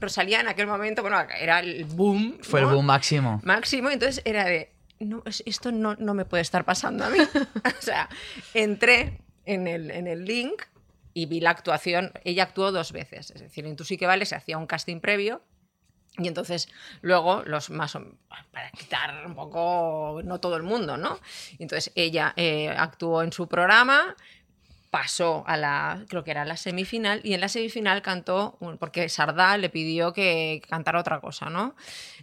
Rosalía 0.00 0.40
en 0.40 0.48
aquel 0.48 0.66
momento, 0.66 1.00
bueno, 1.02 1.18
era 1.38 1.60
el 1.60 1.84
boom. 1.86 2.38
Fue 2.42 2.60
el 2.60 2.66
¿no? 2.66 2.74
boom 2.74 2.86
máximo. 2.86 3.40
máximo, 3.42 3.88
entonces 3.90 4.20
era 4.26 4.44
de, 4.44 4.72
no, 5.00 5.22
es- 5.26 5.42
esto 5.46 5.72
no, 5.72 5.96
no 5.96 6.14
me 6.14 6.24
puede 6.24 6.42
estar 6.42 6.64
pasando 6.64 7.04
a 7.04 7.10
mí. 7.10 7.18
o 7.78 7.82
sea, 7.82 8.08
entré 8.54 9.20
en 9.44 9.66
el, 9.66 9.90
en 9.90 10.06
el 10.06 10.24
link 10.24 10.62
y 11.14 11.26
vi 11.26 11.40
la 11.40 11.50
actuación, 11.50 12.12
ella 12.24 12.44
actuó 12.44 12.70
dos 12.70 12.92
veces, 12.92 13.32
es 13.32 13.40
decir, 13.40 13.66
en 13.66 13.76
Tú 13.76 13.84
sí 13.84 13.96
que 13.96 14.06
vale 14.06 14.24
se 14.26 14.36
hacía 14.36 14.58
un 14.58 14.66
casting 14.66 15.00
previo 15.00 15.42
y 16.18 16.28
entonces 16.28 16.68
luego 17.02 17.42
los 17.46 17.70
más 17.70 17.96
para 18.50 18.70
quitar 18.72 19.26
un 19.26 19.34
poco 19.34 20.20
no 20.24 20.38
todo 20.40 20.56
el 20.56 20.62
mundo, 20.62 20.96
¿no? 20.96 21.18
Entonces 21.58 21.92
ella 21.94 22.32
eh, 22.36 22.68
actuó 22.68 23.22
en 23.22 23.32
su 23.32 23.48
programa, 23.48 24.16
pasó 24.90 25.44
a 25.46 25.56
la 25.56 26.04
creo 26.08 26.24
que 26.24 26.32
era 26.32 26.44
la 26.44 26.56
semifinal 26.56 27.20
y 27.22 27.34
en 27.34 27.40
la 27.40 27.48
semifinal 27.48 28.02
cantó 28.02 28.58
porque 28.80 29.08
Sardá 29.08 29.56
le 29.56 29.68
pidió 29.70 30.12
que 30.12 30.62
cantara 30.68 30.98
otra 30.98 31.20
cosa, 31.20 31.48
¿no? 31.48 31.74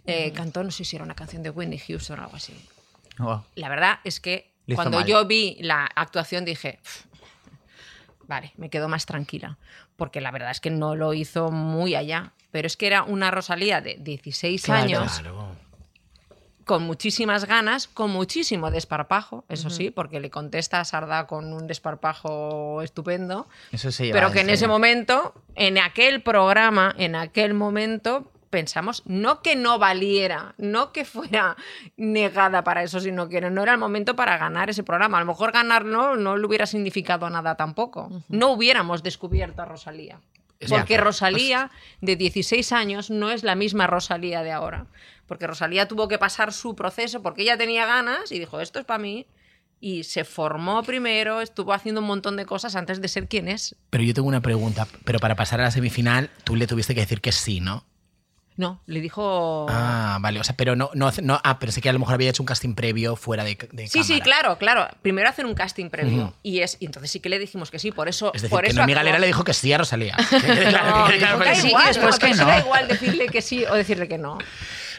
Eh, 0.06 0.32
Cantó 0.32 0.62
no 0.62 0.70
sé 0.70 0.84
si 0.84 0.96
era 0.96 1.04
una 1.04 1.14
canción 1.14 1.42
de 1.42 1.50
Whitney 1.50 1.78
Houston 1.78 2.20
o 2.20 2.24
algo 2.24 2.36
así. 2.36 2.54
Oh. 3.20 3.42
La 3.54 3.68
verdad 3.68 4.00
es 4.04 4.20
que 4.20 4.52
cuando 4.74 4.98
mal. 4.98 5.06
yo 5.06 5.24
vi 5.26 5.56
la 5.60 5.86
actuación 5.94 6.44
dije, 6.44 6.78
"Pf, 6.82 7.06
vale, 8.26 8.52
me 8.56 8.68
quedo 8.68 8.88
más 8.88 9.06
tranquila, 9.06 9.56
porque 9.96 10.20
la 10.20 10.30
verdad 10.30 10.50
es 10.50 10.60
que 10.60 10.70
no 10.70 10.94
lo 10.94 11.14
hizo 11.14 11.50
muy 11.50 11.94
allá, 11.94 12.32
pero 12.50 12.66
es 12.66 12.76
que 12.76 12.86
era 12.86 13.02
una 13.02 13.30
Rosalía 13.30 13.80
de 13.80 13.96
16 13.98 14.62
Claro. 14.62 14.82
años 14.82 15.18
Claro. 15.20 15.56
Con 16.68 16.82
muchísimas 16.82 17.46
ganas, 17.46 17.88
con 17.88 18.10
muchísimo 18.10 18.70
desparpajo, 18.70 19.42
eso 19.48 19.70
sí, 19.70 19.90
porque 19.90 20.20
le 20.20 20.28
contesta 20.28 20.80
a 20.80 20.84
Sarda 20.84 21.26
con 21.26 21.54
un 21.54 21.66
desparpajo 21.66 22.82
estupendo, 22.82 23.48
Eso 23.72 23.88
lleva 23.88 24.12
pero 24.12 24.32
que 24.32 24.40
en 24.40 24.50
ese 24.50 24.68
momento, 24.68 25.32
en 25.54 25.78
aquel 25.78 26.20
programa, 26.20 26.94
en 26.98 27.16
aquel 27.16 27.54
momento, 27.54 28.30
pensamos 28.50 29.02
no 29.06 29.40
que 29.40 29.56
no 29.56 29.78
valiera, 29.78 30.54
no 30.58 30.92
que 30.92 31.06
fuera 31.06 31.56
negada 31.96 32.62
para 32.64 32.82
eso, 32.82 33.00
sino 33.00 33.30
que 33.30 33.40
no 33.40 33.62
era 33.62 33.72
el 33.72 33.78
momento 33.78 34.14
para 34.14 34.36
ganar 34.36 34.68
ese 34.68 34.82
programa. 34.82 35.16
A 35.16 35.20
lo 35.20 35.26
mejor 35.26 35.52
ganarlo 35.52 36.16
no 36.16 36.36
le 36.36 36.46
hubiera 36.46 36.66
significado 36.66 37.30
nada 37.30 37.56
tampoco. 37.56 38.10
No 38.28 38.52
hubiéramos 38.52 39.02
descubierto 39.02 39.62
a 39.62 39.64
Rosalía. 39.64 40.20
Porque. 40.66 40.96
Rosalía, 40.96 41.70
de 42.00 42.16
16 42.16 42.72
años, 42.72 43.10
no 43.10 43.30
es 43.30 43.42
la 43.44 43.54
misma 43.54 43.86
Rosalía 43.86 44.42
de 44.42 44.52
ahora. 44.52 44.86
Porque 45.26 45.46
Rosalía 45.46 45.86
tuvo 45.86 46.08
que 46.08 46.18
pasar 46.18 46.52
su 46.52 46.74
proceso 46.74 47.22
porque 47.22 47.42
ella 47.42 47.56
tenía 47.56 47.86
ganas 47.86 48.32
y 48.32 48.38
dijo, 48.38 48.60
esto 48.60 48.78
es 48.78 48.84
para 48.84 48.98
mí. 48.98 49.26
Y 49.80 50.02
se 50.02 50.24
formó 50.24 50.82
primero, 50.82 51.40
estuvo 51.40 51.72
haciendo 51.72 52.00
un 52.00 52.08
montón 52.08 52.36
de 52.36 52.46
cosas 52.46 52.74
antes 52.74 53.00
de 53.00 53.06
ser 53.06 53.28
quien 53.28 53.46
es. 53.46 53.76
Pero 53.90 54.02
yo 54.02 54.12
tengo 54.12 54.26
una 54.26 54.40
pregunta. 54.40 54.88
Pero 55.04 55.20
para 55.20 55.36
pasar 55.36 55.60
a 55.60 55.64
la 55.64 55.70
semifinal, 55.70 56.30
tú 56.42 56.56
le 56.56 56.66
tuviste 56.66 56.94
que 56.94 57.02
decir 57.02 57.20
que 57.20 57.30
sí, 57.30 57.60
¿no? 57.60 57.84
No, 58.58 58.82
le 58.86 59.00
dijo... 59.00 59.66
Ah, 59.70 60.18
vale, 60.20 60.40
o 60.40 60.44
sea, 60.44 60.56
pero 60.56 60.74
no, 60.74 60.90
no, 60.92 61.12
no 61.22 61.40
ah, 61.44 61.60
pensé 61.60 61.80
que 61.80 61.88
a 61.88 61.92
lo 61.92 62.00
mejor 62.00 62.14
había 62.14 62.30
hecho 62.30 62.42
un 62.42 62.46
casting 62.48 62.74
previo 62.74 63.14
fuera 63.14 63.44
de, 63.44 63.56
de 63.70 63.86
Sí, 63.86 64.02
sí, 64.02 64.20
claro, 64.20 64.58
claro. 64.58 64.88
Primero 65.00 65.28
hacen 65.28 65.46
un 65.46 65.54
casting 65.54 65.90
previo. 65.90 66.34
Y 66.42 66.58
es 66.58 66.76
y 66.80 66.86
entonces 66.86 67.08
sí 67.12 67.20
que 67.20 67.28
le 67.28 67.38
dijimos 67.38 67.70
que 67.70 67.78
sí. 67.78 67.92
Por 67.92 68.08
eso. 68.08 68.32
Es 68.34 68.42
decir, 68.42 68.50
por 68.50 68.64
que 68.64 68.70
eso 68.70 68.78
Noemí 68.78 68.94
actuó. 68.94 68.98
Galera 69.00 69.20
le 69.20 69.28
dijo 69.28 69.44
que 69.44 69.54
sí 69.54 69.72
a 69.72 69.78
Rosalía. 69.78 70.16
Claro, 70.18 70.98
No, 70.98 71.06
que 71.06 71.18
claro, 71.18 71.54
sí, 71.54 71.72
después 71.86 72.18
que 72.18 72.34
no. 72.34 72.46
da 72.46 72.58
igual 72.58 72.88
decirle 72.88 73.28
que 73.28 73.42
sí 73.42 73.64
o 73.64 73.74
decirle 73.74 74.08
que 74.08 74.18
no. 74.18 74.38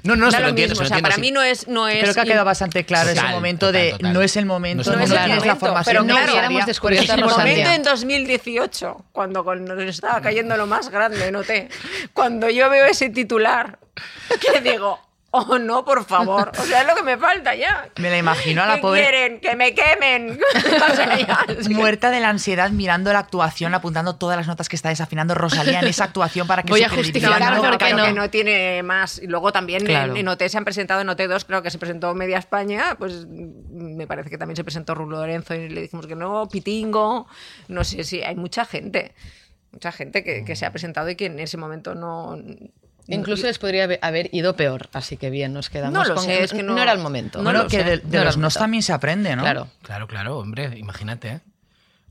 No, 0.04 0.16
no, 0.16 0.32
se 0.32 0.38
lo 0.38 0.44
lo 0.44 0.50
entiendo, 0.50 0.74
mismo. 0.74 0.76
se 0.76 0.82
lo 0.82 0.86
o 0.86 0.88
sea, 0.88 0.98
entiendo, 0.98 1.04
para 1.04 1.16
sí. 1.16 1.22
mí 1.22 1.32
no 1.32 1.42
es. 1.42 1.68
No 1.68 1.88
es 1.88 2.02
Creo 2.02 2.14
que 2.14 2.20
ha 2.22 2.26
quedado 2.26 2.46
bastante 2.46 2.86
claro 2.86 3.10
Total, 3.10 3.26
ese 3.26 3.34
momento 3.34 3.66
total, 3.68 3.82
de 3.82 3.92
total. 3.92 4.14
no 4.14 4.22
es 4.22 4.38
el 4.38 4.46
momento, 4.46 4.78
No 4.78 4.82
es 4.82 4.88
no, 4.88 4.94
el 4.94 5.10
no 5.10 5.26
momento. 5.28 5.46
la 5.46 5.56
Pero 5.56 5.56
formación 5.60 5.96
claro, 5.96 6.06
necesaria. 6.06 6.32
hubiéramos 6.40 6.66
descubierto 6.66 7.14
el 7.14 7.26
momento 7.26 7.70
en 7.70 7.84
2018, 7.84 9.06
cuando 9.12 9.44
nos 9.56 9.80
estaba 9.84 10.22
cayendo 10.22 10.58
lo 10.58 10.68
más 10.68 10.90
grande, 10.90 11.32
noté. 11.32 11.70
Cuando 12.14 12.50
yo 12.50 12.70
veo 12.70 12.86
ese 12.86 13.10
titular, 13.10 13.80
que 14.42 14.62
digo, 14.62 15.00
oh 15.32 15.58
no, 15.60 15.86
por 15.86 16.06
favor. 16.06 16.52
O 16.58 16.64
sea, 16.64 16.82
es 16.82 16.88
lo 16.88 16.96
que 16.96 17.04
me 17.04 17.18
falta 17.18 17.56
ya. 17.56 17.90
Me 17.98 18.10
la 18.10 18.18
imagino 18.18 18.62
a 18.64 18.68
la 18.68 18.76
¿Qué 18.76 18.82
pobre 18.82 19.02
quieren? 19.02 19.40
¡Que 19.40 19.56
me 19.56 19.74
quemen! 19.74 20.40
O 20.92 20.96
sea, 20.96 21.18
ya, 21.18 21.46
es 21.48 21.68
que- 21.68 21.74
muerta 21.74 22.10
de 22.12 22.20
la 22.20 22.30
ansiedad 22.30 22.70
mirando 22.72 23.12
la 23.14 23.20
actuación, 23.20 23.74
apuntando 23.76 24.16
todas 24.16 24.38
las 24.38 24.48
notas 24.48 24.70
que 24.70 24.76
está 24.76 24.90
desafinando 24.90 25.36
Rosalía 25.36 25.80
en 25.80 25.88
esa 25.88 26.06
actuación 26.06 26.48
para 26.48 26.64
que 26.64 26.72
Voy 26.72 26.80
su 26.82 26.86
a 26.88 26.90
justificar 26.90 27.32
no 27.32 27.62
claro 27.62 27.98
no. 27.98 28.06
que 28.06 28.14
no 28.14 28.30
tiene 28.30 28.82
más. 28.84 29.20
Y 29.20 29.28
luego 29.28 29.52
también 29.52 29.86
Claro. 29.86 30.14
en, 30.14 30.18
en 30.20 30.28
OT 30.28 30.44
se 30.48 30.58
han 30.58 30.66
presentado 30.66 31.02
en 31.02 31.08
OT2, 31.08 31.46
creo 31.46 31.62
que 31.62 31.70
se 31.72 31.78
presentó 31.78 32.14
Media 32.16 32.38
España, 32.38 32.96
pues 32.98 33.26
mm, 33.28 33.96
me 33.96 34.08
parece 34.08 34.30
que 34.30 34.38
también 34.38 34.56
se 34.56 34.64
presentó 34.64 34.96
Rulo 34.96 35.18
Lorenzo 35.18 35.54
y 35.56 35.70
le 35.70 35.82
dijimos 35.82 36.08
que 36.08 36.16
no, 36.16 36.48
Pitingo, 36.50 37.28
no 37.68 37.84
sé 37.84 38.04
si 38.04 38.22
hay 38.24 38.36
mucha 38.36 38.66
gente, 38.66 39.14
mucha 39.72 39.92
gente 39.92 40.24
que, 40.24 40.44
que 40.44 40.56
se 40.56 40.66
ha 40.66 40.72
presentado 40.72 41.10
y 41.10 41.16
que 41.16 41.26
en 41.28 41.40
ese 41.40 41.58
momento 41.58 41.94
no... 41.96 42.38
Incluso 43.10 43.48
les 43.48 43.58
podría 43.60 43.88
haber- 44.02 44.30
ido 44.34 44.56
peor, 44.56 44.90
así 44.94 45.18
que 45.18 45.30
bien, 45.30 45.54
nos 45.54 45.70
quedamos 45.70 45.94
No 45.94 46.04
lo 46.06 46.16
con 46.16 46.24
sé, 46.26 46.44
es 46.44 46.52
que 46.52 46.64
no- 46.64 46.78
era 46.78 46.92
el 46.92 47.00
momento. 47.00 47.40
no 47.40 47.46
Bueno, 47.46 47.64
lo 47.64 47.68
que 47.70 47.78
sé. 47.78 47.84
de, 47.84 47.98
de 47.98 48.18
No 48.20 48.24
los 48.26 48.38
nos 48.38 48.54
también 48.54 48.84
se 48.84 48.94
aprende, 48.94 49.36
¿no? 49.36 49.42
Claro. 49.44 49.68
Claro, 49.82 50.08
claro, 50.08 50.38
hombre, 50.38 50.78
imagínate. 50.78 51.28
¿eh? 51.30 51.40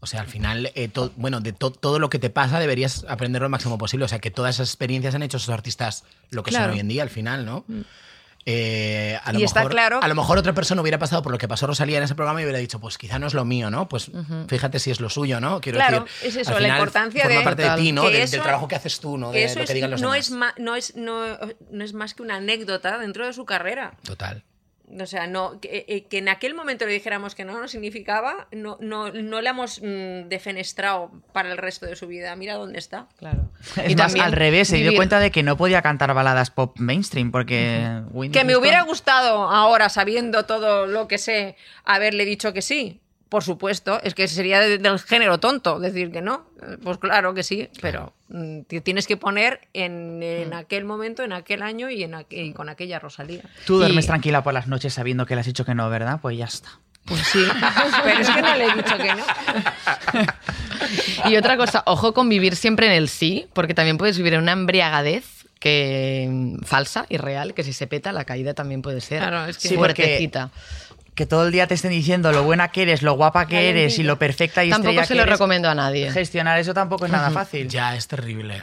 O 0.01 0.07
sea, 0.07 0.20
al 0.20 0.26
final, 0.28 0.70
eh, 0.74 0.88
to- 0.88 1.12
bueno, 1.16 1.40
de 1.40 1.53
to- 1.53 1.72
todo 1.72 1.99
lo 1.99 2.09
que 2.11 2.18
te 2.18 2.30
pasa 2.30 2.61
deberías 2.61 3.05
aprenderlo 3.09 3.46
lo 3.46 3.51
máximo 3.51 3.78
posible. 3.78 4.05
O 4.05 4.09
sea, 4.09 4.20
que 4.20 4.30
todas 4.30 4.55
esas 4.57 4.68
experiencias 4.68 5.14
han 5.14 5.22
hecho 5.24 5.38
esos 5.38 5.49
artistas 5.49 6.05
lo 6.30 6.42
que 6.44 6.53
son 6.53 6.61
Claro. 6.61 6.72
hoy 6.74 6.80
en 6.80 6.88
día, 6.88 7.03
al 7.03 7.11
final, 7.11 7.44
¿no? 7.44 7.64
Eh, 8.51 9.20
a 9.22 9.30
lo 9.34 9.40
Y 9.40 9.44
está 9.44 9.61
mejor, 9.61 9.72
claro- 9.72 10.01
A 10.03 10.09
lo 10.09 10.14
mejor 10.14 10.38
otra 10.38 10.55
persona 10.55 10.80
hubiera 10.80 10.99
pasado 10.99 11.20
por 11.22 11.32
lo 11.32 11.36
que 11.36 11.46
pasó 11.46 11.66
Rosalía 11.66 11.99
en 11.99 12.05
ese 12.05 12.14
programa 12.14 12.40
y 12.40 12.44
hubiera 12.44 12.59
dicho, 12.59 12.80
pues 12.80 12.96
quizá 12.96 13.18
no 13.18 13.26
es 13.26 13.34
lo 13.34 13.44
mío, 13.44 13.68
¿no? 13.70 13.90
Pues 13.90 14.11
fíjate 14.49 14.78
si 14.78 14.90
es 14.90 15.01
lo 15.01 15.11
suyo, 15.11 15.38
¿no? 15.38 15.61
Quiero 15.61 15.76
Claro, 15.76 16.05
decir, 16.05 16.28
es 16.30 16.36
eso, 16.36 16.57
al 16.57 16.62
la 16.62 16.68
importancia 16.70 17.24
forma 17.24 17.38
de- 17.40 17.44
parte 17.44 17.62
de 17.68 17.76
ti, 17.76 17.92
¿no? 17.92 18.05
Del, 18.05 18.14
eso- 18.16 18.32
del 18.32 18.42
trabajo 18.42 18.66
que 18.66 18.76
haces 18.76 19.01
tú, 19.01 19.18
¿no? 19.18 19.32
De 19.32 19.44
eso 19.44 19.59
lo 19.61 19.66
que 19.66 19.74
digan 19.74 19.90
los 19.90 20.01
no, 20.01 20.12
demás. 20.12 20.26
es 20.28 20.59
no, 20.59 20.76
es, 20.76 20.96
no, 20.96 21.24
no 21.70 21.84
es 21.84 21.92
más 21.92 22.14
que 22.14 22.22
una 22.22 22.36
anécdota 22.36 22.96
dentro 22.96 23.26
de 23.26 23.34
su 23.34 23.44
carrera. 23.44 23.92
Total. 24.03 24.42
O 25.01 25.07
sea, 25.07 25.26
no, 25.26 25.61
que, 25.61 25.84
eh, 25.89 26.05
que 26.09 26.18
en 26.18 26.28
aquel 26.28 26.55
momento 26.55 26.86
le 26.86 26.93
dijéramos 26.93 27.34
que 27.34 27.45
no, 27.45 27.61
no 27.61 27.68
significaba, 27.68 28.49
no, 28.53 28.78
no, 28.80 29.11
no 29.12 29.41
le 29.41 29.51
hemos 29.51 29.80
mm, 29.82 30.28
defenestrado 30.28 31.11
para 31.32 31.51
el 31.51 31.59
resto 31.59 31.86
de 31.86 31.95
su 31.97 32.07
vida. 32.07 32.34
Mira 32.36 32.55
dónde 32.55 32.78
está. 32.78 33.07
Claro. 33.18 33.51
Es 33.82 33.97
más, 33.97 34.14
al 34.14 34.32
revés, 34.32 34.68
se 34.68 34.78
dio 34.78 34.95
cuenta 34.95 35.20
de 35.20 35.30
que 35.30 35.43
no 35.43 35.57
podía 35.57 35.82
cantar 35.82 36.14
baladas 36.14 36.51
pop 36.51 36.78
mainstream 36.78 37.30
porque... 37.30 38.03
Que 38.32 38.45
me 38.45 38.57
hubiera 38.57 38.82
gustado 38.82 39.51
ahora, 39.51 39.89
sabiendo 39.89 40.47
todo 40.47 40.86
lo 40.86 41.07
que 41.09 41.18
sé, 41.18 41.57
haberle 41.84 42.24
dicho 42.24 42.53
que 42.53 42.62
sí. 42.62 43.01
Por 43.29 43.45
supuesto, 43.45 44.01
es 44.03 44.14
que 44.14 44.26
sería 44.26 44.61
de- 44.61 44.79
del 44.79 44.99
género 44.99 45.39
tonto 45.39 45.79
decir 45.79 46.11
que 46.11 46.22
no. 46.22 46.47
Pues 46.83 46.97
claro 46.99 47.35
que 47.35 47.43
sí, 47.43 47.68
pero 47.83 48.14
mm, 48.29 48.61
te 48.62 48.81
tienes 48.81 49.07
que 49.07 49.16
poner 49.18 49.61
en, 49.74 50.22
en 50.22 50.55
aquel 50.55 50.85
momento, 50.87 51.22
en 51.22 51.33
aquel 51.35 51.62
año 51.62 51.91
y, 51.91 52.03
en 52.05 52.12
aqu- 52.12 52.26
y 52.31 52.53
con 52.55 52.68
aquella 52.70 52.99
Rosalía. 52.99 53.43
Tú 53.66 53.76
duermes 53.79 54.07
Y- 54.07 54.09
tranquila 54.09 54.43
por 54.43 54.55
las 54.55 54.66
noches 54.66 54.95
sabiendo 54.95 55.26
que 55.26 55.35
le 55.35 55.41
has 55.43 55.47
dicho 55.47 55.64
que 55.66 55.74
no, 55.74 55.91
¿verdad? 55.91 56.20
Pues 56.22 56.39
ya 56.39 56.47
está. 56.47 56.70
Pues 57.05 57.20
sí, 57.22 57.43
pero 58.05 58.20
es 58.20 58.29
que 58.31 58.43
no 58.43 58.55
le 58.57 58.64
he 58.66 58.74
dicho 58.74 58.97
que 58.99 59.14
no. 59.14 59.24
Y 61.31 61.37
otra 61.37 61.57
cosa, 61.57 61.83
ojo 61.87 62.14
con 62.14 62.29
vivir 62.29 62.57
siempre 62.57 62.87
en 62.87 62.93
el 62.93 63.09
sí, 63.09 63.47
porque 63.53 63.74
también 63.74 63.99
puedes 63.99 64.16
vivir 64.16 64.35
en 64.35 64.41
una 64.43 64.53
embriagadez 64.53 65.24
que 65.61 66.29
mm, 66.31 66.61
falsa 66.64 67.07
y 67.09 67.16
real, 67.16 67.55
que 67.55 67.62
si 67.64 67.72
se 67.72 67.87
peta 67.87 68.12
la 68.12 68.24
caída 68.24 68.55
también 68.55 68.81
puede 68.83 69.01
ser 69.01 69.20
Claro, 69.20 69.47
es 69.47 69.59
que- 69.59 69.68
Sí, 69.68 69.76
porque- 69.76 70.03
fuertecita. 70.03 70.51
Que 71.19 71.27
todo 71.27 71.45
el 71.47 71.51
día 71.51 71.66
te 71.66 71.75
estén 71.75 71.91
diciendo 71.91 72.31
lo 72.31 72.45
buena 72.45 72.69
que 72.69 72.83
eres, 72.83 73.03
lo 73.03 73.14
guapa 73.14 73.49
que 73.49 73.69
eres 73.71 73.99
y 73.99 74.05
lo 74.05 74.21
perfecta 74.21 74.62
y 74.62 74.71
Tampoco 74.71 74.91
estrella 74.91 75.05
se 75.05 75.14
que 75.14 75.16
lo 75.16 75.23
eres. 75.25 75.33
recomiendo 75.33 75.69
a 75.69 75.75
nadie. 75.75 76.12
Gestionar 76.12 76.61
eso 76.61 76.73
tampoco 76.73 77.07
es 77.07 77.11
nada 77.11 77.33
fácil. 77.33 77.66
Ya, 77.69 77.97
es 77.97 78.07
terrible. 78.07 78.62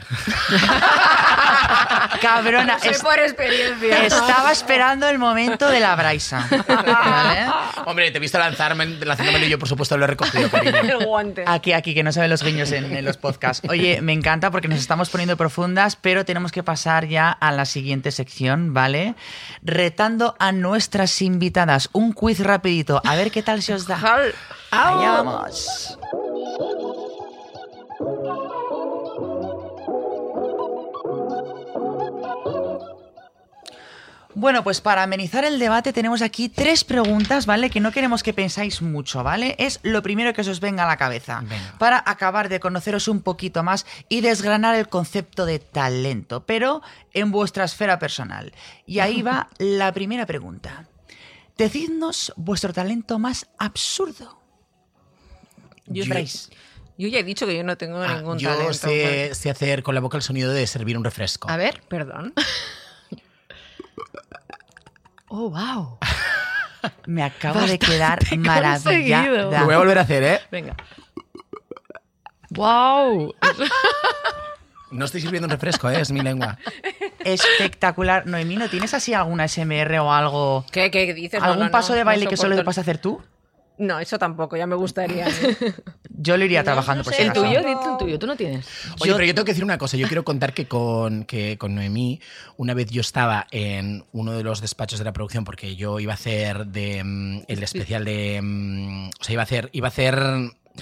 Cabrona, 2.20 2.78
Sé 2.78 2.90
es- 2.90 3.02
por 3.02 3.18
experiencia. 3.18 4.04
estaba 4.06 4.52
esperando 4.52 5.08
el 5.08 5.18
momento 5.18 5.68
de 5.68 5.80
la 5.80 5.94
braisa. 5.96 6.46
¿Vale? 6.68 7.46
Hombre, 7.84 8.10
te 8.10 8.18
he 8.18 8.20
visto 8.20 8.38
lanzarme, 8.38 8.86
lanzándomelo 8.86 9.46
y 9.46 9.50
yo, 9.50 9.58
por 9.58 9.68
supuesto, 9.68 9.96
lo 9.96 10.04
he 10.04 10.08
recogido, 10.08 10.50
cariño. 10.50 10.76
el 10.98 11.04
guante. 11.06 11.44
Aquí, 11.46 11.72
aquí, 11.72 11.94
que 11.94 12.02
no 12.02 12.12
saben 12.12 12.30
los 12.30 12.42
guiños 12.42 12.72
en, 12.72 12.96
en 12.96 13.04
los 13.04 13.16
podcasts. 13.16 13.66
Oye, 13.68 14.00
me 14.02 14.12
encanta 14.12 14.50
porque 14.50 14.68
nos 14.68 14.78
estamos 14.78 15.10
poniendo 15.10 15.36
profundas, 15.36 15.96
pero 15.96 16.24
tenemos 16.24 16.52
que 16.52 16.62
pasar 16.62 17.06
ya 17.06 17.30
a 17.30 17.52
la 17.52 17.64
siguiente 17.64 18.10
sección, 18.12 18.74
¿vale? 18.74 19.14
Retando 19.62 20.36
a 20.38 20.52
nuestras 20.52 21.20
invitadas. 21.22 21.88
Un 21.92 22.12
quiz 22.12 22.40
rapidito. 22.40 23.00
A 23.04 23.14
ver 23.16 23.30
qué 23.30 23.42
tal 23.42 23.62
se 23.62 23.74
os 23.74 23.86
da. 23.86 23.96
Allá 24.70 25.10
vamos. 25.22 25.98
Bueno, 34.38 34.62
pues 34.62 34.82
para 34.82 35.02
amenizar 35.02 35.46
el 35.46 35.58
debate 35.58 35.94
tenemos 35.94 36.20
aquí 36.20 36.50
tres 36.50 36.84
preguntas, 36.84 37.46
¿vale? 37.46 37.70
Que 37.70 37.80
no 37.80 37.90
queremos 37.90 38.22
que 38.22 38.34
pensáis 38.34 38.82
mucho, 38.82 39.22
¿vale? 39.22 39.56
Es 39.58 39.80
lo 39.82 40.02
primero 40.02 40.34
que 40.34 40.42
os 40.42 40.60
venga 40.60 40.84
a 40.84 40.86
la 40.86 40.98
cabeza. 40.98 41.40
Venga. 41.42 41.74
Para 41.78 42.02
acabar 42.04 42.50
de 42.50 42.60
conoceros 42.60 43.08
un 43.08 43.22
poquito 43.22 43.62
más 43.62 43.86
y 44.10 44.20
desgranar 44.20 44.74
el 44.74 44.88
concepto 44.90 45.46
de 45.46 45.58
talento, 45.58 46.44
pero 46.44 46.82
en 47.14 47.32
vuestra 47.32 47.64
esfera 47.64 47.98
personal. 47.98 48.52
Y 48.84 48.98
ahí 48.98 49.22
va 49.22 49.48
la 49.58 49.90
primera 49.92 50.26
pregunta. 50.26 50.86
Decidnos 51.56 52.34
vuestro 52.36 52.74
talento 52.74 53.18
más 53.18 53.46
absurdo. 53.56 54.38
Yo, 55.86 56.04
yo 56.04 57.08
ya 57.08 57.18
he 57.20 57.24
dicho 57.24 57.46
que 57.46 57.56
yo 57.56 57.64
no 57.64 57.78
tengo 57.78 58.02
Ah, 58.02 58.16
ningún 58.16 58.38
yo 58.38 58.50
talento. 58.50 58.74
sé, 58.74 59.34
sé 59.34 59.48
hacer 59.48 59.82
con 59.82 59.94
la 59.94 60.02
boca 60.02 60.18
el 60.18 60.22
sonido 60.22 60.52
de 60.52 60.66
servir 60.66 60.98
un 60.98 61.04
refresco. 61.04 61.48
A 61.48 61.56
ver. 61.56 61.80
Perdón. 61.88 62.34
Oh, 65.28 65.50
wow. 65.50 65.98
Me 67.06 67.22
acabo 67.22 67.60
de 67.60 67.78
quedar 67.78 68.18
conseguido. 68.20 68.52
maravillada. 68.52 69.60
Lo 69.60 69.64
voy 69.66 69.74
a 69.74 69.78
volver 69.78 69.98
a 69.98 70.02
hacer, 70.02 70.22
¿eh? 70.22 70.40
Venga. 70.50 70.76
Wow. 72.50 73.34
No 74.88 75.04
estoy 75.04 75.20
sirviendo 75.20 75.46
un 75.46 75.50
refresco, 75.50 75.90
¿eh? 75.90 76.00
Es 76.00 76.12
mi 76.12 76.20
lengua. 76.20 76.58
Espectacular. 77.18 78.24
Noemí, 78.24 78.54
¿no 78.54 78.68
tienes 78.70 78.94
así 78.94 79.12
alguna 79.14 79.48
SMR 79.48 79.98
o 79.98 80.12
algo? 80.12 80.64
¿Qué, 80.70 80.92
qué 80.92 81.12
dices? 81.12 81.42
¿Algún 81.42 81.58
no, 81.58 81.64
no, 81.66 81.70
paso 81.72 81.92
de 81.92 82.00
no 82.00 82.06
baile 82.06 82.28
que 82.28 82.36
solo 82.36 82.54
te 82.54 82.62
vas 82.62 82.78
a 82.78 82.82
hacer 82.82 82.98
tú? 82.98 83.20
No, 83.78 84.00
eso 84.00 84.18
tampoco, 84.18 84.56
ya 84.56 84.66
me 84.66 84.74
gustaría. 84.74 85.26
Yo 86.18 86.36
lo 86.38 86.44
iría 86.44 86.64
trabajando 86.64 87.00
no 87.00 87.04
por 87.04 87.12
sé, 87.12 87.20
si 87.22 87.26
El 87.28 87.32
tuyo, 87.34 87.58
el 87.58 87.98
tuyo, 87.98 88.18
tú 88.18 88.26
no 88.26 88.36
tienes. 88.36 88.66
Oye, 89.00 89.10
Yo- 89.10 89.16
pero 89.16 89.26
yo 89.26 89.34
tengo 89.34 89.44
que 89.44 89.52
decir 89.52 89.64
una 89.64 89.76
cosa. 89.76 89.98
Yo 89.98 90.06
quiero 90.06 90.24
contar 90.24 90.54
que 90.54 90.66
con, 90.66 91.24
que 91.24 91.58
con 91.58 91.74
Noemí, 91.74 92.20
una 92.56 92.72
vez 92.72 92.88
yo 92.90 93.02
estaba 93.02 93.46
en 93.50 94.04
uno 94.12 94.32
de 94.32 94.42
los 94.42 94.62
despachos 94.62 94.98
de 94.98 95.04
la 95.04 95.12
producción, 95.12 95.44
porque 95.44 95.76
yo 95.76 96.00
iba 96.00 96.12
a 96.12 96.14
hacer 96.14 96.66
de, 96.68 97.04
mm, 97.04 97.42
el 97.48 97.62
especial 97.62 98.04
de. 98.06 98.40
mm, 98.42 99.08
o 99.20 99.24
sea, 99.24 99.32
iba 99.34 99.42
a 99.42 99.44
hacer. 99.44 99.68
Iba 99.72 99.88
a 99.88 99.90
hacer 99.90 100.18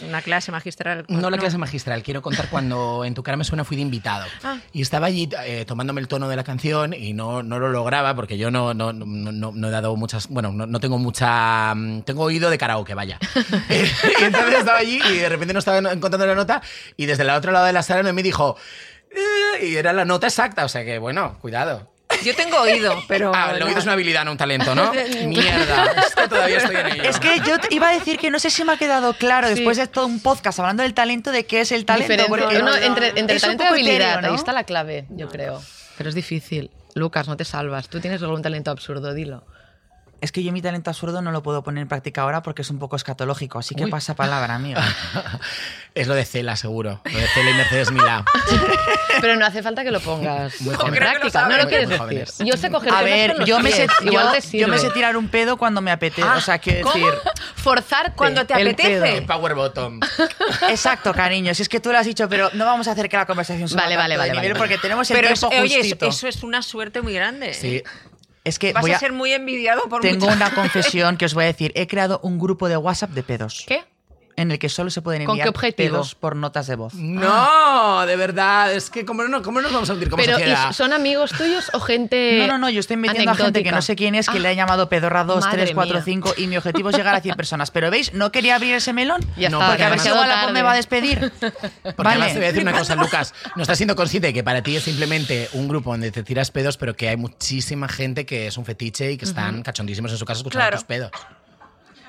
Una 0.07 0.23
clase 0.23 0.51
magistral. 0.53 1.05
no 1.09 1.31
la 1.31 1.39
clase 1.39 1.59
magistral, 1.59 2.03
quiero 2.03 2.21
contar 2.23 2.49
cuando 2.49 3.05
en 3.05 3.15
tu 3.15 3.23
cara 3.23 3.37
me 3.37 3.45
suena 3.45 3.65
fui 3.65 3.77
de 3.77 3.83
invitado. 3.83 4.27
Ah. 4.43 4.59
Y 4.73 4.83
estaba 4.83 5.07
allí 5.07 5.29
eh, 5.45 5.65
tomándome 5.67 6.01
el 6.01 6.09
tono 6.09 6.29
de 6.29 6.37
la 6.37 6.45
canción 6.45 6.93
y 6.95 7.13
no, 7.13 7.43
no 7.43 7.59
lo 7.59 7.71
lograba 7.71 8.15
porque 8.17 8.37
yo 8.39 8.51
no, 8.51 8.75
no, 8.75 8.93
no, 8.93 9.05
no- 9.07 9.53
no 9.53 9.69
he 9.69 9.71
dado 9.71 9.95
muchas. 9.97 10.29
Bueno, 10.29 10.53
no, 10.53 10.67
no 10.67 10.81
tengo 10.81 10.99
mucha. 10.99 11.75
mm, 11.75 12.03
Tengo 12.03 12.23
oído 12.25 12.51
de 12.51 12.59
karaoke, 12.59 12.95
vaya. 12.95 13.19
Y 14.21 14.25
entonces 14.25 14.55
estaba 14.59 14.79
allí 14.79 15.01
y 15.11 15.17
de 15.19 15.29
repente 15.29 15.53
no 15.53 15.59
estaba 15.61 15.79
encontrando 15.79 16.27
la 16.27 16.35
nota 16.35 16.61
y 16.97 17.07
desde 17.07 17.23
el 17.23 17.31
otro 17.31 17.53
lado 17.53 17.67
de 17.67 17.73
la 17.73 17.83
sala 17.83 18.13
me 18.13 18.23
dijo. 18.23 18.57
"Eh", 19.11 19.67
y 19.67 19.77
era 19.77 19.93
la 19.93 20.05
nota 20.05 20.27
exacta, 20.27 20.65
o 20.65 20.69
sea 20.69 20.85
que 20.85 20.99
bueno, 20.99 21.39
cuidado. 21.41 21.94
Yo 22.25 22.35
tengo 22.35 22.59
oído, 22.61 23.03
pero. 23.07 23.33
Ah, 23.35 23.53
el 23.55 23.63
oído 23.63 23.79
es 23.79 23.85
una 23.85 23.93
habilidad, 23.93 24.25
no 24.25 24.33
un 24.33 24.37
talento, 24.39 24.75
¿no? 24.75 24.93
Mierda, 25.27 25.93
es 26.07 26.15
que 26.15 26.29
todavía 26.29 26.59
estoy 26.59 26.77
en 26.77 26.87
ello. 26.87 27.03
Es 27.05 27.19
que 27.21 27.41
yo 27.47 27.59
te 27.59 27.75
iba 27.75 27.89
a 27.89 27.93
decir 27.93 28.19
que 28.19 28.31
no 28.31 28.39
sé 28.39 28.51
si 28.51 28.65
me 28.65 28.73
ha 28.73 28.77
quedado 28.77 29.15
claro 29.15 29.49
Sí. 29.49 29.55
después 29.55 29.77
de 29.77 29.87
todo 29.87 30.07
un 30.07 30.21
podcast 30.21 30.59
hablando 30.59 30.83
del 30.83 30.95
talento 30.95 31.31
de 31.33 31.45
qué 31.47 31.61
es 31.61 31.73
el 31.73 31.85
talento. 31.85 32.13
Diferente. 32.13 32.29
porque 32.29 32.63
No, 32.63 32.75
entre 32.77 33.11
talento 33.39 33.65
y 33.65 33.67
habilidad, 33.67 33.95
etéreo, 33.97 34.21
¿no? 34.23 34.29
ahí 34.29 34.35
está 34.35 34.53
la 34.53 34.65
clave, 34.65 35.07
yo 35.11 35.29
creo. 35.29 35.63
Pero 35.97 36.09
es 36.09 36.15
difícil. 36.15 36.71
Lucas, 36.95 37.29
no 37.29 37.37
te 37.37 37.45
salvas. 37.45 37.89
Tú 37.89 38.01
tienes 38.01 38.23
algún 38.23 38.43
talento 38.43 38.71
absurdo, 38.71 39.13
dilo. 39.15 39.45
Es 40.25 40.33
que 40.33 40.43
yo 40.43 40.53
mi 40.53 40.63
talento 40.63 40.89
absurdo 40.89 41.21
no 41.21 41.33
lo 41.33 41.43
puedo 41.43 41.63
poner 41.63 41.83
en 41.83 41.89
práctica 41.89 42.23
ahora 42.23 42.43
porque 42.43 42.63
es 42.63 42.71
un 42.71 42.79
poco 42.79 42.97
escatológico, 42.97 43.59
así 43.59 43.75
que 43.75 43.85
Uy. 43.85 43.91
pasa 43.91 44.15
palabra, 44.17 44.55
amigo. 44.55 44.81
Es 45.95 46.09
lo 46.09 46.15
de 46.15 46.25
Cela, 46.25 46.57
seguro. 46.57 47.01
Lo 47.05 47.19
de 47.21 47.27
Cela 47.29 47.51
y 47.51 47.55
Mercedes 47.55 47.93
Milá. 47.93 48.25
Pero 49.21 49.37
no 49.37 49.47
hace 49.47 49.63
falta 49.63 49.85
que 49.85 49.93
lo 49.93 50.01
pongas 50.01 50.61
Muy 50.63 50.75
en 50.75 50.81
lo 50.81 50.91
práctica. 50.93 51.31
saben. 51.31 51.57
No 51.57 51.63
lo 51.63 51.69
quieres 51.69 51.89
decir. 51.89 52.47
Yo 52.47 52.57
sé 52.57 52.69
coger 52.71 52.93
A 52.93 53.03
ver, 53.03 53.31
con 53.31 53.41
los 53.41 53.49
yo 53.49 53.61
me, 53.61 53.71
sé, 53.71 53.87
yo, 54.03 54.33
yo 54.59 54.67
me 54.69 54.79
sé 54.79 54.91
tirar 54.91 55.17
un 55.17 55.29
pedo 55.29 55.57
cuando 55.57 55.81
me 55.81 55.93
apetece. 55.93 56.27
o 56.27 56.41
sea, 56.41 56.59
quiero 56.59 56.89
decir. 56.89 57.07
Forzarte 57.55 58.13
Cuando 58.17 58.45
te 58.45 58.55
el 58.55 58.69
apetece. 58.69 59.01
pedo. 59.21 59.27
Power 59.27 59.55
bottom. 59.55 60.01
Exacto, 60.69 61.13
cariño. 61.15 61.55
Si 61.55 61.63
es 61.63 61.69
que 61.69 61.79
tú 61.79 61.93
lo 61.93 61.99
has 61.99 62.07
dicho, 62.07 62.29
pero 62.29 62.51
no 62.55 62.65
vamos 62.65 62.89
a 62.89 62.93
hacer 62.93 63.09
que 63.09 63.17
la 63.17 63.27
conversación 63.27 63.69
suba 63.69 63.83
Vale, 63.83 63.97
vale, 63.97 64.17
vale, 64.17 64.35
vale, 64.35 64.55
porque 64.57 64.79
tenemos 64.79 65.09
el 65.11 65.17
Pero 65.17 65.29
es- 65.29 65.39
tiempo 65.39 65.57
oye, 65.61 65.77
justito. 65.79 66.07
eso 66.07 66.27
es 66.27 66.43
una 66.43 66.63
suerte 66.63 67.03
muy 67.03 67.15
grande. 67.15 67.55
Sí. 67.55 67.83
Es 68.45 68.59
que 68.59 68.73
Vas 68.75 68.83
voy 68.83 68.93
a 68.93 68.97
a- 68.97 69.01
ser 69.01 69.13
muy 69.13 69.33
envidiado 69.33 69.89
por 69.89 70.03
tengo 70.03 70.27
mucha 70.27 70.37
una 70.37 70.55
confesión 70.55 71.17
que 71.17 71.25
os 71.25 71.35
voy 71.35 71.45
a 71.45 71.47
decir. 71.49 71.73
He 71.77 71.87
creado 71.87 72.21
un 72.23 72.39
grupo 72.39 72.69
de 72.69 72.77
WhatsApp 72.77 73.11
de 73.11 73.23
pedos. 73.23 73.65
¿Qué? 73.67 73.85
En 74.37 74.51
el 74.51 74.59
que 74.59 74.69
solo 74.69 74.91
se 74.91 75.01
pueden 75.01 75.25
¿Con 75.27 75.37
qué 75.37 75.45
enviar 75.45 75.75
pedos 75.75 76.15
por 76.17 76.35
notas 76.35 76.67
de 76.67 76.75
voz. 76.77 76.95
No, 76.95 78.05
de 78.07 78.17
verdad. 78.17 78.73
Es 78.73 78.91
que, 78.91 79.05
¿cómo, 79.05 79.23
no, 79.25 79.43
cómo 79.43 79.61
nos 79.61 79.73
vamos 79.73 79.89
a 79.89 79.93
sentir 79.93 80.11
como 80.11 80.23
Pero, 80.23 80.37
sociedad? 80.37 80.71
¿y 80.71 80.75
¿son 80.75 80.93
amigos 80.93 81.31
tuyos 81.33 81.71
o 81.73 81.81
gente 81.81 82.39
No, 82.41 82.47
no, 82.49 82.59
no, 82.59 82.71
yo 82.71 82.81
estoy 82.81 82.97
metiendo 82.97 83.31
a 83.31 83.35
gente 83.37 83.63
que 83.63 83.71
no 83.71 83.81
sé 83.83 83.95
quién 83.97 84.15
es, 84.15 84.29
que 84.29 84.39
Ah, 84.39 84.41
le 84.41 84.49
ha 84.49 84.53
llamado 84.53 84.89
Pedorra 84.89 85.25
2, 85.25 85.45
madre 85.45 85.63
3, 85.63 85.75
4, 85.75 85.95
mía. 85.95 86.03
5 86.05 86.35
y 86.39 86.47
mi 86.49 86.57
objetivo 86.57 86.91
es 86.91 86.97
llegar 86.97 87.15
a 87.15 87.21
100 87.21 87.37
personas. 87.37 87.71
Pero 87.71 87.91
veis, 87.91 88.13
no 88.13 88.33
quería 88.33 88.57
abrir 88.57 88.75
ese 88.75 88.93
melón. 88.93 89.21
Ya 89.37 89.51
No, 89.51 89.59
está, 89.59 89.69
porque 89.69 89.85
a 89.85 89.91
ver 89.91 90.01
si 90.01 90.09
la 90.09 90.43
voz 90.45 90.53
me 90.53 90.63
va 90.63 90.73
a 90.73 90.77
despedir. 90.77 91.33
Porque 91.41 91.95
vale. 91.97 92.11
además 92.11 92.29
te 92.33 92.39
voy 92.39 92.45
a 92.45 92.49
decir 92.49 92.63
una 92.63 92.73
cosa, 92.79 92.97
Lucas. 92.97 93.35
No 93.57 93.63
estás 93.63 93.77
siendo 93.77 93.95
consciente 93.95 94.29
de 94.29 94.33
que 94.35 94.43
para 94.43 94.63
ti 94.63 94.77
es 94.77 94.83
simplemente 94.83 95.49
un 95.53 95.69
grupo 95.69 95.91
donde 95.93 96.11
te 96.11 96.23
tiras 96.23 96.51
pedos, 96.51 96.77
pero 96.77 96.95
que 96.97 97.09
hay 97.09 97.17
muchísima 97.17 97.89
gente 97.89 98.27
que 98.27 98.47
es 98.47 98.57
un 98.57 98.65
fetiche 98.65 99.13
y 99.13 99.17
que 99.17 99.25
están 99.25 99.63
cachondísimos 99.63 100.11
en 100.13 100.19
su 100.19 100.25
casa 100.25 100.39
escuchando 100.39 100.61
Claro. 100.63 100.77
tus 100.79 100.85
pedos. 100.85 101.11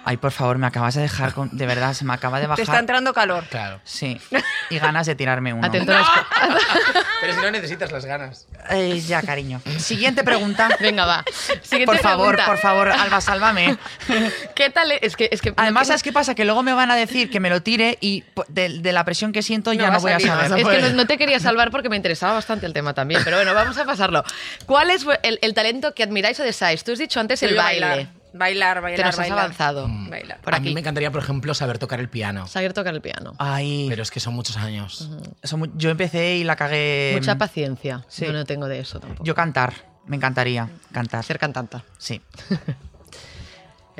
Ay, 0.07 0.17
por 0.17 0.31
favor, 0.31 0.57
me 0.59 0.67
acabas 0.67 0.93
de 0.93 1.01
dejar 1.01 1.33
con... 1.33 1.49
De 1.57 1.65
verdad, 1.65 1.93
se 1.93 2.05
me 2.05 2.13
acaba 2.13 2.37
de 2.37 2.43
Te 2.43 2.49
bajar. 2.49 2.63
está 2.63 2.79
entrando 2.79 3.11
calor. 3.13 3.43
Claro. 3.49 3.81
Sí. 3.83 4.21
Y 4.69 4.77
ganas 4.77 5.07
de 5.07 5.15
tirarme 5.15 5.51
uno. 5.51 5.65
Atento 5.65 5.93
Pero 7.21 7.33
si 7.33 7.41
no 7.41 7.49
necesitas 7.51 7.91
las 7.91 8.05
ganas. 8.05 8.47
Eh, 8.69 8.99
ya, 9.01 9.21
cariño. 9.23 9.61
Siguiente 9.79 10.23
pregunta. 10.23 10.69
Venga, 10.79 11.05
va. 11.05 11.23
Siguiente 11.63 11.85
Por 11.87 11.97
favor, 11.97 12.35
pregunta. 12.35 12.45
por 12.45 12.57
favor, 12.59 12.89
Alba, 12.89 13.19
sálvame. 13.19 13.77
¿Qué 14.55 14.69
tal? 14.69 14.91
Es 15.01 15.15
que, 15.15 15.29
es 15.31 15.41
que 15.41 15.53
Además, 15.57 15.87
¿sabes 15.87 16.03
qué 16.03 16.13
pasa? 16.13 16.35
Que 16.35 16.45
luego 16.45 16.61
me 16.61 16.73
van 16.73 16.91
a 16.91 16.95
decir 16.95 17.29
que 17.31 17.39
me 17.39 17.49
lo 17.49 17.61
tire 17.63 17.97
y 17.99 18.23
de, 18.47 18.69
de 18.79 18.91
la 18.93 19.03
presión 19.05 19.31
que 19.31 19.41
siento 19.41 19.73
No 19.73 19.79
ya 19.79 19.89
no 19.89 19.99
voy 19.99 20.11
a 20.11 20.17
a 20.17 20.19
saber. 20.19 20.59
Es 20.59 20.67
que 20.67 20.81
no, 20.81 20.89
no 20.89 21.07
te 21.07 21.17
quería 21.17 21.39
salvar 21.39 21.71
porque 21.71 21.89
me 21.89 21.95
interesaba 21.95 22.33
bastante 22.33 22.65
el 22.67 22.73
tema 22.73 22.93
también, 22.93 23.21
pero 23.23 23.37
bueno, 23.37 23.53
vamos 23.53 23.77
a 23.77 23.85
pasarlo. 23.85 24.23
¿Cuál 24.67 24.91
es 24.91 25.05
el, 25.23 25.39
el 25.41 25.53
talento 25.53 25.93
que 25.95 26.03
admiráis 26.03 26.39
o 26.39 26.43
deseáis? 26.43 26.83
Tú 26.83 26.91
has 26.91 26.99
dicho 26.99 27.19
antes 27.19 27.41
el 27.43 27.55
baile. 27.55 27.85
Bailar, 27.87 28.07
bailar, 28.38 28.81
bailar. 28.81 28.97
Te 28.97 29.03
nos 29.03 29.13
has 29.13 29.17
bailar. 29.17 29.39
avanzado. 29.39 29.88
Bailar. 29.89 30.39
Por 30.41 30.53
a 30.53 30.57
aquí. 30.57 30.67
mí 30.67 30.73
me 30.73 30.79
encantaría, 30.81 31.11
por 31.11 31.21
ejemplo, 31.21 31.53
saber 31.53 31.77
tocar 31.79 31.99
el 31.99 32.09
piano. 32.09 32.47
Saber 32.47 32.73
tocar 32.73 32.93
el 32.93 33.01
piano. 33.01 33.33
Ay, 33.38 33.88
Pero 33.89 34.03
es 34.03 34.11
que 34.11 34.19
son 34.19 34.33
muchos 34.33 34.57
años. 34.57 35.09
son 35.43 35.71
yo 35.77 35.89
empecé 35.89 36.36
y 36.38 36.43
la 36.43 36.55
cagué. 36.55 37.11
Mucha 37.15 37.38
paciencia. 37.38 38.05
sí. 38.07 38.25
Yo 38.25 38.33
no 38.33 38.45
tengo 38.45 38.67
de 38.67 38.79
eso 38.79 38.99
tampoco. 38.99 39.23
Yo 39.23 39.36
cantar. 39.36 39.73
Me 40.05 40.15
encantaría 40.17 40.69
cantar. 40.91 41.23
Ser 41.23 41.39
cantante. 41.39 41.77
Sí. 41.97 42.21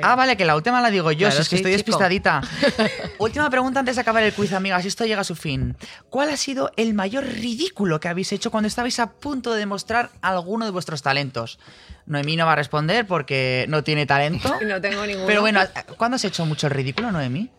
Ah, 0.02 0.14
vale, 0.16 0.36
que 0.36 0.44
la 0.44 0.56
última 0.56 0.80
la 0.80 0.90
digo 0.90 1.10
yo, 1.12 1.28
Claro, 1.28 1.34
si 1.36 1.42
es 1.42 1.48
que 1.48 1.56
sí, 1.56 1.60
estoy 1.60 1.72
despistadita. 1.72 2.42
última 3.18 3.48
pregunta 3.50 3.80
antes 3.80 3.96
de 3.96 4.02
acabar 4.02 4.22
el 4.22 4.32
quiz, 4.32 4.52
amigas. 4.52 4.84
Esto 4.84 5.04
llega 5.06 5.20
a 5.22 5.24
su 5.24 5.34
fin. 5.36 5.76
¿Cuál 6.10 6.30
ha 6.30 6.36
sido 6.36 6.70
el 6.76 6.94
mayor 6.94 7.24
ridículo 7.24 7.98
que 8.00 8.08
habéis 8.08 8.32
hecho 8.32 8.50
cuando 8.50 8.68
estabais 8.68 8.98
a 9.00 9.10
punto 9.12 9.52
de 9.52 9.58
demostrar 9.60 10.10
alguno 10.20 10.64
de 10.64 10.70
vuestros 10.70 11.02
talentos? 11.02 11.58
Noemí 12.06 12.36
no 12.36 12.46
va 12.46 12.52
a 12.52 12.56
responder 12.56 13.06
porque 13.06 13.64
no 13.68 13.82
tiene 13.84 14.06
talento. 14.06 14.54
No 14.66 14.80
tengo 14.80 15.06
ninguno. 15.06 15.26
Pero 15.26 15.40
bueno, 15.40 15.60
¿cuándo 15.96 16.16
has 16.16 16.24
hecho 16.24 16.44
mucho 16.46 16.66
el 16.66 16.72
ridículo, 16.72 17.10
Noemí? 17.12 17.50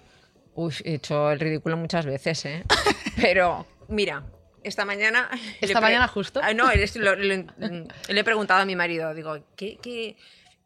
Uy, 0.56 0.74
he 0.84 0.96
hecho 0.96 1.32
el 1.32 1.40
ridículo 1.40 1.78
muchas 1.78 2.06
veces, 2.06 2.44
¿eh? 2.46 2.64
Pero, 3.16 3.66
mira, 3.90 4.24
esta 4.64 4.86
mañana... 4.86 5.30
¿Esta 5.62 5.80
mañana 5.82 6.08
justo? 6.08 6.40
Ah, 6.44 6.54
no, 6.54 6.70
es- 6.72 6.96
lo- 6.96 7.16
lo- 7.16 7.46
le 7.58 8.20
he 8.20 8.24
preguntado 8.24 8.62
a 8.62 8.66
mi 8.66 8.76
marido, 8.76 9.14
digo, 9.14 9.38
¿qué, 9.56 9.78
qué, 9.82 10.18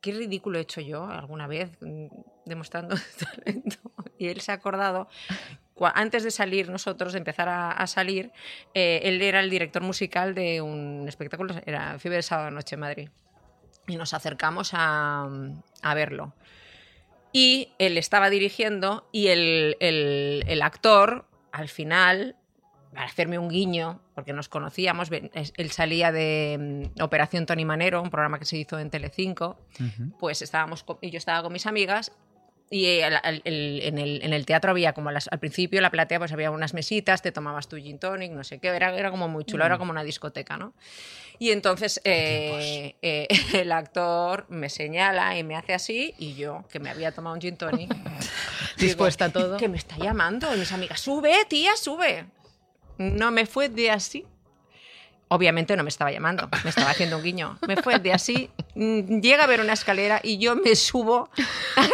qué 0.01 0.11
ridículo 0.13 0.57
he 0.57 0.61
hecho 0.61 0.81
yo 0.81 1.05
alguna 1.05 1.47
vez 1.47 1.69
mm, 1.81 2.07
demostrando 2.45 2.95
talento? 3.45 3.77
Y 4.17 4.27
él 4.27 4.41
se 4.41 4.51
ha 4.51 4.55
acordado, 4.55 5.07
antes 5.95 6.23
de 6.23 6.31
salir 6.31 6.69
nosotros, 6.69 7.13
de 7.13 7.19
empezar 7.19 7.49
a, 7.49 7.71
a 7.71 7.87
salir, 7.87 8.31
eh, 8.73 8.99
él 9.03 9.21
era 9.21 9.39
el 9.39 9.49
director 9.49 9.81
musical 9.81 10.35
de 10.35 10.61
un 10.61 11.05
espectáculo, 11.07 11.55
era 11.65 11.97
Fiebre 11.99 12.17
de 12.17 12.23
Sábado 12.23 12.51
Noche 12.51 12.75
en 12.75 12.79
Madrid. 12.81 13.09
Y 13.87 13.95
nos 13.95 14.13
acercamos 14.13 14.71
a, 14.73 15.27
a 15.81 15.93
verlo. 15.95 16.33
Y 17.33 17.73
él 17.79 17.97
estaba 17.97 18.29
dirigiendo 18.29 19.07
y 19.11 19.27
el, 19.27 19.77
el- 19.79 20.43
el 20.47 20.61
actor, 20.61 21.25
al 21.51 21.67
final, 21.69 22.35
para 22.93 23.05
hacerme 23.05 23.39
un 23.39 23.49
guiño, 23.49 24.01
porque 24.15 24.33
nos 24.33 24.49
conocíamos, 24.49 25.09
él 25.11 25.71
salía 25.71 26.11
de 26.11 26.89
mm, 26.97 27.01
Operación 27.01 27.45
Tony 27.45 27.63
Manero, 27.65 28.01
un 28.01 28.09
programa 28.09 28.37
que 28.39 28.45
se 28.45 28.57
hizo 28.57 28.79
en 28.79 28.89
Telecinco, 28.89 29.57
pues 30.19 30.41
estábamos, 30.41 30.83
co- 30.83 30.99
y 31.01 31.09
yo 31.09 31.17
estaba 31.17 31.41
con 31.43 31.53
mis 31.53 31.65
amigas 31.65 32.11
y 32.69 32.85
el- 32.85 33.15
el- 33.23 33.41
el- 33.45 33.81
en, 33.83 33.97
el, 33.97 34.21
en 34.23 34.33
el 34.33 34.45
teatro 34.45 34.71
había 34.71 34.93
como 34.93 35.11
las- 35.11 35.27
al 35.31 35.39
principio 35.39 35.79
la 35.81 35.89
platea 35.89 36.19
pues 36.19 36.31
había 36.31 36.51
unas 36.51 36.73
mesitas, 36.73 37.21
te 37.21 37.31
tomabas 37.31 37.67
tu 37.67 37.77
gin 37.77 37.97
tonic, 37.99 38.31
no 38.31 38.43
sé 38.43 38.59
qué, 38.59 38.67
era, 38.69 38.93
era 38.97 39.09
como 39.11 39.27
muy 39.27 39.43
chulo, 39.45 39.65
era 39.65 39.77
como 39.77 39.91
una 39.91 40.03
discoteca, 40.03 40.57
¿no? 40.57 40.73
Y 41.39 41.51
entonces 41.51 41.99
eh, 42.03 42.95
eh, 43.01 43.27
el 43.53 43.71
actor 43.71 44.45
me 44.49 44.69
señala 44.69 45.37
y 45.37 45.43
me 45.43 45.55
hace 45.55 45.73
así 45.73 46.13
y 46.17 46.35
yo, 46.35 46.65
que 46.69 46.79
me 46.79 46.89
había 46.89 47.11
tomado 47.13 47.35
un 47.35 47.41
gin 47.41 47.55
tonic, 47.57 47.89
Dispuesta 48.77 49.25
a 49.25 49.29
todo. 49.29 49.57
que 49.57 49.67
me 49.69 49.77
está 49.77 49.97
llamando 49.97 50.53
y 50.53 50.57
mis 50.59 50.71
amigas, 50.71 50.99
sube, 50.99 51.33
tía, 51.49 51.75
sube. 51.75 52.25
No 53.01 53.31
me 53.31 53.45
fue 53.45 53.69
de 53.69 53.91
así. 53.91 54.25
Obviamente 55.27 55.77
no 55.77 55.83
me 55.83 55.89
estaba 55.89 56.11
llamando, 56.11 56.49
me 56.63 56.69
estaba 56.69 56.91
haciendo 56.91 57.15
un 57.17 57.23
guiño. 57.23 57.57
Me 57.65 57.77
fue 57.77 57.99
de 57.99 58.11
así, 58.11 58.49
mm, 58.75 59.21
llega 59.21 59.45
a 59.45 59.47
ver 59.47 59.61
una 59.61 59.71
escalera 59.71 60.19
y 60.21 60.37
yo 60.39 60.57
me 60.57 60.75
subo 60.75 61.29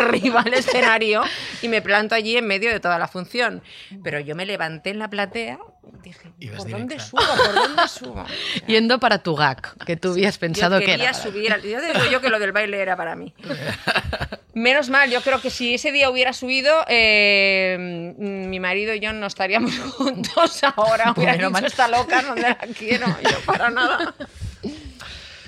arriba 0.02 0.42
al 0.42 0.54
escenario 0.56 1.22
y 1.62 1.68
me 1.68 1.84
planto 1.84 2.16
allí 2.16 2.36
en 2.36 2.48
medio 2.48 2.72
de 2.72 2.80
toda 2.80 2.98
la 2.98 3.08
función. 3.08 3.62
Pero 4.04 4.20
yo 4.20 4.36
me 4.36 4.48
levanté 4.48 4.90
en 4.90 4.98
la 4.98 5.10
platea 5.10 5.60
dije, 6.04 6.32
¿por 6.56 6.70
dónde 6.70 7.00
subo? 7.00 7.22
¿Por 7.22 7.54
dónde 7.54 7.88
subo? 7.88 8.26
Yendo 8.68 9.00
para 9.00 9.20
tu 9.20 9.36
gag, 9.36 9.78
que 9.86 9.96
tú 9.98 10.12
habías 10.14 10.38
pensado 10.38 10.76
yo 10.76 10.86
que 10.86 10.92
quería 10.92 11.10
era. 11.10 11.14
subir. 11.14 11.52
al- 11.54 11.62
Yo 11.62 11.80
te 11.80 11.88
digo 11.94 12.06
yo 12.12 12.22
que 12.22 12.30
lo 12.30 12.40
del 12.40 12.52
baile 12.52 12.80
era 12.82 12.96
para 12.96 13.16
mí. 13.16 13.34
Menos 14.54 14.90
mal, 14.90 15.10
yo 15.12 15.22
creo 15.22 15.40
que 15.40 15.52
si 15.52 15.76
ese 15.76 15.92
día 15.92 16.10
hubiera 16.10 16.34
subido, 16.34 16.74
eh, 16.88 17.78
mi 18.18 18.60
marido 18.60 18.92
y 18.94 19.00
yo 19.00 19.14
no 19.14 19.28
estaríamos 19.28 19.78
juntos 19.98 20.64
ahora. 20.64 21.12
Hubiera 21.16 21.34
Bueno, 21.34 21.50
dicho 21.50 21.50
mal. 21.52 21.66
esta 21.66 21.88
loca, 21.88 22.22
donde 22.24 22.42
la 22.42 22.56
quiero. 22.78 23.06
Yo 23.24 23.40
para 23.46 23.70
nada. 23.70 24.16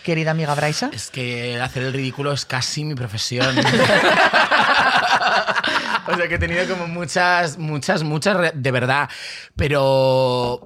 Querida 0.09 0.31
amiga 0.31 0.55
Braisa. 0.55 0.89
Es 0.91 1.11
que 1.11 1.61
hacer 1.61 1.83
el 1.83 1.93
ridículo 1.93 2.31
es 2.31 2.43
casi 2.43 2.83
mi 2.83 2.95
profesión. 2.95 3.55
o 3.59 3.63
sea 6.15 6.27
que 6.27 6.33
he 6.33 6.39
tenido 6.39 6.67
como 6.67 6.87
muchas, 6.87 7.59
muchas, 7.59 8.01
muchas, 8.01 8.51
de 8.55 8.71
verdad. 8.71 9.07
Pero 9.55 10.65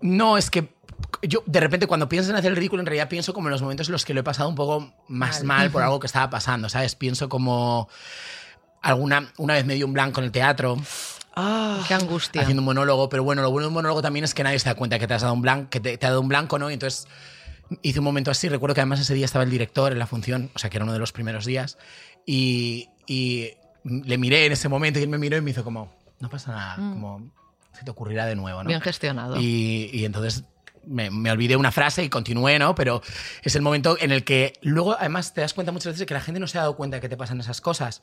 no, 0.00 0.36
es 0.36 0.50
que 0.50 0.74
yo 1.22 1.44
de 1.46 1.60
repente 1.60 1.86
cuando 1.86 2.08
pienso 2.08 2.30
en 2.30 2.36
hacer 2.36 2.50
el 2.50 2.56
ridículo, 2.56 2.80
en 2.80 2.86
realidad 2.86 3.08
pienso 3.08 3.32
como 3.32 3.46
en 3.46 3.52
los 3.52 3.62
momentos 3.62 3.86
en 3.86 3.92
los 3.92 4.04
que 4.04 4.12
lo 4.12 4.22
he 4.22 4.24
pasado 4.24 4.48
un 4.48 4.56
poco 4.56 4.92
más 5.06 5.44
mal, 5.44 5.70
por 5.70 5.84
algo 5.84 6.00
que 6.00 6.08
estaba 6.08 6.28
pasando, 6.28 6.68
¿sabes? 6.68 6.96
Pienso 6.96 7.28
como 7.28 7.88
alguna, 8.82 9.32
una 9.36 9.54
vez 9.54 9.66
me 9.66 9.76
dio 9.76 9.86
un 9.86 9.92
blanco 9.92 10.18
en 10.18 10.24
el 10.24 10.32
teatro 10.32 10.78
Ah, 11.36 11.78
Qué 11.86 11.94
angustia. 11.94 12.42
haciendo 12.42 12.62
un 12.62 12.66
monólogo, 12.66 13.08
pero 13.08 13.22
bueno, 13.22 13.42
lo 13.42 13.52
bueno 13.52 13.66
de 13.66 13.68
un 13.68 13.74
monólogo 13.74 14.02
también 14.02 14.24
es 14.24 14.34
que 14.34 14.42
nadie 14.42 14.58
se 14.58 14.68
da 14.68 14.74
cuenta 14.74 14.98
que 14.98 15.06
te 15.06 15.14
has 15.14 15.22
dado 15.22 15.34
un 15.34 15.42
blanco, 15.42 15.70
que 15.70 15.78
te, 15.78 15.96
te 15.96 16.06
ha 16.06 16.08
dado 16.08 16.20
un 16.20 16.26
blanco, 16.26 16.58
¿no? 16.58 16.68
Y 16.68 16.74
entonces 16.74 17.06
hice 17.82 17.98
un 18.00 18.04
momento 18.04 18.30
así, 18.30 18.48
recuerdo 18.48 18.74
que 18.74 18.80
además 18.80 19.00
ese 19.00 19.14
día 19.14 19.24
estaba 19.24 19.44
el 19.44 19.50
director 19.50 19.92
en 19.92 19.98
la 19.98 20.06
función, 20.06 20.50
o 20.54 20.58
sea, 20.58 20.70
que 20.70 20.76
era 20.78 20.84
uno 20.84 20.92
de 20.92 20.98
los 20.98 21.12
primeros 21.12 21.44
días, 21.44 21.78
y, 22.26 22.88
y 23.06 23.50
le 23.84 24.18
miré 24.18 24.46
en 24.46 24.52
ese 24.52 24.68
momento 24.68 24.98
y 24.98 25.02
él 25.02 25.08
me 25.08 25.18
miró 25.18 25.36
y 25.36 25.40
me 25.40 25.50
hizo 25.50 25.64
como, 25.64 25.92
no 26.20 26.28
pasa 26.30 26.52
nada, 26.52 26.76
como 26.76 27.30
se 27.72 27.84
te 27.84 27.90
ocurrirá 27.90 28.26
de 28.26 28.34
nuevo, 28.36 28.62
¿no? 28.62 28.68
Bien 28.68 28.80
gestionado. 28.80 29.40
Y, 29.40 29.90
y 29.92 30.04
entonces 30.04 30.44
me, 30.86 31.10
me 31.10 31.30
olvidé 31.30 31.56
una 31.56 31.70
frase 31.70 32.02
y 32.02 32.08
continué, 32.08 32.58
¿no? 32.58 32.74
Pero 32.74 33.02
es 33.42 33.54
el 33.54 33.62
momento 33.62 33.96
en 34.00 34.10
el 34.12 34.24
que 34.24 34.54
luego, 34.62 34.96
además, 34.98 35.32
te 35.34 35.42
das 35.42 35.54
cuenta 35.54 35.70
muchas 35.72 35.92
veces 35.94 36.06
que 36.06 36.14
la 36.14 36.20
gente 36.20 36.40
no 36.40 36.46
se 36.46 36.58
ha 36.58 36.62
dado 36.62 36.76
cuenta 36.76 36.96
de 36.96 37.00
que 37.02 37.08
te 37.08 37.16
pasan 37.16 37.38
esas 37.40 37.60
cosas. 37.60 38.02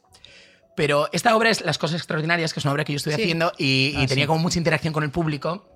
Pero 0.78 1.10
esta 1.14 1.36
obra 1.38 1.50
es 1.50 1.62
Las 1.64 1.78
Cosas 1.78 1.98
Extraordinarias, 1.98 2.54
que 2.54 2.60
es 2.60 2.66
una 2.66 2.74
obra 2.74 2.84
que 2.84 2.94
yo 2.94 2.98
estoy 2.98 3.14
Sí. 3.14 3.22
haciendo 3.22 3.54
y, 3.58 3.94
y 3.98 4.04
Ah, 4.04 4.08
tenía 4.08 4.26
sí. 4.26 4.28
como 4.28 4.40
mucha 4.42 4.58
interacción 4.60 4.94
con 4.94 5.04
el 5.04 5.10
público. 5.10 5.70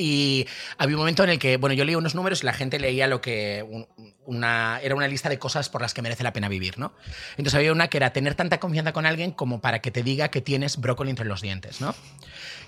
Y 0.00 0.46
había 0.78 0.96
un 0.96 1.00
momento 1.00 1.22
en 1.24 1.30
el 1.30 1.38
que, 1.38 1.58
bueno, 1.58 1.74
yo 1.74 1.84
leía 1.84 1.98
unos 1.98 2.14
números 2.14 2.42
y 2.42 2.46
la 2.46 2.54
gente 2.54 2.78
leía 2.78 3.06
lo 3.06 3.20
que 3.20 3.62
un- 3.68 3.86
una, 4.24 4.80
era 4.82 4.94
una 4.94 5.06
lista 5.08 5.28
de 5.28 5.38
cosas 5.38 5.68
por 5.68 5.82
las 5.82 5.92
que 5.92 6.00
merece 6.00 6.22
la 6.22 6.32
pena 6.32 6.48
vivir, 6.48 6.78
¿no? 6.78 6.92
Entonces 7.32 7.54
había 7.54 7.70
una 7.72 7.88
que 7.88 7.98
era 7.98 8.12
tener 8.12 8.34
tanta 8.34 8.58
confianza 8.60 8.92
con 8.92 9.04
alguien 9.04 9.30
como 9.32 9.60
para 9.60 9.80
que 9.80 9.90
te 9.90 10.02
diga 10.02 10.28
que 10.28 10.40
tienes 10.40 10.78
brócoli 10.78 11.10
entre 11.10 11.26
los 11.26 11.42
dientes, 11.42 11.80
¿no? 11.80 11.94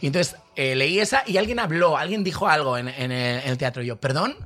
Y 0.02 0.08
entonces 0.08 0.36
eh, 0.56 0.74
leí 0.74 0.98
esa 0.98 1.22
y 1.26 1.38
alguien 1.38 1.58
habló, 1.58 1.96
alguien 1.96 2.22
dijo 2.22 2.48
algo 2.48 2.76
en, 2.76 2.88
en 2.88 3.12
el, 3.12 3.40
en 3.42 3.48
el 3.48 3.56
teatro. 3.58 3.82
Y 3.82 3.86
yo, 3.86 3.98
¿perdón? 4.00 4.36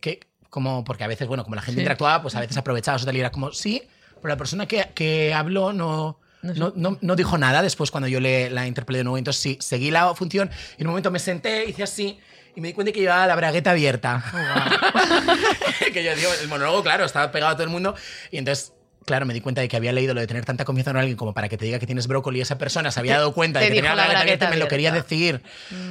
¿Qué? 0.00 0.20
Como, 0.50 0.84
porque 0.84 1.04
a 1.04 1.06
veces, 1.06 1.26
bueno, 1.28 1.44
como 1.44 1.56
la 1.56 1.62
gente 1.62 1.76
Sí. 1.76 1.80
interactuaba, 1.80 2.20
pues 2.22 2.34
a 2.34 2.40
veces 2.40 2.56
aprovechaba 2.56 2.96
eso 2.96 3.06
tal 3.06 3.16
y 3.16 3.20
era 3.20 3.30
como, 3.30 3.52
sí, 3.52 3.82
pero 4.16 4.28
la 4.28 4.36
persona 4.36 4.66
que, 4.66 4.90
que 4.94 5.32
habló 5.32 5.72
no, 5.72 6.18
no, 6.42 6.72
no- 6.76 6.98
no 7.00 7.16
dijo 7.16 7.38
nada 7.38 7.62
después 7.62 7.90
cuando 7.90 8.08
yo 8.08 8.20
le, 8.20 8.50
la 8.50 8.66
interpelé 8.66 8.98
de 8.98 9.04
nuevo. 9.04 9.18
Entonces 9.18 9.40
sí, 9.42 9.58
seguí 9.60 9.90
la 9.90 10.14
función 10.14 10.50
y 10.76 10.82
en 10.82 10.86
un 10.86 10.92
momento 10.92 11.10
me 11.10 11.18
senté, 11.18 11.64
hice 11.64 11.82
así 11.82 12.18
y 12.54 12.60
me 12.60 12.68
di 12.68 12.74
cuenta 12.74 12.92
que 12.92 13.00
llevaba 13.00 13.26
la 13.26 13.34
bragueta 13.36 13.70
abierta. 13.70 14.22
que 15.92 16.04
yo 16.04 16.14
digo, 16.14 16.30
el 16.42 16.48
monólogo, 16.48 16.82
claro, 16.82 17.04
estaba 17.04 17.30
pegado 17.32 17.52
a 17.52 17.54
todo 17.56 17.64
el 17.64 17.70
mundo 17.70 17.94
y 18.30 18.38
entonces... 18.38 18.72
Claro, 19.04 19.26
me 19.26 19.34
di 19.34 19.40
cuenta 19.40 19.60
de 19.60 19.68
que 19.68 19.76
había 19.76 19.92
leído 19.92 20.14
lo 20.14 20.20
de 20.20 20.26
tener 20.26 20.44
tanta 20.44 20.64
confianza 20.64 20.90
en 20.92 20.96
alguien 20.96 21.16
como 21.16 21.34
para 21.34 21.48
que 21.48 21.58
te 21.58 21.64
diga 21.64 21.78
que 21.78 21.86
tienes 21.86 22.06
brócoli 22.06 22.38
y 22.38 22.42
esa 22.42 22.56
persona 22.58 22.90
se 22.90 23.00
había 23.00 23.14
dado 23.16 23.32
cuenta 23.32 23.58
de 23.60 23.68
que 23.68 23.74
tenía 23.74 23.94
la 23.94 24.04
bragueta 24.04 24.20
abierta 24.22 24.46
y 24.46 24.50
me 24.50 24.56
lo 24.58 24.68
quería 24.68 24.92
decir 24.92 25.42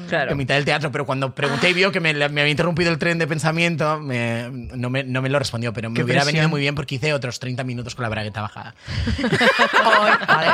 Claro. 0.07 0.31
en 0.31 0.37
mitad 0.37 0.55
del 0.55 0.65
teatro, 0.65 0.91
pero 0.91 1.05
cuando 1.05 1.35
pregunté 1.35 1.69
y 1.69 1.73
vio 1.73 1.91
que 1.91 1.99
me, 1.99 2.13
me 2.13 2.41
había 2.41 2.47
interrumpido 2.51 2.89
el 2.91 2.97
tren 2.97 3.17
de 3.17 3.27
pensamiento, 3.27 3.99
me- 3.99 4.49
no, 4.51 4.89
me, 4.89 5.03
no 5.03 5.21
me 5.21 5.29
lo 5.29 5.39
respondió, 5.39 5.73
pero 5.73 5.89
me 5.89 5.95
Qué 5.95 6.03
hubiera 6.03 6.21
presión. 6.21 6.35
venido 6.37 6.49
muy 6.49 6.61
bien 6.61 6.75
porque 6.75 6.95
hice 6.95 7.13
otros 7.13 7.39
30 7.39 7.63
minutos 7.63 7.95
con 7.95 8.03
la 8.03 8.09
bragueta 8.09 8.41
bajada. 8.41 8.75
Vale. 10.27 10.51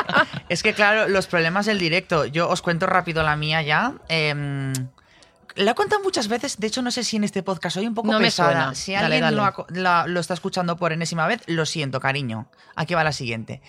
Es 0.49 0.63
que, 0.63 0.73
claro, 0.73 1.07
los 1.07 1.27
problemas 1.27 1.65
del 1.65 1.79
directo. 1.79 2.25
Yo 2.25 2.49
os 2.49 2.61
cuento 2.61 2.85
rápido 2.85 3.23
la 3.23 3.35
mía 3.35 3.61
ya. 3.61 3.93
Em, 4.09 4.73
la 5.57 5.71
he 5.71 5.75
contado 5.75 6.01
muchas 6.03 6.27
veces. 6.27 6.59
De 6.59 6.67
hecho, 6.67 6.81
no 6.81 6.91
sé 6.91 7.03
si 7.03 7.17
en 7.17 7.23
este 7.23 7.43
podcast 7.43 7.75
soy 7.75 7.87
un 7.87 7.93
poco 7.93 8.11
No 8.11 8.19
pesada. 8.19 8.73
Si 8.75 8.93
Dale, 8.93 9.05
alguien 9.17 9.21
dale. 9.21 9.35
Lo, 9.37 9.65
la- 9.81 10.07
lo 10.07 10.19
está 10.19 10.33
escuchando 10.33 10.77
por 10.77 10.93
enésima 10.93 11.27
vez, 11.27 11.41
lo 11.47 11.65
siento, 11.65 11.99
cariño. 11.99 12.49
Aquí 12.75 12.93
va 12.93 13.03
la 13.03 13.11
siguiente. 13.11 13.61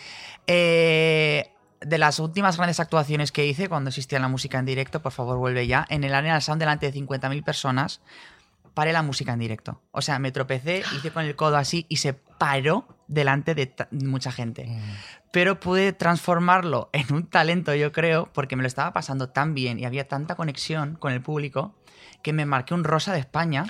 Eh, 0.47 1.51
de 1.81 1.99
las 1.99 2.19
últimas 2.19 2.57
grandes 2.57 2.81
actuaciones 2.81 3.31
que 3.33 3.47
hice 3.47 3.69
cuando 3.69 3.89
existía 3.89 4.19
la 4.19 4.29
música 4.29 4.59
en 4.59 4.65
directo, 4.65 5.01
por 5.01 5.13
favor, 5.13 5.37
vuelve 5.39 5.67
ya. 5.67 5.87
En 5.89 6.03
el 6.05 6.15
Arena 6.15 6.41
Sound, 6.41 6.59
delante 6.61 6.91
de 6.91 6.99
50.000 6.99 7.45
personas, 7.45 8.01
paré 8.75 8.93
la 8.93 9.03
música 9.03 9.33
en 9.33 9.39
directo. 9.39 9.81
O 9.93 10.03
sea, 10.03 10.19
me 10.19 10.33
tropecé, 10.33 10.83
hice 10.97 11.11
con 11.13 11.25
el 11.25 11.37
codo 11.37 11.57
así 11.57 11.87
y 11.89 11.97
se 11.99 12.15
paró 12.15 12.87
delante 13.09 13.55
de 13.55 13.73
mucha 13.91 14.31
gente. 14.31 14.69
Pero 15.33 15.59
pude 15.61 15.93
transformarlo 15.93 16.91
en 16.93 17.13
un 17.13 17.27
talento, 17.27 17.75
yo 17.75 17.91
creo, 17.93 18.29
porque 18.33 18.57
me 18.57 18.63
lo 18.63 18.69
estaba 18.69 18.93
pasando 18.93 19.29
tan 19.31 19.55
bien 19.55 19.79
y 19.79 19.85
había 19.85 20.07
tanta 20.09 20.35
conexión 20.37 20.95
con 20.97 21.13
el 21.13 21.21
público 21.21 21.75
que 22.23 22.33
me 22.33 22.47
marqué 22.47 22.75
un 22.75 22.85
rosa 22.85 23.13
de 23.13 23.21
España 23.21 23.65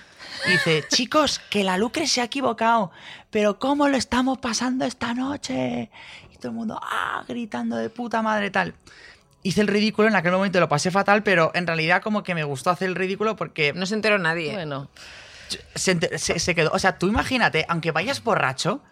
y 0.46 0.52
dice, 0.52 0.84
chicos, 0.90 1.38
que 1.50 1.64
la 1.64 1.76
Lucre 1.78 2.06
se 2.06 2.20
ha 2.20 2.24
equivocado, 2.24 2.90
pero 3.30 3.58
¿cómo 3.58 3.88
lo 3.88 3.96
estamos 3.96 4.38
pasando 4.38 4.84
esta 4.84 5.14
noche? 5.14 5.90
Y 6.32 6.36
todo 6.38 6.48
el 6.48 6.54
mundo, 6.56 6.80
ah, 6.82 7.24
gritando 7.28 7.76
de 7.76 7.90
puta 7.90 8.22
madre 8.22 8.50
tal. 8.50 8.74
Hice 9.42 9.60
el 9.60 9.68
ridículo, 9.68 10.08
en 10.08 10.16
aquel 10.16 10.32
momento 10.32 10.58
lo 10.60 10.68
pasé 10.68 10.90
fatal, 10.90 11.22
pero 11.22 11.50
en 11.54 11.66
realidad 11.66 12.02
como 12.02 12.22
que 12.22 12.34
me 12.34 12.42
gustó 12.44 12.70
hacer 12.70 12.88
el 12.88 12.94
ridículo 12.96 13.36
porque 13.36 13.72
No 13.72 13.86
se 13.86 13.94
enteró 13.94 14.18
nadie. 14.18 14.52
Bueno, 14.52 14.88
se, 15.74 15.92
enter- 15.98 16.18
se- 16.18 16.38
se 16.38 16.54
quedó. 16.54 16.70
O 16.72 16.78
sea, 16.78 16.98
tú 16.98 17.06
imagínate, 17.06 17.64
aunque 17.68 17.92
vayas 17.92 18.22
borracho, 18.24 18.82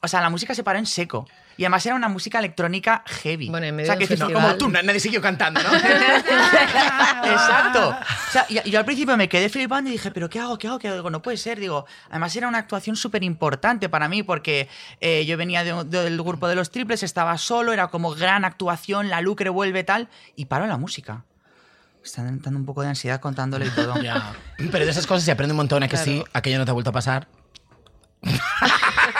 o 0.00 0.08
sea, 0.08 0.20
la 0.20 0.30
música 0.30 0.54
se 0.54 0.62
paró 0.62 0.78
en 0.78 0.86
seco. 0.86 1.26
Y 1.56 1.64
además 1.64 1.84
era 1.86 1.96
una 1.96 2.08
música 2.08 2.38
electrónica 2.38 3.02
heavy. 3.04 3.48
Bueno, 3.50 3.66
en 3.66 3.74
o 3.74 3.76
medio 3.78 3.86
sea, 3.86 3.96
de 3.96 4.00
que 4.00 4.06
festival. 4.06 4.32
como 4.32 4.54
tú. 4.56 4.68
Nadie 4.68 5.00
siguió 5.00 5.20
cantando, 5.20 5.60
¿no? 5.60 5.70
Exacto. 7.24 7.88
O 7.90 8.30
sea, 8.30 8.46
y, 8.48 8.70
yo 8.70 8.78
al 8.78 8.84
principio 8.84 9.16
me 9.16 9.28
quedé 9.28 9.48
flipando 9.48 9.90
y 9.90 9.94
dije, 9.94 10.10
¿pero 10.12 10.28
qué 10.30 10.38
hago? 10.38 10.56
¿Qué 10.56 10.68
hago? 10.68 10.78
¿Qué 10.78 10.86
hago? 10.88 10.96
Digo, 10.98 11.10
no 11.10 11.20
puede 11.20 11.36
ser. 11.36 11.58
Digo, 11.58 11.84
además 12.10 12.34
era 12.36 12.46
una 12.46 12.58
actuación 12.58 12.94
súper 12.94 13.24
importante 13.24 13.88
para 13.88 14.08
mí 14.08 14.22
porque 14.22 14.68
eh, 15.00 15.24
yo 15.26 15.36
venía 15.36 15.64
de- 15.64 15.82
del 15.84 16.22
grupo 16.22 16.46
de 16.46 16.54
los 16.54 16.70
triples, 16.70 17.02
estaba 17.02 17.36
solo, 17.38 17.72
era 17.72 17.88
como 17.88 18.14
gran 18.14 18.44
actuación, 18.44 19.08
la 19.08 19.20
lucre 19.20 19.50
vuelve 19.50 19.82
tal, 19.82 20.08
y 20.36 20.44
paro 20.44 20.66
la 20.68 20.76
música. 20.76 21.24
Me 21.96 22.04
Está 22.04 22.22
dando 22.22 22.50
un 22.50 22.64
poco 22.66 22.82
de 22.82 22.88
ansiedad 22.88 23.20
contándole 23.20 23.66
y 23.66 23.70
todo. 23.70 23.94
Ya. 24.02 24.32
Pero 24.70 24.84
de 24.84 24.90
esas 24.92 25.08
cosas 25.08 25.24
se 25.24 25.32
aprende 25.32 25.52
un 25.54 25.58
montón, 25.58 25.82
¿a 25.82 25.88
que 25.88 25.96
Claro. 25.96 26.04
sí? 26.04 26.24
Aquello 26.32 26.58
no 26.58 26.64
te 26.64 26.70
ha 26.70 26.74
vuelto 26.74 26.90
a 26.90 26.92
pasar. 26.92 27.26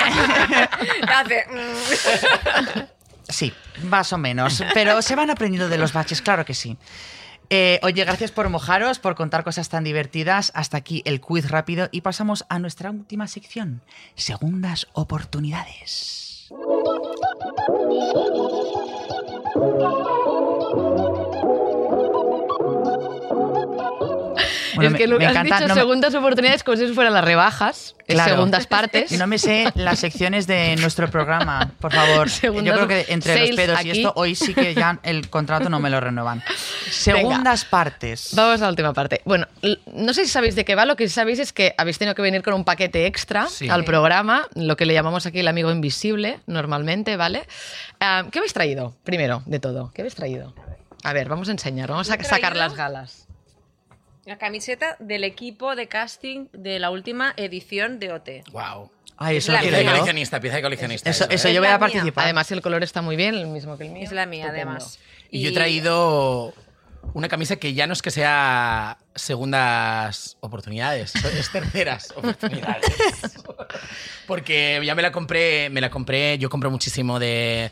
Hace, 1.09 1.47
mm. 1.51 2.99
Sí, 3.29 3.53
más 3.85 4.13
o 4.13 4.19
menos. 4.19 4.63
Pero 4.75 5.03
se 5.03 5.15
van 5.15 5.31
aprendiendo 5.31 5.69
de 5.69 5.79
los 5.79 5.93
baches, 5.93 6.23
claro 6.23 6.45
que 6.45 6.55
sí. 6.55 6.77
Eh, 7.51 7.81
oye, 7.83 8.05
gracias 8.05 8.31
por 8.31 8.49
mojaros, 8.49 8.99
por 8.99 9.15
contar 9.15 9.45
cosas 9.45 9.69
tan 9.69 9.85
divertidas. 9.85 10.53
Hasta 10.55 10.77
aquí 10.77 11.03
el 11.05 11.21
quiz 11.21 11.51
rápido 11.51 11.89
y 11.93 12.03
pasamos 12.03 12.45
a 12.49 12.59
nuestra 12.59 12.91
última 12.91 13.27
sección, 13.27 13.83
segundas 14.15 14.87
oportunidades. 14.93 16.49
Bueno, 24.79 24.91
es 24.97 24.97
que 24.97 25.07
me- 25.07 25.13
lo 25.13 25.19
me 25.19 25.27
has 25.27 25.33
encanta, 25.33 25.57
dicho 25.57 25.69
no 25.69 25.75
me- 25.75 25.81
segundas 25.81 26.15
oportunidades 26.15 26.63
como 26.65 26.77
si 26.77 26.87
fueran 26.95 27.13
las 27.15 27.25
rebajas, 27.25 27.95
Claro. 28.07 28.31
segundas 28.35 28.67
partes. 28.67 29.13
No 29.13 29.27
me 29.27 29.39
sé 29.39 29.71
las 29.75 29.99
secciones 29.99 30.47
de 30.47 30.77
nuestro 30.77 31.11
programa, 31.11 31.73
por 31.81 31.93
favor. 31.93 32.29
Segundas 32.31 32.65
Yo 32.65 32.87
creo 32.87 32.89
que 32.89 33.13
entre 33.13 33.47
los 33.49 33.57
pedos 33.57 33.85
y 33.85 33.91
esto, 33.91 34.13
hoy 34.17 34.35
sí 34.35 34.55
que 34.55 34.75
ya 34.75 34.99
el 35.03 35.29
contrato 35.29 35.69
no 35.69 35.79
me 35.81 35.91
lo 35.91 36.01
renuevan. 36.01 36.43
Segundas 36.91 37.65
partes. 37.65 38.31
Vamos 38.35 38.61
a 38.61 38.65
la 38.65 38.71
última 38.71 38.93
parte. 38.93 39.21
Bueno, 39.25 39.47
no 39.93 40.15
sé 40.15 40.25
si 40.25 40.31
sabéis 40.31 40.55
de 40.55 40.65
qué 40.65 40.75
va, 40.75 40.85
lo 40.87 40.97
que 40.97 41.09
sí 41.09 41.15
sabéis 41.15 41.39
es 41.39 41.53
que 41.53 41.75
habéis 41.77 41.99
tenido 41.99 42.15
que 42.15 42.23
venir 42.23 42.43
con 42.43 42.55
un 42.55 42.65
paquete 42.65 43.07
extra 43.07 43.47
Sí. 43.49 43.69
al 43.69 43.85
programa, 43.85 44.47
lo 44.55 44.77
que 44.77 44.87
le 44.87 44.95
llamamos 44.95 45.27
aquí 45.27 45.41
el 45.41 45.49
amigo 45.49 45.71
invisible, 45.71 46.41
normalmente, 46.47 47.17
¿vale? 47.17 47.47
Ah, 48.01 48.25
¿Qué 48.31 48.39
habéis 48.39 48.53
traído? 48.55 48.95
Primero, 49.05 49.43
de 49.47 49.59
todo, 49.61 49.91
¿qué 49.95 50.03
habéis 50.03 50.15
traído? 50.15 50.55
A 51.05 51.13
ver, 51.13 51.29
vamos 51.29 51.49
a 51.49 51.53
enseñar, 51.53 51.91
vamos 51.91 52.11
a 52.11 52.17
sacar 52.23 52.57
las 52.57 52.75
galas. 52.75 53.28
La 54.29 54.37
camiseta 54.37 54.95
del 54.99 55.25
equipo 55.25 55.75
de 55.75 55.89
casting 55.89 56.49
de 56.53 56.79
la 56.79 56.91
última 56.91 57.33
edición 57.39 57.99
de 57.99 58.13
OT. 58.13 58.29
Wow. 58.53 58.91
Ay, 59.17 59.39
Es 59.39 59.45
eso 59.45 59.53
la 59.53 59.61
Pieza 59.63 59.79
de 59.79 59.85
coleccionista, 59.87 60.39
pieza 60.39 60.57
de 60.57 60.63
coleccionista. 60.63 61.09
Eso, 61.09 61.25
eso, 61.25 61.33
eso 61.33 61.49
¿eh? 61.49 61.55
yo 61.55 61.63
voy 61.63 61.71
a 61.71 61.79
participar. 61.79 62.25
Además, 62.25 62.53
el 62.53 62.61
color 62.61 62.83
está 62.83 63.01
muy 63.01 63.17
bien, 63.17 63.35
el 63.35 63.47
mismo 63.47 63.79
que 63.79 63.87
el 63.87 63.93
mío. 63.93 64.05
Es 64.05 64.13
la 64.13 64.27
mía, 64.27 64.45
Estupendo. 64.45 64.71
además. 64.73 64.99
Y 65.31 65.41
yo 65.41 65.49
he 65.49 65.53
traído 65.53 66.53
una 67.15 67.29
camisa 67.31 67.57
que 67.57 67.73
ya 67.73 67.87
no 67.87 67.95
es 67.95 68.03
que 68.03 68.11
sea 68.11 68.99
segundas 69.15 70.37
oportunidades, 70.41 71.15
es 71.15 71.51
terceras 71.51 72.13
oportunidades. 72.15 73.39
Porque 74.27 74.79
ya 74.85 74.95
me 74.95 75.01
la 75.01 75.11
compré, 75.11 75.71
me 75.71 75.81
la 75.81 75.89
compré, 75.89 76.37
yo 76.37 76.51
compro 76.51 76.71
muchísimo 76.71 77.19
de, 77.19 77.71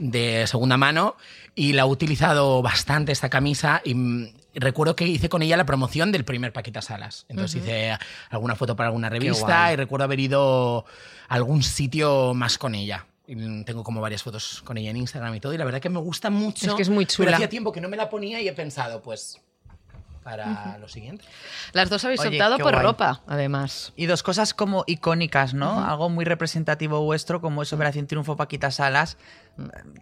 de 0.00 0.48
segunda 0.48 0.76
mano 0.76 1.16
y 1.54 1.74
la 1.74 1.82
he 1.82 1.86
utilizado 1.86 2.60
bastante 2.60 3.12
esta 3.12 3.30
camisa 3.30 3.82
y 3.84 3.94
mm, 3.94 4.41
recuerdo 4.54 4.96
que 4.96 5.06
hice 5.06 5.28
con 5.28 5.42
ella 5.42 5.56
la 5.56 5.66
promoción 5.66 6.12
del 6.12 6.24
primer 6.24 6.52
Paquita 6.52 6.82
Salas. 6.82 7.26
Entonces 7.28 7.62
hice 7.62 7.96
alguna 8.30 8.54
foto 8.56 8.76
para 8.76 8.88
alguna 8.88 9.08
revista 9.08 9.72
y 9.72 9.76
recuerdo 9.76 10.04
haber 10.04 10.20
ido 10.20 10.84
a 11.28 11.34
algún 11.34 11.62
sitio 11.62 12.34
más 12.34 12.58
con 12.58 12.74
ella. 12.74 13.06
Y 13.26 13.64
tengo 13.64 13.84
como 13.84 14.00
varias 14.00 14.22
fotos 14.22 14.62
con 14.62 14.76
ella 14.76 14.90
en 14.90 14.96
Instagram 14.96 15.34
y 15.34 15.40
todo, 15.40 15.54
y 15.54 15.58
la 15.58 15.64
verdad 15.64 15.80
que 15.80 15.88
me 15.88 16.00
gusta 16.00 16.28
mucho. 16.28 16.66
Es 16.66 16.74
que 16.74 16.82
es 16.82 16.90
muy 16.90 17.06
Pero 17.06 17.16
chula. 17.16 17.36
hacía 17.36 17.48
tiempo 17.48 17.72
que 17.72 17.80
no 17.80 17.88
me 17.88 17.96
la 17.96 18.10
ponía 18.10 18.40
y 18.40 18.48
he 18.48 18.52
pensado, 18.52 19.00
pues, 19.00 19.40
para 20.22 20.76
lo 20.78 20.88
siguiente. 20.88 21.24
Las 21.72 21.88
dos 21.88 22.04
habéis 22.04 22.20
Oye, 22.20 22.36
optado 22.36 22.58
por 22.58 22.72
guay. 22.72 22.84
ropa, 22.84 23.22
además. 23.26 23.92
Y 23.96 24.06
dos 24.06 24.22
cosas 24.22 24.54
como 24.54 24.84
icónicas, 24.86 25.54
¿no? 25.54 25.84
Algo 25.84 26.08
muy 26.08 26.24
representativo 26.24 27.00
vuestro, 27.02 27.40
como 27.40 27.62
es 27.62 27.72
Operación 27.72 28.06
Triunfo 28.06 28.36
Paquita 28.36 28.70
Salas. 28.70 29.16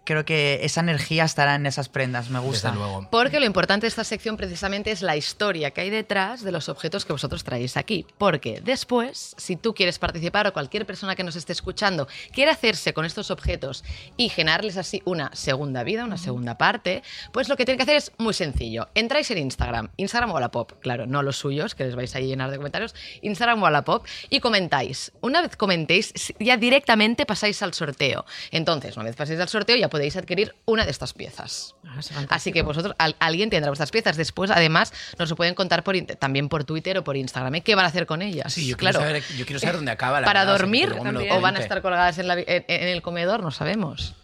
Creo 0.05 0.23
que 0.23 0.59
esa 0.63 0.79
energía 0.81 1.25
estará 1.25 1.55
en 1.55 1.65
esas 1.65 1.89
prendas, 1.89 2.29
me 2.29 2.39
gusta. 2.39 2.69
Desde 2.69 2.81
luego. 2.81 3.07
Porque 3.11 3.39
lo 3.39 3.45
importante 3.45 3.85
de 3.85 3.89
esta 3.89 4.03
sección 4.03 4.37
precisamente 4.37 4.91
es 4.91 5.01
la 5.01 5.17
historia 5.17 5.71
que 5.71 5.81
hay 5.81 5.89
detrás 5.89 6.43
de 6.43 6.51
los 6.51 6.69
objetos 6.69 7.05
que 7.05 7.13
vosotros 7.13 7.43
traéis 7.43 7.75
aquí. 7.75 8.05
Porque 8.17 8.61
después, 8.63 9.35
si 9.37 9.57
tú 9.57 9.73
quieres 9.73 9.99
participar 9.99 10.47
o 10.47 10.53
cualquier 10.53 10.85
persona 10.85 11.15
que 11.15 11.23
nos 11.23 11.35
esté 11.35 11.51
escuchando 11.51 12.07
quiere 12.31 12.51
hacerse 12.51 12.93
con 12.93 13.05
estos 13.05 13.29
objetos 13.29 13.83
y 14.15 14.29
generarles 14.29 14.77
así 14.77 15.01
una 15.05 15.29
segunda 15.33 15.83
vida, 15.83 16.05
una 16.05 16.17
segunda 16.17 16.57
parte, 16.57 17.03
pues 17.33 17.49
lo 17.49 17.57
que 17.57 17.65
tiene 17.65 17.77
que 17.77 17.83
hacer 17.83 17.97
es 17.97 18.11
muy 18.17 18.33
sencillo. 18.33 18.87
Entráis 18.95 19.29
en 19.31 19.37
Instagram, 19.39 19.89
Instagram 19.97 20.31
o 20.31 20.33
Wallapop, 20.35 20.79
claro, 20.79 21.05
no 21.07 21.23
los 21.23 21.37
suyos, 21.37 21.75
que 21.75 21.83
les 21.83 21.95
vais 21.95 22.15
a 22.15 22.19
llenar 22.19 22.51
de 22.51 22.57
comentarios, 22.57 22.95
Instagram 23.21 23.59
o 23.59 23.63
Wallapop, 23.63 24.05
y 24.29 24.39
comentáis. 24.39 25.11
Una 25.21 25.41
vez 25.41 25.57
comentéis, 25.57 26.13
ya 26.39 26.57
directamente 26.57 27.25
pasáis 27.25 27.61
al 27.61 27.73
sorteo. 27.73 28.25
Entonces, 28.51 28.95
una 28.95 29.05
vez 29.05 29.15
paséis 29.15 29.40
al 29.41 29.49
sorteo, 29.49 29.75
ya 29.75 29.89
podéis 29.89 30.15
adquirir 30.15 30.55
una 30.65 30.85
de 30.85 30.91
estas 30.91 31.13
piezas. 31.13 31.75
Así 32.29 32.51
que 32.51 32.61
vosotros, 32.61 32.95
al- 32.97 33.15
alguien 33.19 33.49
tendrá 33.49 33.69
vuestras 33.69 33.91
piezas. 33.91 34.15
Después, 34.17 34.49
además, 34.51 34.93
nos 35.19 35.29
lo 35.29 35.35
pueden 35.35 35.55
contar 35.55 35.83
por, 35.83 35.95
también 36.19 36.47
por 36.49 36.63
Twitter 36.63 36.97
o 36.97 37.03
por 37.03 37.17
Instagram. 37.17 37.55
¿eh? 37.55 37.61
¿Qué 37.61 37.75
van 37.75 37.85
a 37.85 37.89
hacer 37.89 38.05
con 38.05 38.21
ellas? 38.21 38.53
Sí, 38.53 38.67
yo 38.67 38.77
claro. 38.77 38.99
quiero, 38.99 39.09
saber, 39.21 39.37
yo 39.37 39.45
quiero 39.45 39.59
saber 39.59 39.75
dónde 39.75 39.91
acaba 39.91 40.21
la 40.21 40.25
¿Para 40.25 40.41
verdad, 40.45 40.57
dormir 40.59 40.93
o 41.31 41.41
van 41.41 41.57
a 41.57 41.59
estar 41.59 41.81
colgadas 41.81 42.17
en, 42.17 42.27
la 42.27 42.35
vi- 42.35 42.45
en- 42.47 42.65
en 42.67 42.87
el 42.87 43.01
comedor? 43.01 43.41
No 43.43 43.51
sabemos. 43.51 44.15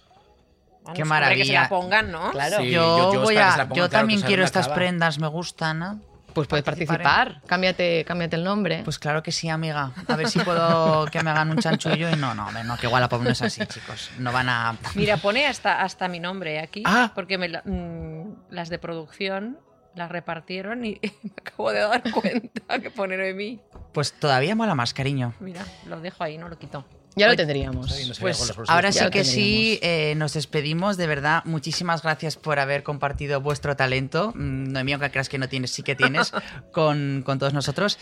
Vamos, 0.84 0.95
Qué 0.95 1.03
hombre, 1.03 1.03
Que 1.03 1.03
se 1.03 1.05
maravilla. 1.05 1.61
la 1.63 1.70
pongan, 1.70 2.11
¿no? 2.11 2.32
Claro. 2.32 2.57
Sí, 2.59 2.70
yo, 2.72 2.97
yo- 2.97 3.13
yo 3.13 3.20
voy 3.22 3.36
espero 3.36 3.39
que 3.39 3.39
a, 3.39 3.51
se 3.51 3.57
la 3.57 3.63
pongan, 3.65 3.76
yo 3.78 3.89
claro, 3.89 4.01
también 4.01 4.20
saber 4.22 4.30
quiero 4.30 4.43
estas 4.45 4.65
acaba. 4.68 4.76
prendas, 4.76 5.20
me 5.20 5.28
gustan. 5.28 5.80
¿no? 5.80 6.01
Pues 6.38 6.47
puedes 6.47 6.63
Participaré. 6.63 7.03
participar. 7.03 7.41
Cámbiate, 7.47 8.05
cámbiate 8.05 8.35
el 8.35 8.43
nombre. 8.43 8.81
Pues 8.83 8.99
claro 8.99 9.23
que 9.23 9.31
sí, 9.31 9.49
amiga. 9.49 9.91
A 10.07 10.15
ver 10.15 10.29
si 10.29 10.38
puedo 10.39 11.05
que 11.07 11.23
me 11.23 11.31
hagan 11.31 11.49
un 11.49 11.57
chanchullo 11.57 12.11
y 12.11 12.15
no, 12.15 12.35
no, 12.35 12.45
hombre, 12.45 12.63
no, 12.63 12.77
que 12.77 12.85
Wallapop 12.85 13.23
no 13.23 13.31
es 13.31 13.41
así, 13.41 13.65
chicos. 13.65 14.11
No 14.19 14.31
van 14.31 14.47
a... 14.47 14.75
Mira, 14.93 15.17
pone 15.17 15.47
hasta, 15.47 15.81
hasta 15.81 16.07
mi 16.07 16.19
nombre 16.19 16.59
aquí, 16.59 16.83
Ah. 16.85 17.11
porque 17.15 17.39
me 17.39 17.49
la- 17.49 17.63
mm, 17.65 18.51
las 18.51 18.69
de 18.69 18.77
producción 18.77 19.57
las 19.95 20.11
repartieron 20.11 20.85
y 20.85 20.99
me 21.23 21.31
acabo 21.38 21.71
de 21.71 21.79
dar 21.79 22.03
cuenta 22.11 22.77
que 22.79 22.91
pone 22.91 23.17
Noemí. 23.17 23.59
Pues 23.91 24.13
todavía 24.13 24.55
mola 24.55 24.75
más, 24.75 24.93
cariño. 24.93 25.33
Mira, 25.39 25.65
lo 25.88 25.99
dejo 26.01 26.23
ahí, 26.23 26.38
no 26.38 26.49
lo 26.49 26.59
quito. 26.59 26.85
Ya 27.16 27.28
lo 27.28 27.36
tendríamos. 27.36 27.91
Sí, 27.91 28.12
Pues 28.20 28.53
ahora 28.68 28.91
sí 28.91 29.10
que 29.10 29.24
sí, 29.24 29.80
eh, 29.82 30.14
nos 30.16 30.34
despedimos. 30.34 30.97
De 30.97 31.08
verdad, 31.08 31.41
muchísimas 31.45 32.03
gracias 32.03 32.36
por 32.36 32.60
haber 32.60 32.84
compartido 32.84 33.41
vuestro 33.41 33.76
talento. 33.76 34.34
Mm, 34.36 34.72
Noemí, 34.72 34.93
aunque 34.93 35.10
creas 35.10 35.28
que 35.30 35.39
no 35.39 35.49
tienes, 35.49 35.72
sí 35.72 35.82
que 35.82 35.95
tienes 35.95 36.32
con, 36.72 37.24
con 37.26 37.39
todos 37.39 37.53
nosotros. 37.53 37.97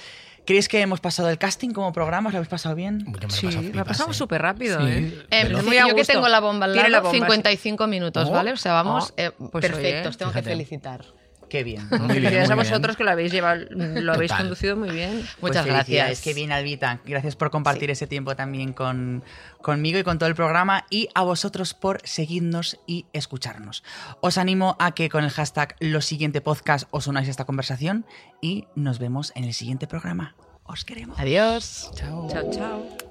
¿Creéis 0.46 0.68
que 0.68 0.80
hemos 0.82 1.00
pasado 1.00 1.30
el 1.30 1.40
casting 1.40 1.72
como 1.72 1.92
programa? 1.92 2.28
¿Os 2.28 2.34
lo 2.34 2.38
habéis 2.38 2.50
pasado 2.50 2.76
bien? 2.76 3.04
Yo 3.06 3.28
me 3.28 3.34
Sí, 3.34 3.50
lo 3.50 3.58
ha 3.58 3.62
pipas, 3.62 3.88
pasado 3.88 4.12
¿eh? 4.12 4.14
súper 4.14 4.42
rápido, 4.42 4.80
Sí, 4.80 4.92
¿eh? 4.92 5.26
Eh, 5.32 5.50
muy 5.64 5.76
yo 5.76 5.96
que 5.96 6.04
tengo 6.04 6.28
la 6.28 6.40
bomba 6.40 6.66
al 6.66 6.76
lado, 6.76 6.90
la 6.90 7.00
bomba, 7.00 7.14
55 7.18 7.88
minutos. 7.88 8.30
¿vale? 8.30 8.52
O 8.52 8.58
sea, 8.58 8.74
vamos 8.74 9.10
Oh, 9.12 9.14
eh, 9.18 9.32
pues 9.52 9.66
perfectos, 9.66 10.10
oye, 10.10 10.18
tengo 10.18 10.32
que 10.34 10.44
felicitar. 10.44 11.04
Qué 11.50 11.64
bien. 11.64 11.88
Muy 11.90 12.20
bien, 12.20 12.36
a 12.36 12.46
bien. 12.46 12.56
vosotros 12.56 12.98
que 12.98 13.04
lo 13.04 13.12
habéis 13.12 13.32
llevado, 13.32 13.66
lo 13.70 14.14
habéis 14.14 14.32
Total. 14.32 14.46
conducido 14.46 14.76
muy 14.76 14.90
bien. 14.90 15.26
Pues 15.40 15.52
Muchas 15.52 15.66
gracias. 15.66 16.22
Qué 16.22 16.34
bien, 16.34 16.52
Albita. 16.52 17.00
Gracias 17.06 17.36
por 17.36 17.52
compartir 17.52 17.92
ese 17.92 18.08
tiempo 18.08 18.36
también 18.36 18.74
con, 18.74 19.24
conmigo 19.62 20.00
y 20.00 20.04
con 20.04 20.18
todo 20.18 20.28
el 20.30 20.36
programa 20.36 20.86
y 20.90 21.10
a 21.14 21.24
vosotros 21.24 21.74
por 21.74 22.02
seguirnos 22.04 22.80
y 22.88 23.06
escucharnos. 23.14 23.84
Os 24.22 24.38
animo 24.38 24.76
a 24.80 24.94
que 24.94 25.10
con 25.10 25.24
el 25.24 25.30
hashtag 25.30 25.76
lo 25.80 26.02
siguiente 26.02 26.42
podcast 26.42 26.88
os 26.92 27.08
unáis 27.08 27.28
a 27.28 27.32
esta 27.32 27.46
conversación 27.46 28.06
y 28.42 28.68
nos 28.76 29.00
vemos 29.00 29.32
en 29.36 29.44
el 29.44 29.54
siguiente 29.54 29.88
programa. 29.88 30.36
Os 30.64 30.84
queremos. 30.84 31.20
Adiós. 31.20 31.92
Chao. 31.94 32.28
Chao, 32.32 32.50
chao. 32.52 33.05